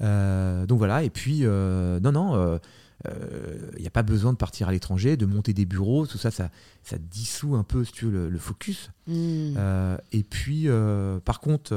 [0.01, 2.59] Euh, donc voilà, et puis, euh, non, non,
[3.05, 6.31] il n'y a pas besoin de partir à l'étranger, de monter des bureaux, tout ça,
[6.31, 6.49] ça,
[6.81, 8.89] ça dissout un peu, si tu veux, le, focus.
[9.07, 9.57] Hmm.
[10.13, 10.69] et puis,
[11.25, 11.75] par contre,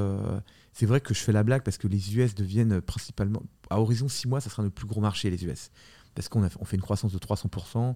[0.72, 4.08] c'est vrai que je fais la blague parce que les US deviennent principalement, à horizon
[4.08, 5.70] 6 mois, ça sera notre plus gros marché, les US.
[6.14, 7.94] Parce qu'on on fait une croissance de 300%,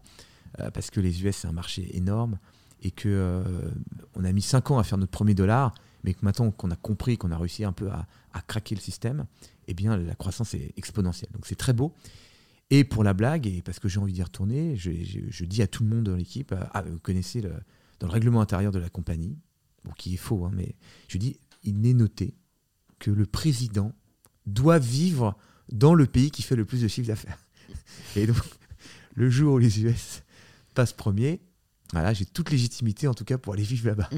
[0.59, 2.39] euh, parce que les US, c'est un marché énorme,
[2.83, 3.71] et que euh,
[4.15, 6.77] on a mis 5 ans à faire notre premier dollar, mais que maintenant qu'on a
[6.77, 8.07] compris, qu'on a réussi un peu à,
[8.47, 9.27] craquer le système,
[9.69, 11.31] eh bien, la croissance est exponentielle.
[11.33, 11.95] Donc c'est très beau.
[12.71, 15.83] Et pour la blague, et parce que j'ai envie d'y retourner, je, dis à tout
[15.83, 19.37] le monde dans l'équipe, euh, ah, vous connaissez dans le règlement intérieur de la compagnie,
[19.97, 20.75] qui est faux, hein, mais
[21.09, 22.35] je dis, il n'est noté
[22.99, 23.93] que le président
[24.47, 25.37] doit vivre
[25.73, 27.39] dans le pays qui fait le plus de chiffre d'affaires.
[28.17, 28.37] Et donc,
[29.15, 30.23] le jour où les US
[30.75, 31.41] passent premier,
[31.93, 34.09] voilà, j'ai toute légitimité en tout cas pour aller vivre là-bas.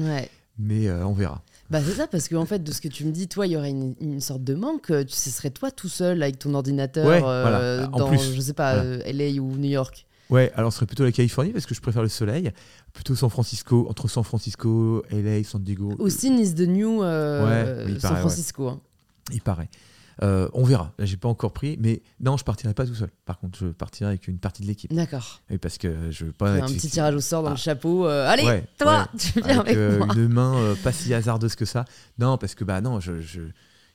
[0.59, 1.41] Mais euh, on verra.
[1.71, 3.57] Bah c'est ça, parce qu'en fait, de ce que tu me dis, toi, il y
[3.57, 4.91] aurait une, sorte de manque.
[5.07, 8.99] Ce serait toi tout seul avec ton ordinateur euh, dans, plus, je sais pas, euh,
[9.11, 10.05] LA ou New York.
[10.29, 12.51] Ouais, alors ce serait plutôt la Californie parce que je préfère le soleil.
[12.93, 15.95] Plutôt San Francisco, entre San Francisco, LA, San Diego.
[15.97, 17.01] Aussi Nice de New,
[17.99, 18.67] San Francisco.
[18.67, 18.81] Hein.
[19.31, 19.69] Il paraît.
[20.21, 20.93] Euh, on verra.
[20.97, 23.09] Là, j'ai pas encore pris, mais non, je partirai pas tout seul.
[23.25, 24.93] Par contre, je partirai avec une partie de l'équipe.
[24.93, 25.41] D'accord.
[25.49, 26.51] Et parce que je veux pas.
[26.51, 27.57] Un petit tirage au sort dans le ah.
[27.57, 28.07] chapeau.
[28.07, 30.07] Euh, allez, toi, tu viens avec, euh, moi.
[30.15, 31.85] Une main pas si hasardeuse que ça.
[32.19, 33.13] Non, parce que bah non, je,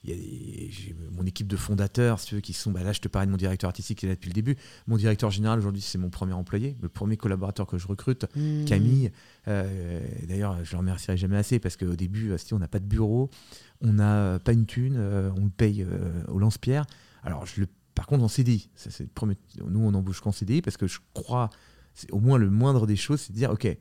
[0.04, 2.70] il y a mon équipe de fondateurs, si tu veux, qui sont.
[2.70, 4.56] Bah là, je te parlais de mon directeur artistique qui est là depuis le début.
[4.86, 8.64] Mon directeur général aujourd'hui, c'est mon premier employé, le premier collaborateur que je recrute, hmm.
[8.64, 9.12] Camille.
[9.46, 13.30] D'ailleurs, je le remercierai jamais assez parce qu'au début, si on n'a pas de bureau,
[13.80, 16.86] on n'a pas une thune, euh, on le paye euh, au lance-pierre.
[17.22, 18.90] Alors, je le, par contre, en CDI, ça,
[19.64, 21.50] nous, on embauche qu'en CDI parce que je crois,
[21.94, 23.76] c'est au moins le moindre des choses, c'est de dire, OK, euh,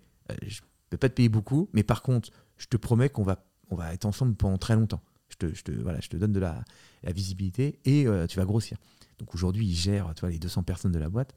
[0.45, 3.45] je ne peux pas te payer beaucoup, mais par contre, je te promets qu'on va,
[3.69, 5.01] on va être ensemble pendant très longtemps.
[5.29, 6.63] Je te, je te, voilà, je te donne de la,
[7.03, 8.77] visibilité et tu vas grossir.
[9.19, 11.33] Donc aujourd'hui, il gère tu vois, les 200 personnes de la boîte.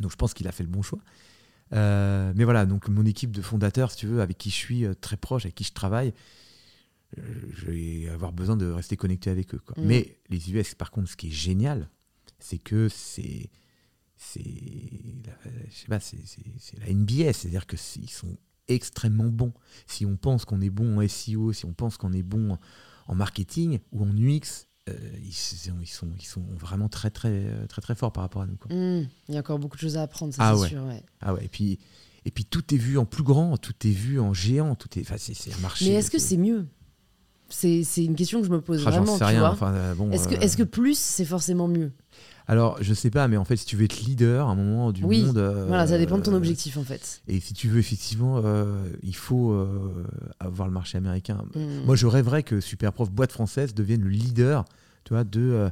[0.00, 1.00] Donc je pense qu'il a fait le bon choix.
[1.72, 5.16] mais voilà, donc mon équipe de fondateurs, si tu veux, avec qui je suis très
[5.16, 6.12] proche, avec qui je travaille,
[7.16, 9.60] je vais avoir besoin de rester connecté avec eux.
[9.76, 9.82] Mm.
[9.84, 11.88] Mais les US, par contre, ce qui est génial,
[12.38, 13.50] c'est que c'est
[14.18, 14.42] c'est
[15.88, 18.36] la, la NBA, c'est-à-dire que ils sont
[18.66, 19.52] extrêmement bons.
[19.86, 22.58] Si on pense qu'on est bon en SEO, si on pense qu'on est bon
[23.06, 27.66] en marketing ou en UX, euh, ils, sont, ils, sont, ils sont vraiment très très
[27.66, 28.58] très très forts par rapport à nous.
[28.70, 29.06] Mm.
[29.28, 30.82] Il y a encore beaucoup de choses à apprendre, c'est ah sûr.
[31.20, 31.44] Ah ouais.
[31.44, 31.78] Et puis
[32.26, 35.02] et puis tout est vu en plus grand, tout est vu en géant, tout est,
[35.02, 35.88] enfin, c'est un marché.
[35.88, 36.66] Mais est-ce que c'est mieux?
[37.48, 39.18] C'est une question que je me pose ah, vraiment.
[39.20, 41.92] Euh, est-ce que, est -ce que plus, c'est forcément mieux?
[42.48, 44.92] Alors, je sais pas, mais en fait, si tu veux être leader à un moment
[44.92, 45.38] du oui, monde.
[45.66, 47.22] voilà, ça dépend de ton euh, objectif en fait.
[47.26, 49.66] Et si tu veux, effectivement, euh, il faut
[50.38, 51.44] avoir le marché américain.
[51.54, 51.84] Hmm.
[51.86, 54.64] Moi, je rêverais que Superprof, boîte française, devienne le leader
[55.06, 55.70] tu vois, de euh,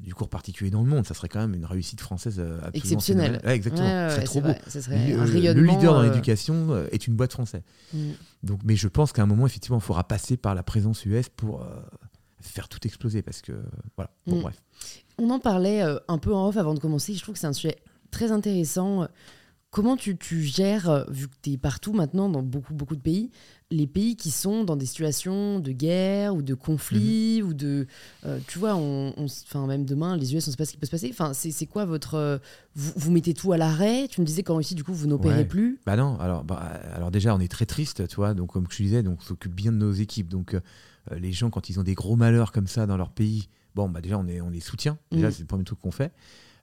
[0.00, 1.06] du cours particulier dans le monde.
[1.06, 3.40] Ça serait quand même une réussite française euh, exceptionnelle.
[3.44, 4.08] exactement.
[4.10, 4.48] c'est trop beau.
[4.48, 7.62] le, leader dans euh, l'éducation est une boîte française.
[7.92, 8.10] Mm.
[8.42, 11.28] Donc, mais je pense qu'à un moment, effectivement, il faudra passer par la présence US
[11.28, 11.66] pour
[12.40, 13.22] faire tout exploser.
[13.22, 13.52] Parce que,
[13.96, 14.42] voilà, bon, mm.
[14.42, 14.62] bref.
[15.18, 17.14] On en parlait un peu en off avant de commencer.
[17.14, 17.76] Je trouve que c'est un sujet
[18.10, 19.08] très intéressant.
[19.70, 23.30] Comment tu, tu gères, vu que tu es partout maintenant dans beaucoup, beaucoup de pays,
[23.70, 27.48] les pays qui sont dans des situations de guerre ou de conflit mhm.
[27.48, 27.86] ou de
[28.24, 30.86] euh, tu vois on, enfin même demain les US on sait pas ce qui peut
[30.86, 31.08] se passer.
[31.10, 32.38] Enfin c'est quoi votre euh,
[32.74, 34.08] vous, vous, mettez tout à l'arrêt?
[34.08, 35.78] Tu me disais qu'en Russie du coup vous n'opérez plus.
[35.84, 36.56] Bah non alors bah,
[36.94, 38.32] alors déjà on est très triste tu vois.
[38.32, 40.28] Donc comme je disais donc on s'occupe bien de nos équipes.
[40.28, 40.60] Donc euh,
[41.18, 44.00] les gens quand ils ont des gros malheurs comme ça dans leur pays bon bah
[44.00, 44.96] déjà on est on les soutient.
[45.12, 45.32] Déjà mhm.
[45.32, 46.12] c'est le premier truc qu'on fait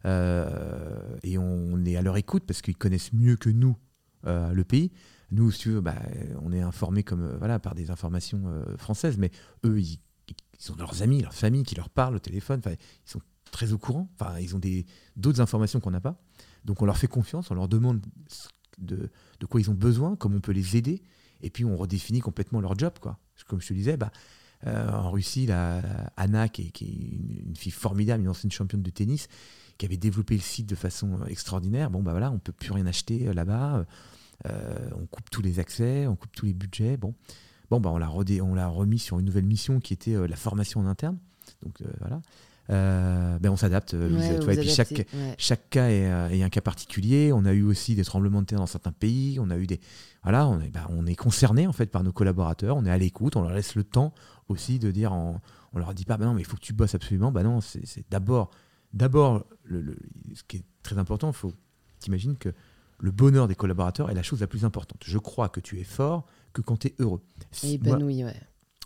[0.05, 3.75] et on, est à leur écoute parce qu'ils connaissent mieux que nous
[4.25, 4.91] le pays
[5.31, 5.95] nous, si tu veux, bah,
[6.41, 9.31] on est informés comme, euh, voilà, par des informations euh, françaises, mais
[9.65, 9.99] eux, ils,
[10.71, 12.61] ont leurs amis, leurs familles qui leur parlent au téléphone.
[12.65, 12.77] Ils
[13.09, 14.09] sont très au courant.
[14.39, 14.61] Ils ont
[15.15, 16.19] d'autres informations qu'on n'a pas.
[16.63, 18.01] Donc, on leur fait confiance, on leur demande
[18.77, 21.03] de, de, quoi ils ont besoin, comment on peut les aider.
[21.41, 22.93] Et puis, on redéfinit complètement leur job.
[22.99, 23.19] Quoi.
[23.47, 24.11] Comme je te disais, bah,
[24.65, 25.81] en Russie, la,
[26.17, 29.27] Anna, qui est, une, fille formidable, une ancienne championne de tennis,
[29.77, 31.89] qui avait développé le site de façon extraordinaire.
[31.89, 33.85] Bon, bah voilà, on peut plus rien acheter là-bas.
[34.45, 36.97] on coupe tous les accès, on coupe tous les budgets.
[36.97, 37.13] Bon,
[37.69, 41.17] bon bah on l'a remis sur une nouvelle mission qui était la formation en interne.
[41.63, 42.21] Donc voilà.
[42.71, 43.93] Euh, ben on s'adapte.
[43.93, 45.05] Euh, et puis chaque,
[45.37, 47.31] chaque cas euh, est, un cas particulier.
[47.33, 49.39] On a eu aussi des tremblements de terre dans certains pays.
[49.39, 49.79] On a eu des,
[50.23, 52.75] voilà, on est, ben, on est concerné en fait par nos collaborateurs.
[52.77, 53.35] On est à l'écoute.
[53.35, 54.13] On leur laisse le temps
[54.47, 55.39] aussi de dire, on
[55.77, 57.31] leur dit pas, ben non, mais il faut que tu bosses absolument.
[57.31, 58.51] Ben non, c'est d'abord,
[58.95, 59.95] d'abord, le,
[60.33, 61.29] ce qui est très important.
[61.29, 61.53] Il faut
[61.99, 62.49] t'imaginer que
[62.99, 65.03] le bonheur des collaborateurs est la chose la plus importante.
[65.05, 67.21] Je crois que tu es fort que quand tu es heureux.
[67.63, 68.35] Et épanoui, ouais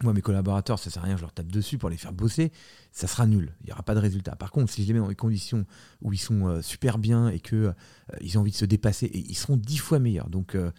[0.03, 2.51] moi, mes collaborateurs, ça sert à rien, je leur tape dessus pour les faire bosser,
[2.91, 3.53] ça sera nul.
[3.61, 4.35] Il n'y aura pas de résultat.
[4.35, 5.65] Par contre, si je les mets dans des conditions
[6.01, 7.73] où ils sont euh, super bien et qu'ils euh,
[8.21, 10.29] ils ont envie de se dépasser, et ils seront dix fois meilleurs.
[10.29, 10.71] Donc, euh,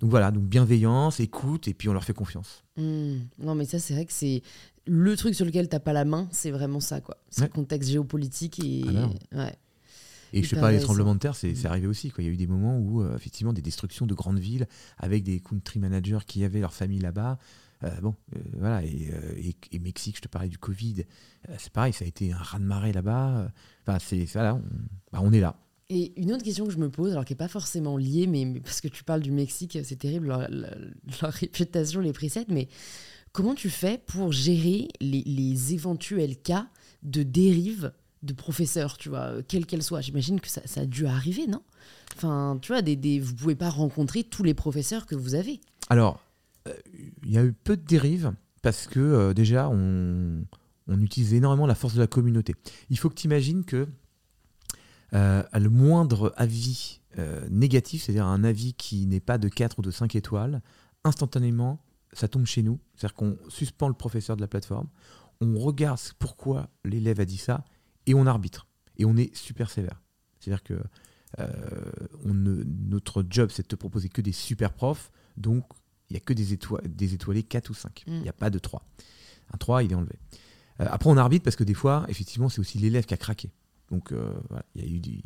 [0.00, 2.64] donc voilà, donc bienveillance, écoute, et puis on leur fait confiance.
[2.76, 3.16] Mmh.
[3.38, 4.42] Non, mais ça, c'est vrai que c'est
[4.86, 7.16] le truc sur lequel tu n'as pas la main, c'est vraiment ça, quoi.
[7.28, 8.84] C'est le contexte géopolitique et.
[9.32, 9.54] Ah ouais.
[10.32, 11.66] Et je te parlais des tremblements de terre, c'est mmh.
[11.66, 12.10] arrivé aussi.
[12.10, 12.22] Quoi.
[12.22, 14.66] Il y a eu des moments où, effectivement, des destructions de grandes villes
[14.98, 17.38] avec des country managers qui avaient leur famille là-bas.
[17.84, 21.04] Euh, bon, euh, voilà, euh, et, Mexique, je te parlais du Covid,
[21.58, 23.50] c'est pareil, ça a été un raz-de-marée là-bas.
[23.86, 24.62] Enfin, c'est voilà, on,
[25.12, 25.56] bah, on est là.
[25.88, 28.60] Et une autre question que je me pose, alors qui n'est pas forcément liée, mais,
[28.60, 32.68] parce que tu parles du Mexique, c'est terrible, leur, réputation les précède, mais
[33.36, 36.68] comment tu fais pour gérer les, éventuels cas
[37.02, 41.46] de dérive de professeurs, tu vois, quelle qu'elle soit J'imagine que ça, a dû arriver,
[41.46, 41.60] non?
[42.16, 45.60] Enfin, tu vois, des, vous pouvez pas rencontrer tous les professeurs que vous avez.
[45.90, 46.18] Alors,
[47.24, 48.32] il y a eu peu de dérives
[48.62, 50.42] parce que euh, déjà, on,
[50.88, 52.54] utilise énormément la force de la communauté.
[52.88, 53.86] Il faut que tu imagines que
[55.12, 59.82] euh, le moindre avis euh, négatif, c'est-à-dire un avis qui n'est pas de 4 ou
[59.82, 60.62] de 5 étoiles,
[61.04, 61.80] instantanément,
[62.18, 62.80] ça tombe chez nous.
[62.94, 64.88] C'est-à-dire qu'on suspend le professeur de la plateforme,
[65.40, 67.64] on regarde pourquoi l'élève a dit ça,
[68.06, 68.66] et on arbitre.
[68.96, 70.02] Et on est super sévère.
[70.40, 70.80] C'est-à-dire que
[72.24, 75.64] on notre job, c'est de te proposer que des super profs, donc
[76.08, 78.04] il n'y a que des, étoiles, des étoilés 4 ou 5.
[78.06, 78.34] Il n'y a mm.
[78.38, 78.82] pas de 3.
[79.52, 80.18] Un 3, il est enlevé.
[80.80, 83.50] Euh, après, on arbitre parce que des fois, effectivement, c'est aussi l'élève qui a craqué.
[83.90, 85.22] Donc, euh, voilà, il y a eu du.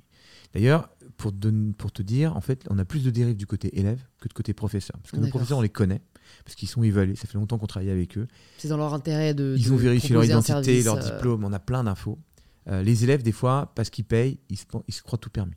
[0.53, 1.33] D'ailleurs, pour,
[1.79, 4.35] pour te dire, en fait, on a plus de dérives du côté élève que de
[4.35, 4.99] côté professeur.
[5.01, 6.03] Parce que nos professeurs, on les connaît,
[6.45, 7.17] parce qu'ils sont évalués.
[7.17, 8.27] Ça fait longtemps qu'on travaille avec eux.
[8.59, 9.55] C'est dans leur intérêt de.
[9.59, 12.19] Ils ont vérifié leur identité, leur euh, diplôme, on a plein d'infos.
[12.67, 15.57] les élèves, des fois, parce qu'ils payent, ils se, ils se croient tout permis.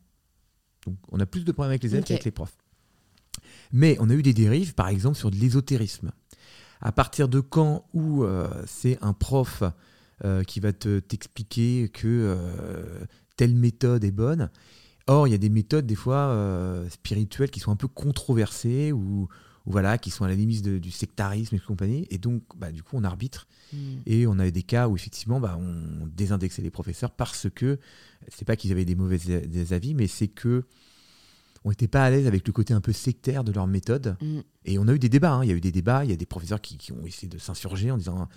[0.86, 2.57] Donc, on a plus de problèmes avec les élèves qu'avec les profs.
[3.72, 6.11] Mais on a eu des dérives, par exemple, sur de l'ésotérisme.
[6.82, 9.64] À partir de quand où euh, c'est un prof
[10.26, 13.05] euh, qui va t'expliquer que euh,
[13.38, 14.49] telle méthode est bonne,
[15.07, 16.34] Or, il y a des méthodes, des fois,
[16.89, 19.28] spirituelles qui sont un peu controversées ou,
[19.66, 22.05] voilà, qui sont à la limite du sectarisme et compagnie.
[22.09, 23.47] Et donc, bah, du coup, on arbitre.
[23.72, 23.99] Hmm.
[24.05, 27.80] Et on a des cas où, effectivement, bah, on désindexait les professeurs parce que,
[28.28, 30.64] c'est pas qu'ils avaient des mauvais des avis, mais c'est que
[31.66, 34.18] on n'était pas à l'aise avec le côté un peu sectaire de leur méthode.
[34.22, 34.39] Mm.
[34.66, 35.34] Et on a eu des débats.
[35.34, 35.43] Hein.
[35.45, 36.03] Il y a eu des débats.
[36.03, 38.28] Il y a des professeurs qui, ont essayé de s'insurger en disant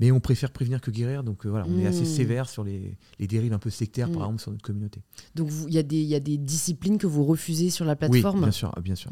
[0.00, 1.22] mais on préfère prévenir que guérir.
[1.22, 2.06] Donc euh, voilà, on est assez mm.
[2.06, 5.02] sévère sur les, dérives un peu sectaires, par exemple, sur notre communauté.
[5.34, 8.38] Donc il y, y, a des disciplines que vous refusez sur la plateforme?
[8.38, 8.74] Oui, bien sûr.
[8.82, 9.10] Bien sûr.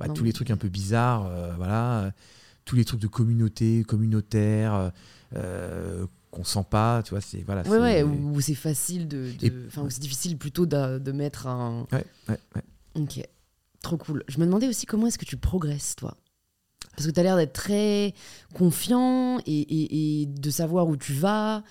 [0.00, 2.12] Bah, tous les trucs un peu bizarres, euh, voilà.
[2.64, 4.92] Tous les trucs de communauté, communautaire.
[5.36, 7.62] Euh, qu'on sent pas, tu vois, c'est voilà.
[7.62, 9.32] Ouais, ouais, où c'est facile de,
[9.66, 11.86] enfin, c'est difficile plutôt de, de, mettre un.
[11.92, 12.62] Ouais, ouais, ouais.
[12.94, 13.20] Ok,
[13.82, 14.22] trop cool.
[14.28, 16.16] Je me demandais aussi comment est-ce que tu progresses, toi?
[16.96, 18.14] Parce que tu as l'air d'être très
[18.54, 21.62] confiant et, et, et, de savoir où tu vas.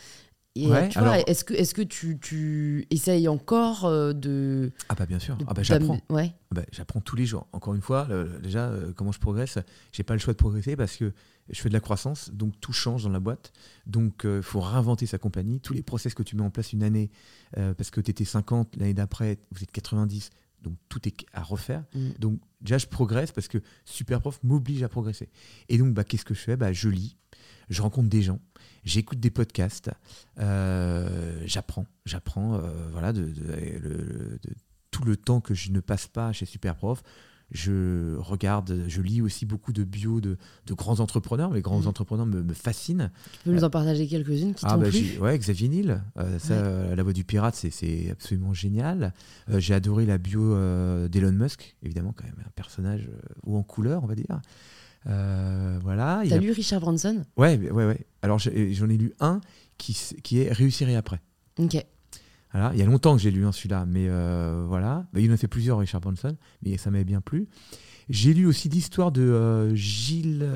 [0.63, 4.71] Et tu vois, est-ce que, est que tu, tu essayes encore euh, de.
[4.89, 5.37] Ah, bah bien sûr.
[5.47, 5.99] ah, bah j'apprends.
[6.09, 6.33] Ouais.
[6.51, 7.47] Ah bah, j'apprends tous les jours.
[7.53, 8.07] Encore une fois,
[8.41, 9.57] déjà, euh, comment je progresse
[9.91, 11.13] J'ai pas le choix de progresser parce que
[11.49, 13.51] je fais de la croissance, donc tout change dans la boîte.
[13.85, 15.59] Donc il euh, faut réinventer sa compagnie.
[15.59, 17.09] Tous les process que tu mets en place une année,
[17.55, 20.29] parce que tu étais 50, l'année d'après, vous êtes 90,
[20.61, 21.83] donc tout est à refaire.
[21.93, 22.09] Mm.
[22.19, 25.29] Donc déjà, je progresse parce que Superprof m'oblige à progresser.
[25.69, 26.57] Et donc, bah, qu'est-ce que je fais?
[26.57, 27.17] Bah, Je lis,
[27.69, 28.39] je rencontre des gens,
[28.83, 29.91] j'écoute des podcasts,
[30.39, 32.59] euh, j'apprends, j'apprends euh,
[32.91, 33.31] voilà, de,
[34.91, 37.03] tout le temps que je ne passe pas chez Superprof.
[37.51, 40.37] Je regarde, je lis aussi beaucoup de bio de,
[40.69, 41.51] grands entrepreneurs.
[41.51, 41.87] Les grands mmh.
[41.87, 43.09] entrepreneurs me, fascinent.
[43.33, 44.85] Tu peux nous en partager quelques-unes qui ah bah
[45.19, 46.03] Ouais, Xavier Nil.
[46.17, 49.13] Euh, la voix du pirate, c'est absolument génial.
[49.47, 50.53] J'ai adoré la bio
[51.07, 53.09] d'Elon Musk, évidemment, quand même, un personnage
[53.43, 54.27] ou en couleur, on va dire.
[55.07, 56.23] Euh, voilà.
[56.27, 57.23] T'as lu Richard Branson?
[57.37, 58.05] Ouais, ouais, ouais.
[58.21, 59.41] Alors j'en ai lu un
[59.77, 61.21] qui, qui est Réussir et après.
[61.57, 61.83] Ok.
[62.51, 62.71] Voilà.
[62.73, 65.07] Il y a longtemps que j'ai lu un celui-là, mais euh, voilà.
[65.13, 67.47] Bah, il en a fait plusieurs, Richard Branson, mais ça m'avait bien plu.
[68.09, 70.49] J'ai lu aussi l'histoire de euh, Gilles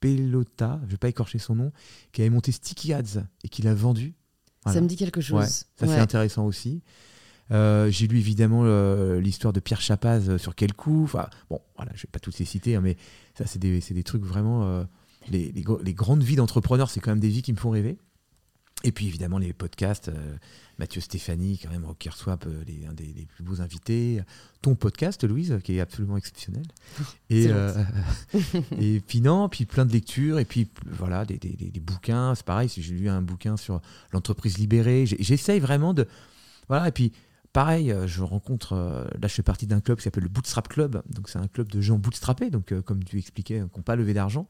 [0.00, 1.72] Pelota, je vais pas écorcher son nom,
[2.12, 4.14] qui avait monté Sticky Ads et qui l'a vendu.
[4.66, 5.44] Ça me dit quelque chose.
[5.76, 6.82] ça c'est intéressant aussi.
[7.52, 11.04] Euh, j'ai lu évidemment euh, l'histoire de Pierre Chapaz euh, sur quel coup.
[11.04, 12.96] Enfin, bon, voilà, je vais pas toutes les citer, hein, mais
[13.34, 14.84] ça, c'est des, des, trucs vraiment.
[15.30, 17.98] Les, les, les, grandes vies d'entrepreneurs, c'est quand même des vies qui me font rêver.
[18.84, 20.10] Et puis évidemment, les podcasts.
[20.78, 24.20] Mathieu Stéphanie, quand même, qui reçoit les, un des, plus beaux invités.
[24.60, 26.64] Ton podcast, Louise, qui est absolument exceptionnel.
[27.30, 27.48] Et,
[28.80, 32.34] et puis non, puis plein de lectures, et puis voilà, des, des, des bouquins.
[32.34, 33.80] C'est pareil, j'ai lu un bouquin sur
[34.12, 36.06] l'entreprise libérée, j'essaye vraiment de.
[36.68, 37.12] Voilà, et puis
[37.56, 40.68] pareil, euh, je rencontre, euh, là je fais partie d'un club qui s'appelle le Bootstrap
[40.68, 43.82] Club, donc c'est un club de gens bootstrappés, donc euh, comme tu expliquais, qui n'ont
[43.82, 44.46] pas levé d'argent.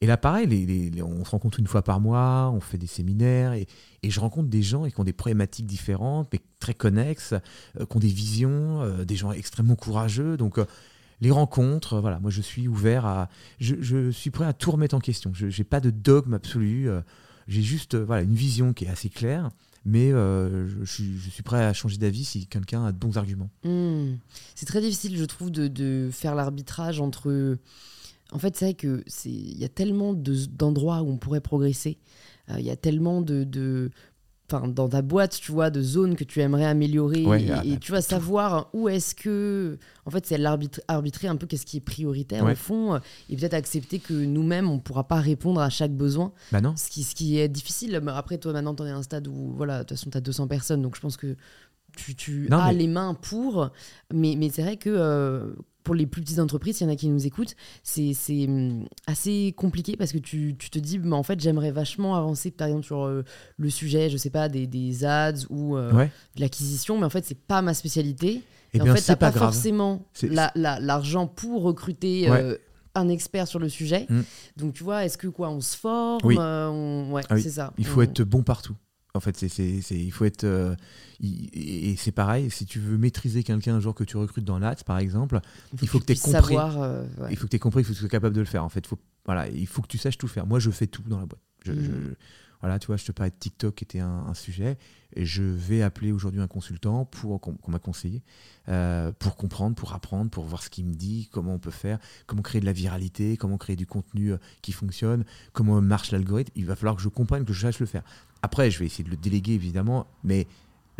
[0.00, 3.66] Et là pareil, on se rencontre une fois par mois, on fait des séminaires, et,
[4.02, 7.34] je rencontre des gens qui ont des problématiques différentes, mais très connexes,
[7.78, 10.58] qui ont des visions, des gens extrêmement courageux, donc
[11.20, 13.28] les rencontres, voilà, moi je suis ouvert à...
[13.58, 16.88] Je, suis prêt à tout remettre en question, je n'ai pas de dogme absolu,
[17.48, 19.50] j'ai juste une vision qui est assez claire
[19.84, 23.50] mais euh, je, suis, prêt à changer d'avis si quelqu'un a de bons arguments.
[23.64, 24.16] Hmm.
[24.54, 27.58] C'est très difficile, je trouve, de, faire l'arbitrage entre.
[28.32, 31.98] En fait, c'est vrai que il y a tellement d'endroits où on pourrait progresser.
[32.50, 33.90] Euh, il y a tellement de,
[34.52, 37.24] dans ta boîte, tu vois, de zones que tu aimerais améliorer
[37.64, 40.42] et, tu vas savoir où est-ce que, en fait, c'est
[40.88, 44.78] arbitrer un peu qu'est-ce qui est prioritaire au fond et peut-être accepter que nous-mêmes on
[44.78, 46.32] pourra pas répondre à chaque besoin.
[46.52, 46.74] Bah non.
[46.76, 48.00] Ce qui, ce qui est difficile.
[48.02, 50.18] Mais après, toi maintenant, tu es à un stade où, voilà, de toute façon, tu
[50.18, 51.36] as 200 personnes, donc je pense que
[51.96, 53.70] tu, tu as les mains pour.
[54.12, 55.52] Mais, mais c'est vrai que euh,
[55.82, 59.54] pour les plus petites entreprises, il y en a qui nous écoutent, c'est hum, assez
[59.56, 62.84] compliqué parce que tu, tu te dis, mais en fait, j'aimerais vachement avancer, par exemple,
[62.84, 63.24] sur euh,
[63.56, 65.92] le sujet, je sais pas, des, des ads ou euh,
[66.36, 68.42] de l'acquisition, mais en fait, c'est pas ma spécialité.
[68.72, 70.06] Et, eh en fait, tu pas, pas forcément
[70.54, 72.28] l'argent pour recruter.
[72.30, 72.56] Euh,
[72.96, 74.06] un expert sur le sujet.
[74.08, 74.20] Mm.
[74.56, 76.34] Donc, tu vois, est-ce que quoi, on se forme oui.
[76.34, 77.72] Ouais, ah c'est ça.
[77.78, 78.74] Il faut être bon partout.
[79.14, 80.44] En fait, c'est, il faut être.
[80.44, 80.74] Euh,
[81.20, 84.84] et c'est pareil, si tu veux maîtriser quelqu'un un jour que tu recrutes dans l'ADS,
[84.84, 85.40] par exemple,
[85.82, 86.56] il faut, que, tu aies compris.
[86.58, 88.46] Euh, il faut que tu aies compris, il faut que tu sois capable de le
[88.46, 88.64] faire.
[88.64, 90.46] En fait, faut, voilà, il faut que tu saches tout faire.
[90.46, 91.42] Moi, je fais tout dans la boîte.
[91.64, 92.14] Je, mm.
[92.60, 94.76] Voilà, tu vois, je te parlais de TikTok qui était un, sujet,
[95.14, 98.22] et je vais appeler aujourd'hui un consultant pour qu'on m'a conseillé
[98.68, 101.98] euh, pour comprendre, pour apprendre, pour voir ce qu'il me dit, comment on peut faire,
[102.26, 106.52] comment créer de la viralité, comment créer du contenu qui fonctionne, comment marche l'algorithme.
[106.54, 108.02] Il va falloir que je comprenne, que je sache le faire.
[108.42, 110.46] Après, je vais essayer de le déléguer, évidemment, mais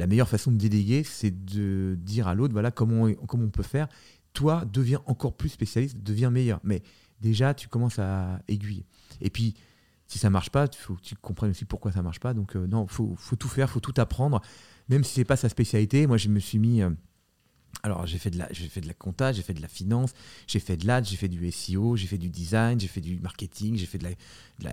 [0.00, 3.62] la meilleure façon de déléguer, c'est de dire à l'autre, voilà comment comment on peut
[3.62, 3.86] faire.
[4.32, 6.60] Toi, deviens encore plus spécialiste, deviens meilleur.
[6.64, 6.82] Mais
[7.20, 8.84] déjà, tu commences à aiguiller.
[9.20, 9.54] Et puis,
[10.10, 12.34] si ça marche pas, faut que tu comprennes aussi pourquoi ça marche pas.
[12.34, 14.40] Donc, euh, non, faut, faut, tout faire, faut tout apprendre.
[14.88, 16.82] Même si c'est pas sa spécialité, moi, je me suis mis...
[17.82, 20.12] Alors j'ai fait de la, j'ai fait de la compta, j'ai fait de la finance,
[20.46, 23.18] j'ai fait de l'ad, j'ai fait du SEO, j'ai fait du design, j'ai fait du
[23.20, 24.04] marketing, j'ai fait de
[24.62, 24.70] la,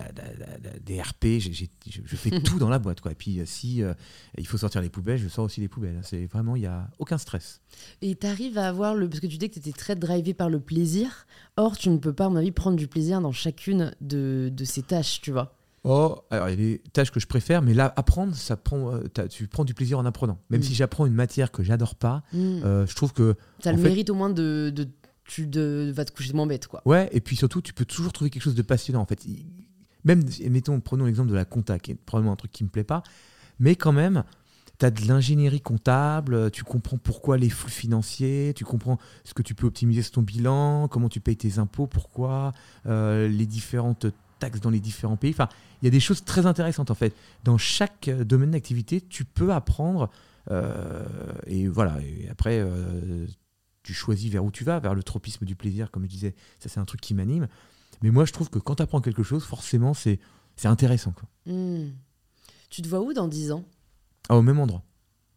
[0.84, 3.12] des RP, je fais tout dans la boîte quoi.
[3.12, 3.94] Et puis euh, si euh,
[4.36, 6.00] il faut sortir les poubelles, je sors aussi les poubelles.
[6.02, 7.60] C'est vraiment il y a aucun stress.
[8.02, 10.34] Et tu arrives à avoir le parce que tu dis que tu étais très drivé
[10.34, 11.26] par le plaisir.
[11.56, 14.64] Or tu ne peux pas à mon avis prendre du plaisir dans chacune de, de
[14.64, 15.57] ces tâches, tu vois.
[15.90, 18.94] Oh, alors il y a des tâches que je préfère, mais là, apprendre, ça prend,
[18.94, 20.38] euh, tu prends du plaisir en apprenant.
[20.50, 20.64] Même mm.
[20.64, 22.36] si j'apprends une matière que j'adore pas, mm.
[22.62, 23.36] euh, je trouve que.
[23.60, 24.86] Ça le mérite au moins de, de,
[25.24, 26.82] tu de, vas te coucher de moins bête, quoi.
[26.84, 29.24] Ouais, et puis surtout, tu peux toujours trouver quelque chose de passionnant, en fait.
[30.04, 32.84] Même, mettons, prenons l'exemple de la compta, qui est probablement un truc qui me plaît
[32.84, 33.02] pas,
[33.58, 34.24] mais quand même,
[34.78, 39.42] tu as de l'ingénierie comptable, tu comprends pourquoi les flux financiers, tu comprends ce que
[39.42, 42.52] tu peux optimiser sur ton bilan, comment tu payes tes impôts, pourquoi,
[42.86, 44.06] euh, les différentes
[44.38, 45.30] taxes dans les différents pays.
[45.30, 45.48] Enfin,
[45.82, 47.14] il y a des choses très intéressantes en fait.
[47.44, 50.10] Dans chaque euh, domaine d'activité, tu peux apprendre.
[50.50, 51.04] Euh,
[51.46, 51.98] et voilà.
[52.02, 53.26] Et après, euh,
[53.82, 56.34] tu choisis vers où tu vas, vers le tropisme du plaisir, comme je disais.
[56.58, 57.48] Ça, c'est un truc qui m'anime.
[58.02, 60.20] Mais moi, je trouve que quand tu apprends quelque chose, forcément, c'est
[60.64, 61.12] intéressant.
[61.12, 61.28] Quoi.
[61.46, 61.90] Hmm.
[62.70, 63.64] Tu te vois où dans 10 ans?
[64.28, 64.82] Ah, Au même endroit.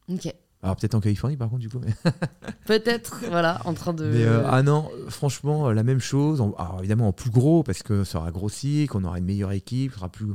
[0.09, 0.33] Ok.
[0.63, 1.81] Alors peut-être en Californie par contre du coup.
[2.65, 4.05] peut-être, voilà, en train de...
[4.05, 6.39] Euh, ah non, franchement, euh, la même chose.
[6.39, 9.93] alors évidemment en plus gros parce que ça aura grossi, qu'on aura une meilleure équipe,
[9.93, 10.27] sera plus...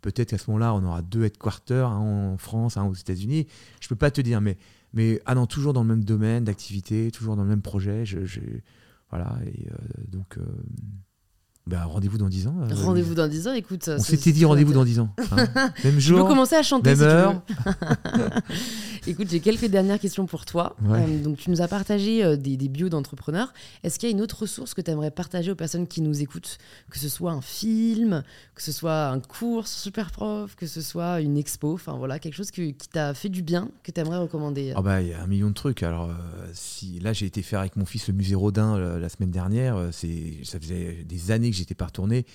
[0.00, 3.46] Peut-être qu'à ce moment-là, on aura deux headquarters, un en France, un aux États-Unis.
[3.80, 4.58] Je peux pas te dire, mais,
[4.92, 8.04] mais ah non, toujours dans le même domaine d'activité, toujours dans le même projet.
[8.04, 8.18] Je,
[9.08, 9.76] voilà, et euh,
[10.08, 10.38] donc...
[11.66, 12.56] Bah, rendez-vous dans 10 ans.
[12.60, 13.88] Euh, rendez-vous dans 10 ans, écoute.
[13.88, 15.08] On s'était dit rendez-vous dans 10 ans.
[15.30, 15.48] Hein.
[15.84, 16.18] même jour.
[16.18, 17.42] Tu peux commencer à chanter même si heure.
[19.06, 20.76] écoute, j'ai quelques dernières questions pour toi.
[20.86, 23.54] Euh, donc, tu nous as partagé euh, des, des, bios d'entrepreneurs.
[23.82, 26.20] Est-ce qu'il y a une autre ressource que tu aimerais partager aux personnes qui nous
[26.20, 26.58] écoutent?
[26.90, 28.24] Que ce soit un film,
[28.54, 32.34] que ce soit un cours super prof, que ce soit une expo, enfin voilà, quelque
[32.34, 34.74] chose qui t'a fait du bien, que tu aimerais recommander?
[34.76, 35.82] Ah bah, il y a un million de trucs.
[35.82, 36.10] Alors,
[36.52, 40.40] si là, j'ai été faire avec mon fils le musée Rodin la semaine dernière, c'est
[40.42, 42.26] ça faisait des années que j'étais pas retourné.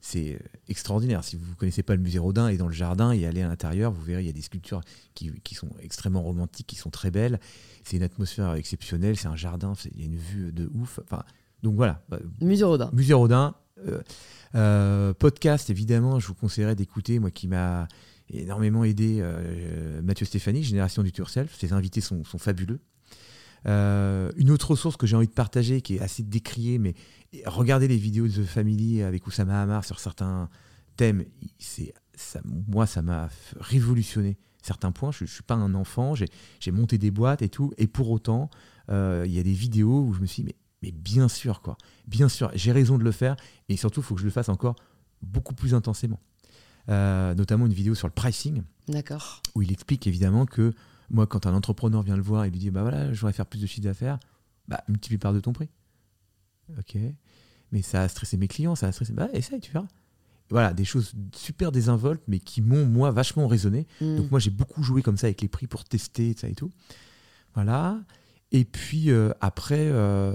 [0.00, 0.38] c'est
[0.68, 1.24] extraordinaire.
[1.24, 3.48] Si vous ne connaissez pas le musée Rodin et dans le jardin et allez à
[3.48, 4.82] l'intérieur, vous verrez, il y a des sculptures
[5.14, 7.40] qui, sont extrêmement romantiques, qui sont très belles.
[7.82, 11.00] C'est une atmosphère exceptionnelle, c'est un jardin, il y a une vue de ouf.
[11.02, 11.24] Enfin,
[11.62, 12.02] donc voilà.
[12.08, 12.90] Bah, musée Rodin.
[12.92, 13.54] Musée Rodin.
[13.86, 14.00] Euh,
[14.54, 17.88] euh, podcast, évidemment, je vous conseillerais d'écouter, moi qui m'a
[18.30, 21.56] énormément aidé, euh, Mathieu Stéphanie, Génération du Turself.
[21.58, 22.80] Ses invités sont, fabuleux.
[23.66, 26.94] Une autre ressource que j'ai envie de partager, qui est assez décriée, mais
[27.46, 30.48] regardez les vidéos de The Family avec Oussama Hamar sur certains
[30.96, 31.24] thèmes.
[31.58, 33.28] C'est, ça, moi, ça m'a
[33.58, 35.10] révolutionné certains points.
[35.10, 37.72] Je ne suis pas un enfant, j'ai monté des boîtes et tout.
[37.76, 38.50] Et pour autant,
[38.88, 41.76] il y a des vidéos où je me suis dit, mais mais bien sûr, quoi.
[42.06, 43.36] Bien sûr, j'ai raison de le faire.
[43.68, 44.76] Et surtout, il faut que je le fasse encore
[45.22, 46.20] beaucoup plus intensément.
[46.88, 48.62] Euh, notamment une vidéo sur le pricing.
[48.88, 49.42] D'accord.
[49.54, 50.72] Où il explique évidemment que
[51.10, 53.46] moi, quand un entrepreneur vient le voir et lui dit Bah voilà, je voudrais faire
[53.46, 54.18] plus de chiffre d'affaires,
[54.68, 55.68] bah multiplie par de ton prix.
[56.78, 56.96] Ok.
[57.72, 59.12] Mais ça a stressé mes clients, ça a stressé.
[59.12, 59.88] Bah essaye, tu verras.
[60.50, 63.88] Voilà, des choses super désinvoltes, mais qui m'ont, moi, vachement résonné.
[64.00, 64.16] Hmm.
[64.16, 66.70] Donc, moi, j'ai beaucoup joué comme ça avec les prix pour tester, ça et tout.
[67.54, 67.98] Voilà.
[68.52, 70.34] Et puis euh, après, euh,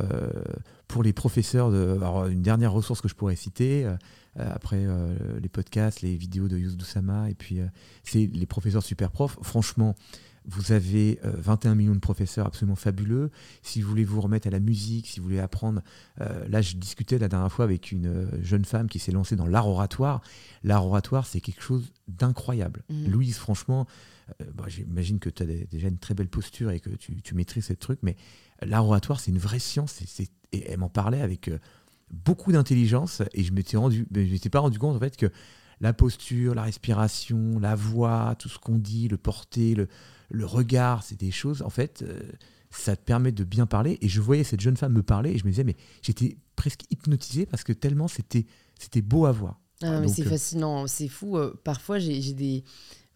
[0.88, 1.98] pour les professeurs, de,
[2.30, 3.96] une dernière ressource que je pourrais citer, euh,
[4.38, 4.86] après
[5.42, 7.60] les podcasts, les vidéos de Yus Doussama, et puis
[8.04, 9.38] c'est les professeurs super profs.
[9.42, 9.94] Franchement,
[10.46, 13.32] vous avez 21 millions de professeurs absolument fabuleux.
[13.62, 15.82] Si vous voulez vous remettre à la musique, si vous voulez apprendre,
[16.18, 19.68] là je discutais la dernière fois avec une jeune femme qui s'est lancée dans l'art
[19.68, 20.22] oratoire.
[20.64, 22.84] L'art oratoire, c'est quelque chose d'incroyable.
[22.90, 23.08] Mmh.
[23.12, 23.88] Louise, franchement,
[24.42, 27.76] euh, j'imagine que tu as déjà une très belle posture et que tu, maîtrises ces
[27.76, 28.16] trucs, mais
[28.62, 30.02] l'art oratoire, c'est une vraie science.
[30.52, 31.60] et elle m'en parlait avec euh,
[32.12, 35.32] beaucoup d'intelligence et je m'étais rendu, je m'étais pas rendu compte en fait que
[35.82, 39.88] la posture, la respiration, la voix, tout ce qu'on dit, le porter, le,
[40.30, 42.22] le regard, c'est des choses, en fait, euh,
[42.70, 43.98] ça te permet de bien parler.
[44.02, 46.84] Et je voyais cette jeune femme me parler et je me disais, mais j'étais presque
[46.92, 48.46] hypnotisé parce que tellement c'était,
[49.02, 49.60] beau à voir.
[49.84, 51.40] Ah, c'est fascinant, c'est fou.
[51.64, 52.64] parfois, j'ai des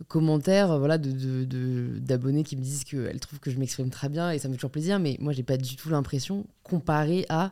[0.07, 4.09] commentaires euh, voilà, d'abonnés de, de, qui me disent qu'elles trouvent que je m'exprime très
[4.09, 7.25] bien et ça me fait toujours plaisir, mais moi, j'ai pas du tout l'impression, comparé
[7.29, 7.51] à.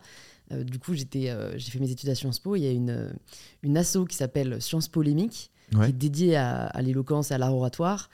[0.53, 2.55] Euh, du coup, j'étais, euh, j'ai fait mes études à Sciences Po.
[2.55, 3.13] Il y a une,
[3.63, 7.53] une asso qui s'appelle Sciences Polémique, qui est dédiée à, à l'éloquence et à l'art
[7.53, 8.09] oratoire.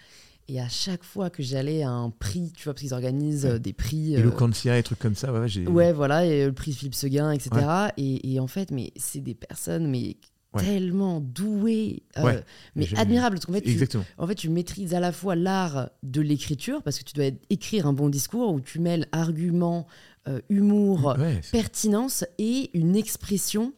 [0.47, 3.73] Et à chaque fois que j'allais à un prix, tu vois, parce qu'ils organisent des
[3.73, 4.15] prix.
[4.15, 5.67] Éloquentia et trucs comme ça, ouais, j'ai.
[5.67, 7.51] Ouais, voilà, et le prix Philippe Seguin, etc.
[7.97, 10.17] Et, et, en fait, mais c'est des personnes mais
[10.57, 12.41] tellement doué, euh,
[12.75, 13.35] mais admirable.
[13.35, 16.97] Parce qu'en fait, tu, en fait, tu maîtrises à la fois l'art de l'écriture, parce
[16.99, 19.85] que tu dois écrire un bon discours où tu mêles argument,
[20.29, 21.17] euh, humour,
[21.51, 23.73] pertinence et une expression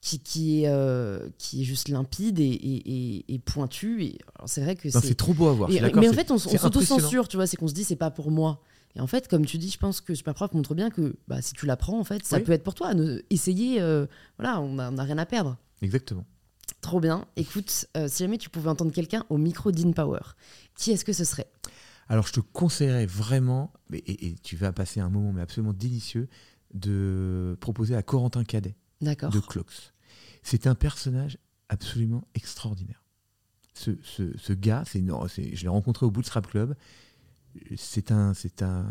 [0.00, 4.02] qui, qui, est, euh, qui est juste limpide et, et, et, pointue.
[4.02, 5.70] Et c'est vrai que c'est trop beau à voir.
[5.70, 8.30] mais en fait, on, on s'auto-censure, tu vois, c'est qu'on se dit, c'est pas pour
[8.30, 8.60] moi.
[8.94, 11.54] Et en fait, comme tu dis, je pense que Superprof montre bien que bah, si
[11.54, 12.92] tu l'apprends, en fait, ça peut être pour toi.
[13.30, 13.80] Essayer,
[14.38, 15.56] voilà, on n'a rien à perdre.
[15.82, 16.24] Exactement.
[16.82, 17.26] Trop bien.
[17.36, 20.20] Écoute, euh, si jamais tu pouvais entendre quelqu'un au micro d'InPower,
[20.76, 21.48] qui est-ce que ce serait?
[22.08, 26.28] Alors, je te conseillerais vraiment, et, tu vas passer un moment mais absolument délicieux,
[26.74, 29.92] de proposer à Corentin Cadet de Clox.
[30.42, 31.38] C'est un personnage
[31.68, 33.02] absolument extraordinaire.
[33.74, 36.74] Ce, ce, gars, c'est je l'ai rencontré au Bootstrap Club.
[37.76, 38.90] C'est un, c'est un,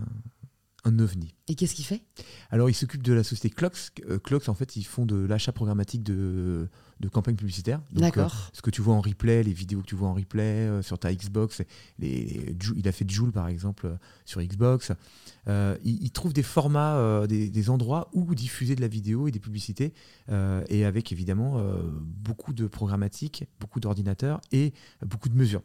[0.84, 1.36] un ovni.
[1.48, 2.02] Et qu'est-ce qu'il fait?
[2.49, 3.91] Alors, il s'occupe de la société Clox.
[4.10, 7.82] Euh, Clox, en fait, ils font de l'achat programmatique de, de campagnes publicitaires.
[7.91, 8.34] D'accord.
[8.34, 10.82] Euh, ce que tu vois en replay, les vidéos que tu vois en replay euh,
[10.82, 11.62] sur ta Xbox,
[11.99, 13.95] les, il a fait Joule, par exemple,
[14.26, 14.91] sur Xbox.
[15.48, 19.94] il, trouve des formats, des, endroits où diffuser de la vidéo et des publicités,
[20.30, 21.62] et avec évidemment
[22.02, 24.74] beaucoup de programmatique, beaucoup d'ordinateurs et
[25.06, 25.64] beaucoup de mesures.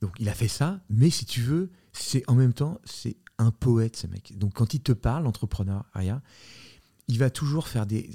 [0.00, 3.50] Donc, il a fait ça, mais si tu veux, c'est en même temps, c'est un
[3.50, 4.36] poète, ce mec.
[4.38, 6.22] Donc quand il te parle, l'entrepreneuriat,
[7.08, 8.10] il va toujours faire des.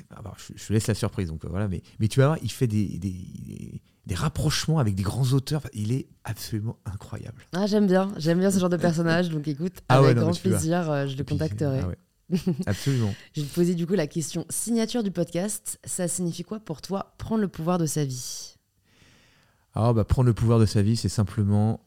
[0.56, 4.16] je, laisse la surprise, donc voilà, mais, mais tu vas voir, il fait des, des,
[4.16, 5.68] rapprochements avec des grands auteurs.
[5.74, 7.44] il est absolument incroyable.
[7.54, 10.90] Ah, j'aime bien, j'aime bien ce genre de personnage, donc écoute, ah avec grand plaisir,
[10.90, 11.82] euh, je le contacterai.
[11.82, 11.91] Ah
[12.66, 13.14] absolument.
[13.34, 15.80] je vais te poser du coup la question signature du podcast.
[15.86, 18.56] Ça signifie quoi pour toi prendre le pouvoir de sa vie?
[19.74, 21.86] Ah, bah, prendre le pouvoir de sa vie, c'est simplement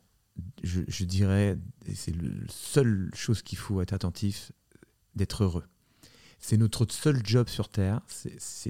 [0.62, 4.53] je, dirais, et c'est la seule chose qu'il faut être attentif,
[5.15, 5.65] d'être heureux.
[6.39, 8.01] C'est notre seul job sur Terre.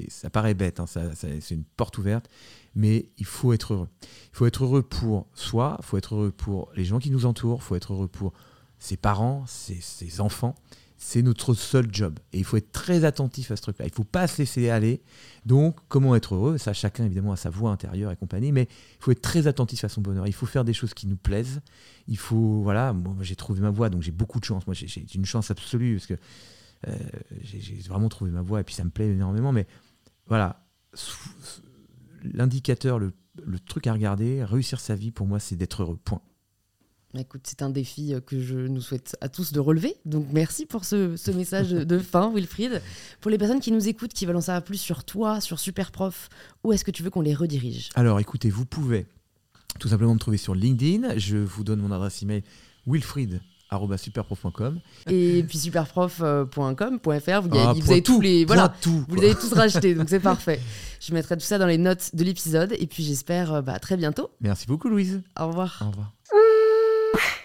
[0.09, 2.29] Ça paraît bête, hein, c'est une porte ouverte,
[2.75, 3.89] mais il faut être heureux.
[4.03, 7.27] Il faut être heureux pour soi, il faut être heureux pour les gens qui nous
[7.27, 8.33] entourent, il faut être heureux pour
[8.79, 10.57] ses parents, ses enfants
[11.03, 12.19] c'est notre seul job.
[12.35, 13.87] Et il faut être très attentif à ce truc-là.
[13.87, 15.01] Il ne faut pas se laisser aller.
[15.47, 16.59] Donc, comment être heureux?
[16.59, 18.53] Ça, chacun, évidemment, a sa voix intérieure et compagnie.
[18.53, 20.27] Mais il faut être très attentif à son bonheur.
[20.27, 21.63] Il faut faire des choses qui nous plaisent.
[22.07, 24.67] Il faut, voilà, moi, j'ai trouvé ma voie, donc j'ai beaucoup de chance.
[24.67, 26.15] Moi, j'ai une chance absolue parce que
[26.87, 26.99] euh,
[27.41, 29.53] j'ai vraiment trouvé ma voie et puis ça me plaît énormément.
[29.53, 29.67] Mais
[30.27, 30.67] voilà,
[32.25, 33.13] l'indicateur, le
[33.67, 35.97] truc à regarder, réussir sa vie, pour moi, c'est d'être heureux.
[35.97, 36.21] Point.
[37.19, 39.97] Écoute, c'est un défi euh, que je nous souhaite à tous de relever.
[40.05, 42.81] Donc merci pour ce, ce message de fin, Wilfried.
[43.21, 46.29] Pour les personnes qui nous écoutent, qui veulent en savoir plus sur toi, sur Superprof,
[46.63, 47.89] où est-ce que tu veux qu'on les redirige?
[47.97, 49.07] Alors écoutez, vous pouvez
[49.81, 51.19] tout simplement me trouver sur LinkedIn.
[51.19, 52.43] Je vous donne mon adresse email
[52.87, 59.15] wilfried.superprof.com et puis superprof.com.fr vous, Ah, vous avez tous tout, les point voilà tout, vous
[59.17, 60.61] les avez tous rachetés donc c'est parfait
[61.01, 63.79] je mettrai tout ça dans les notes de l'épisode et puis j'espère euh, bah, à
[63.79, 65.23] très bientôt Merci beaucoup, Louise.
[65.39, 66.13] au revoir Au revoir.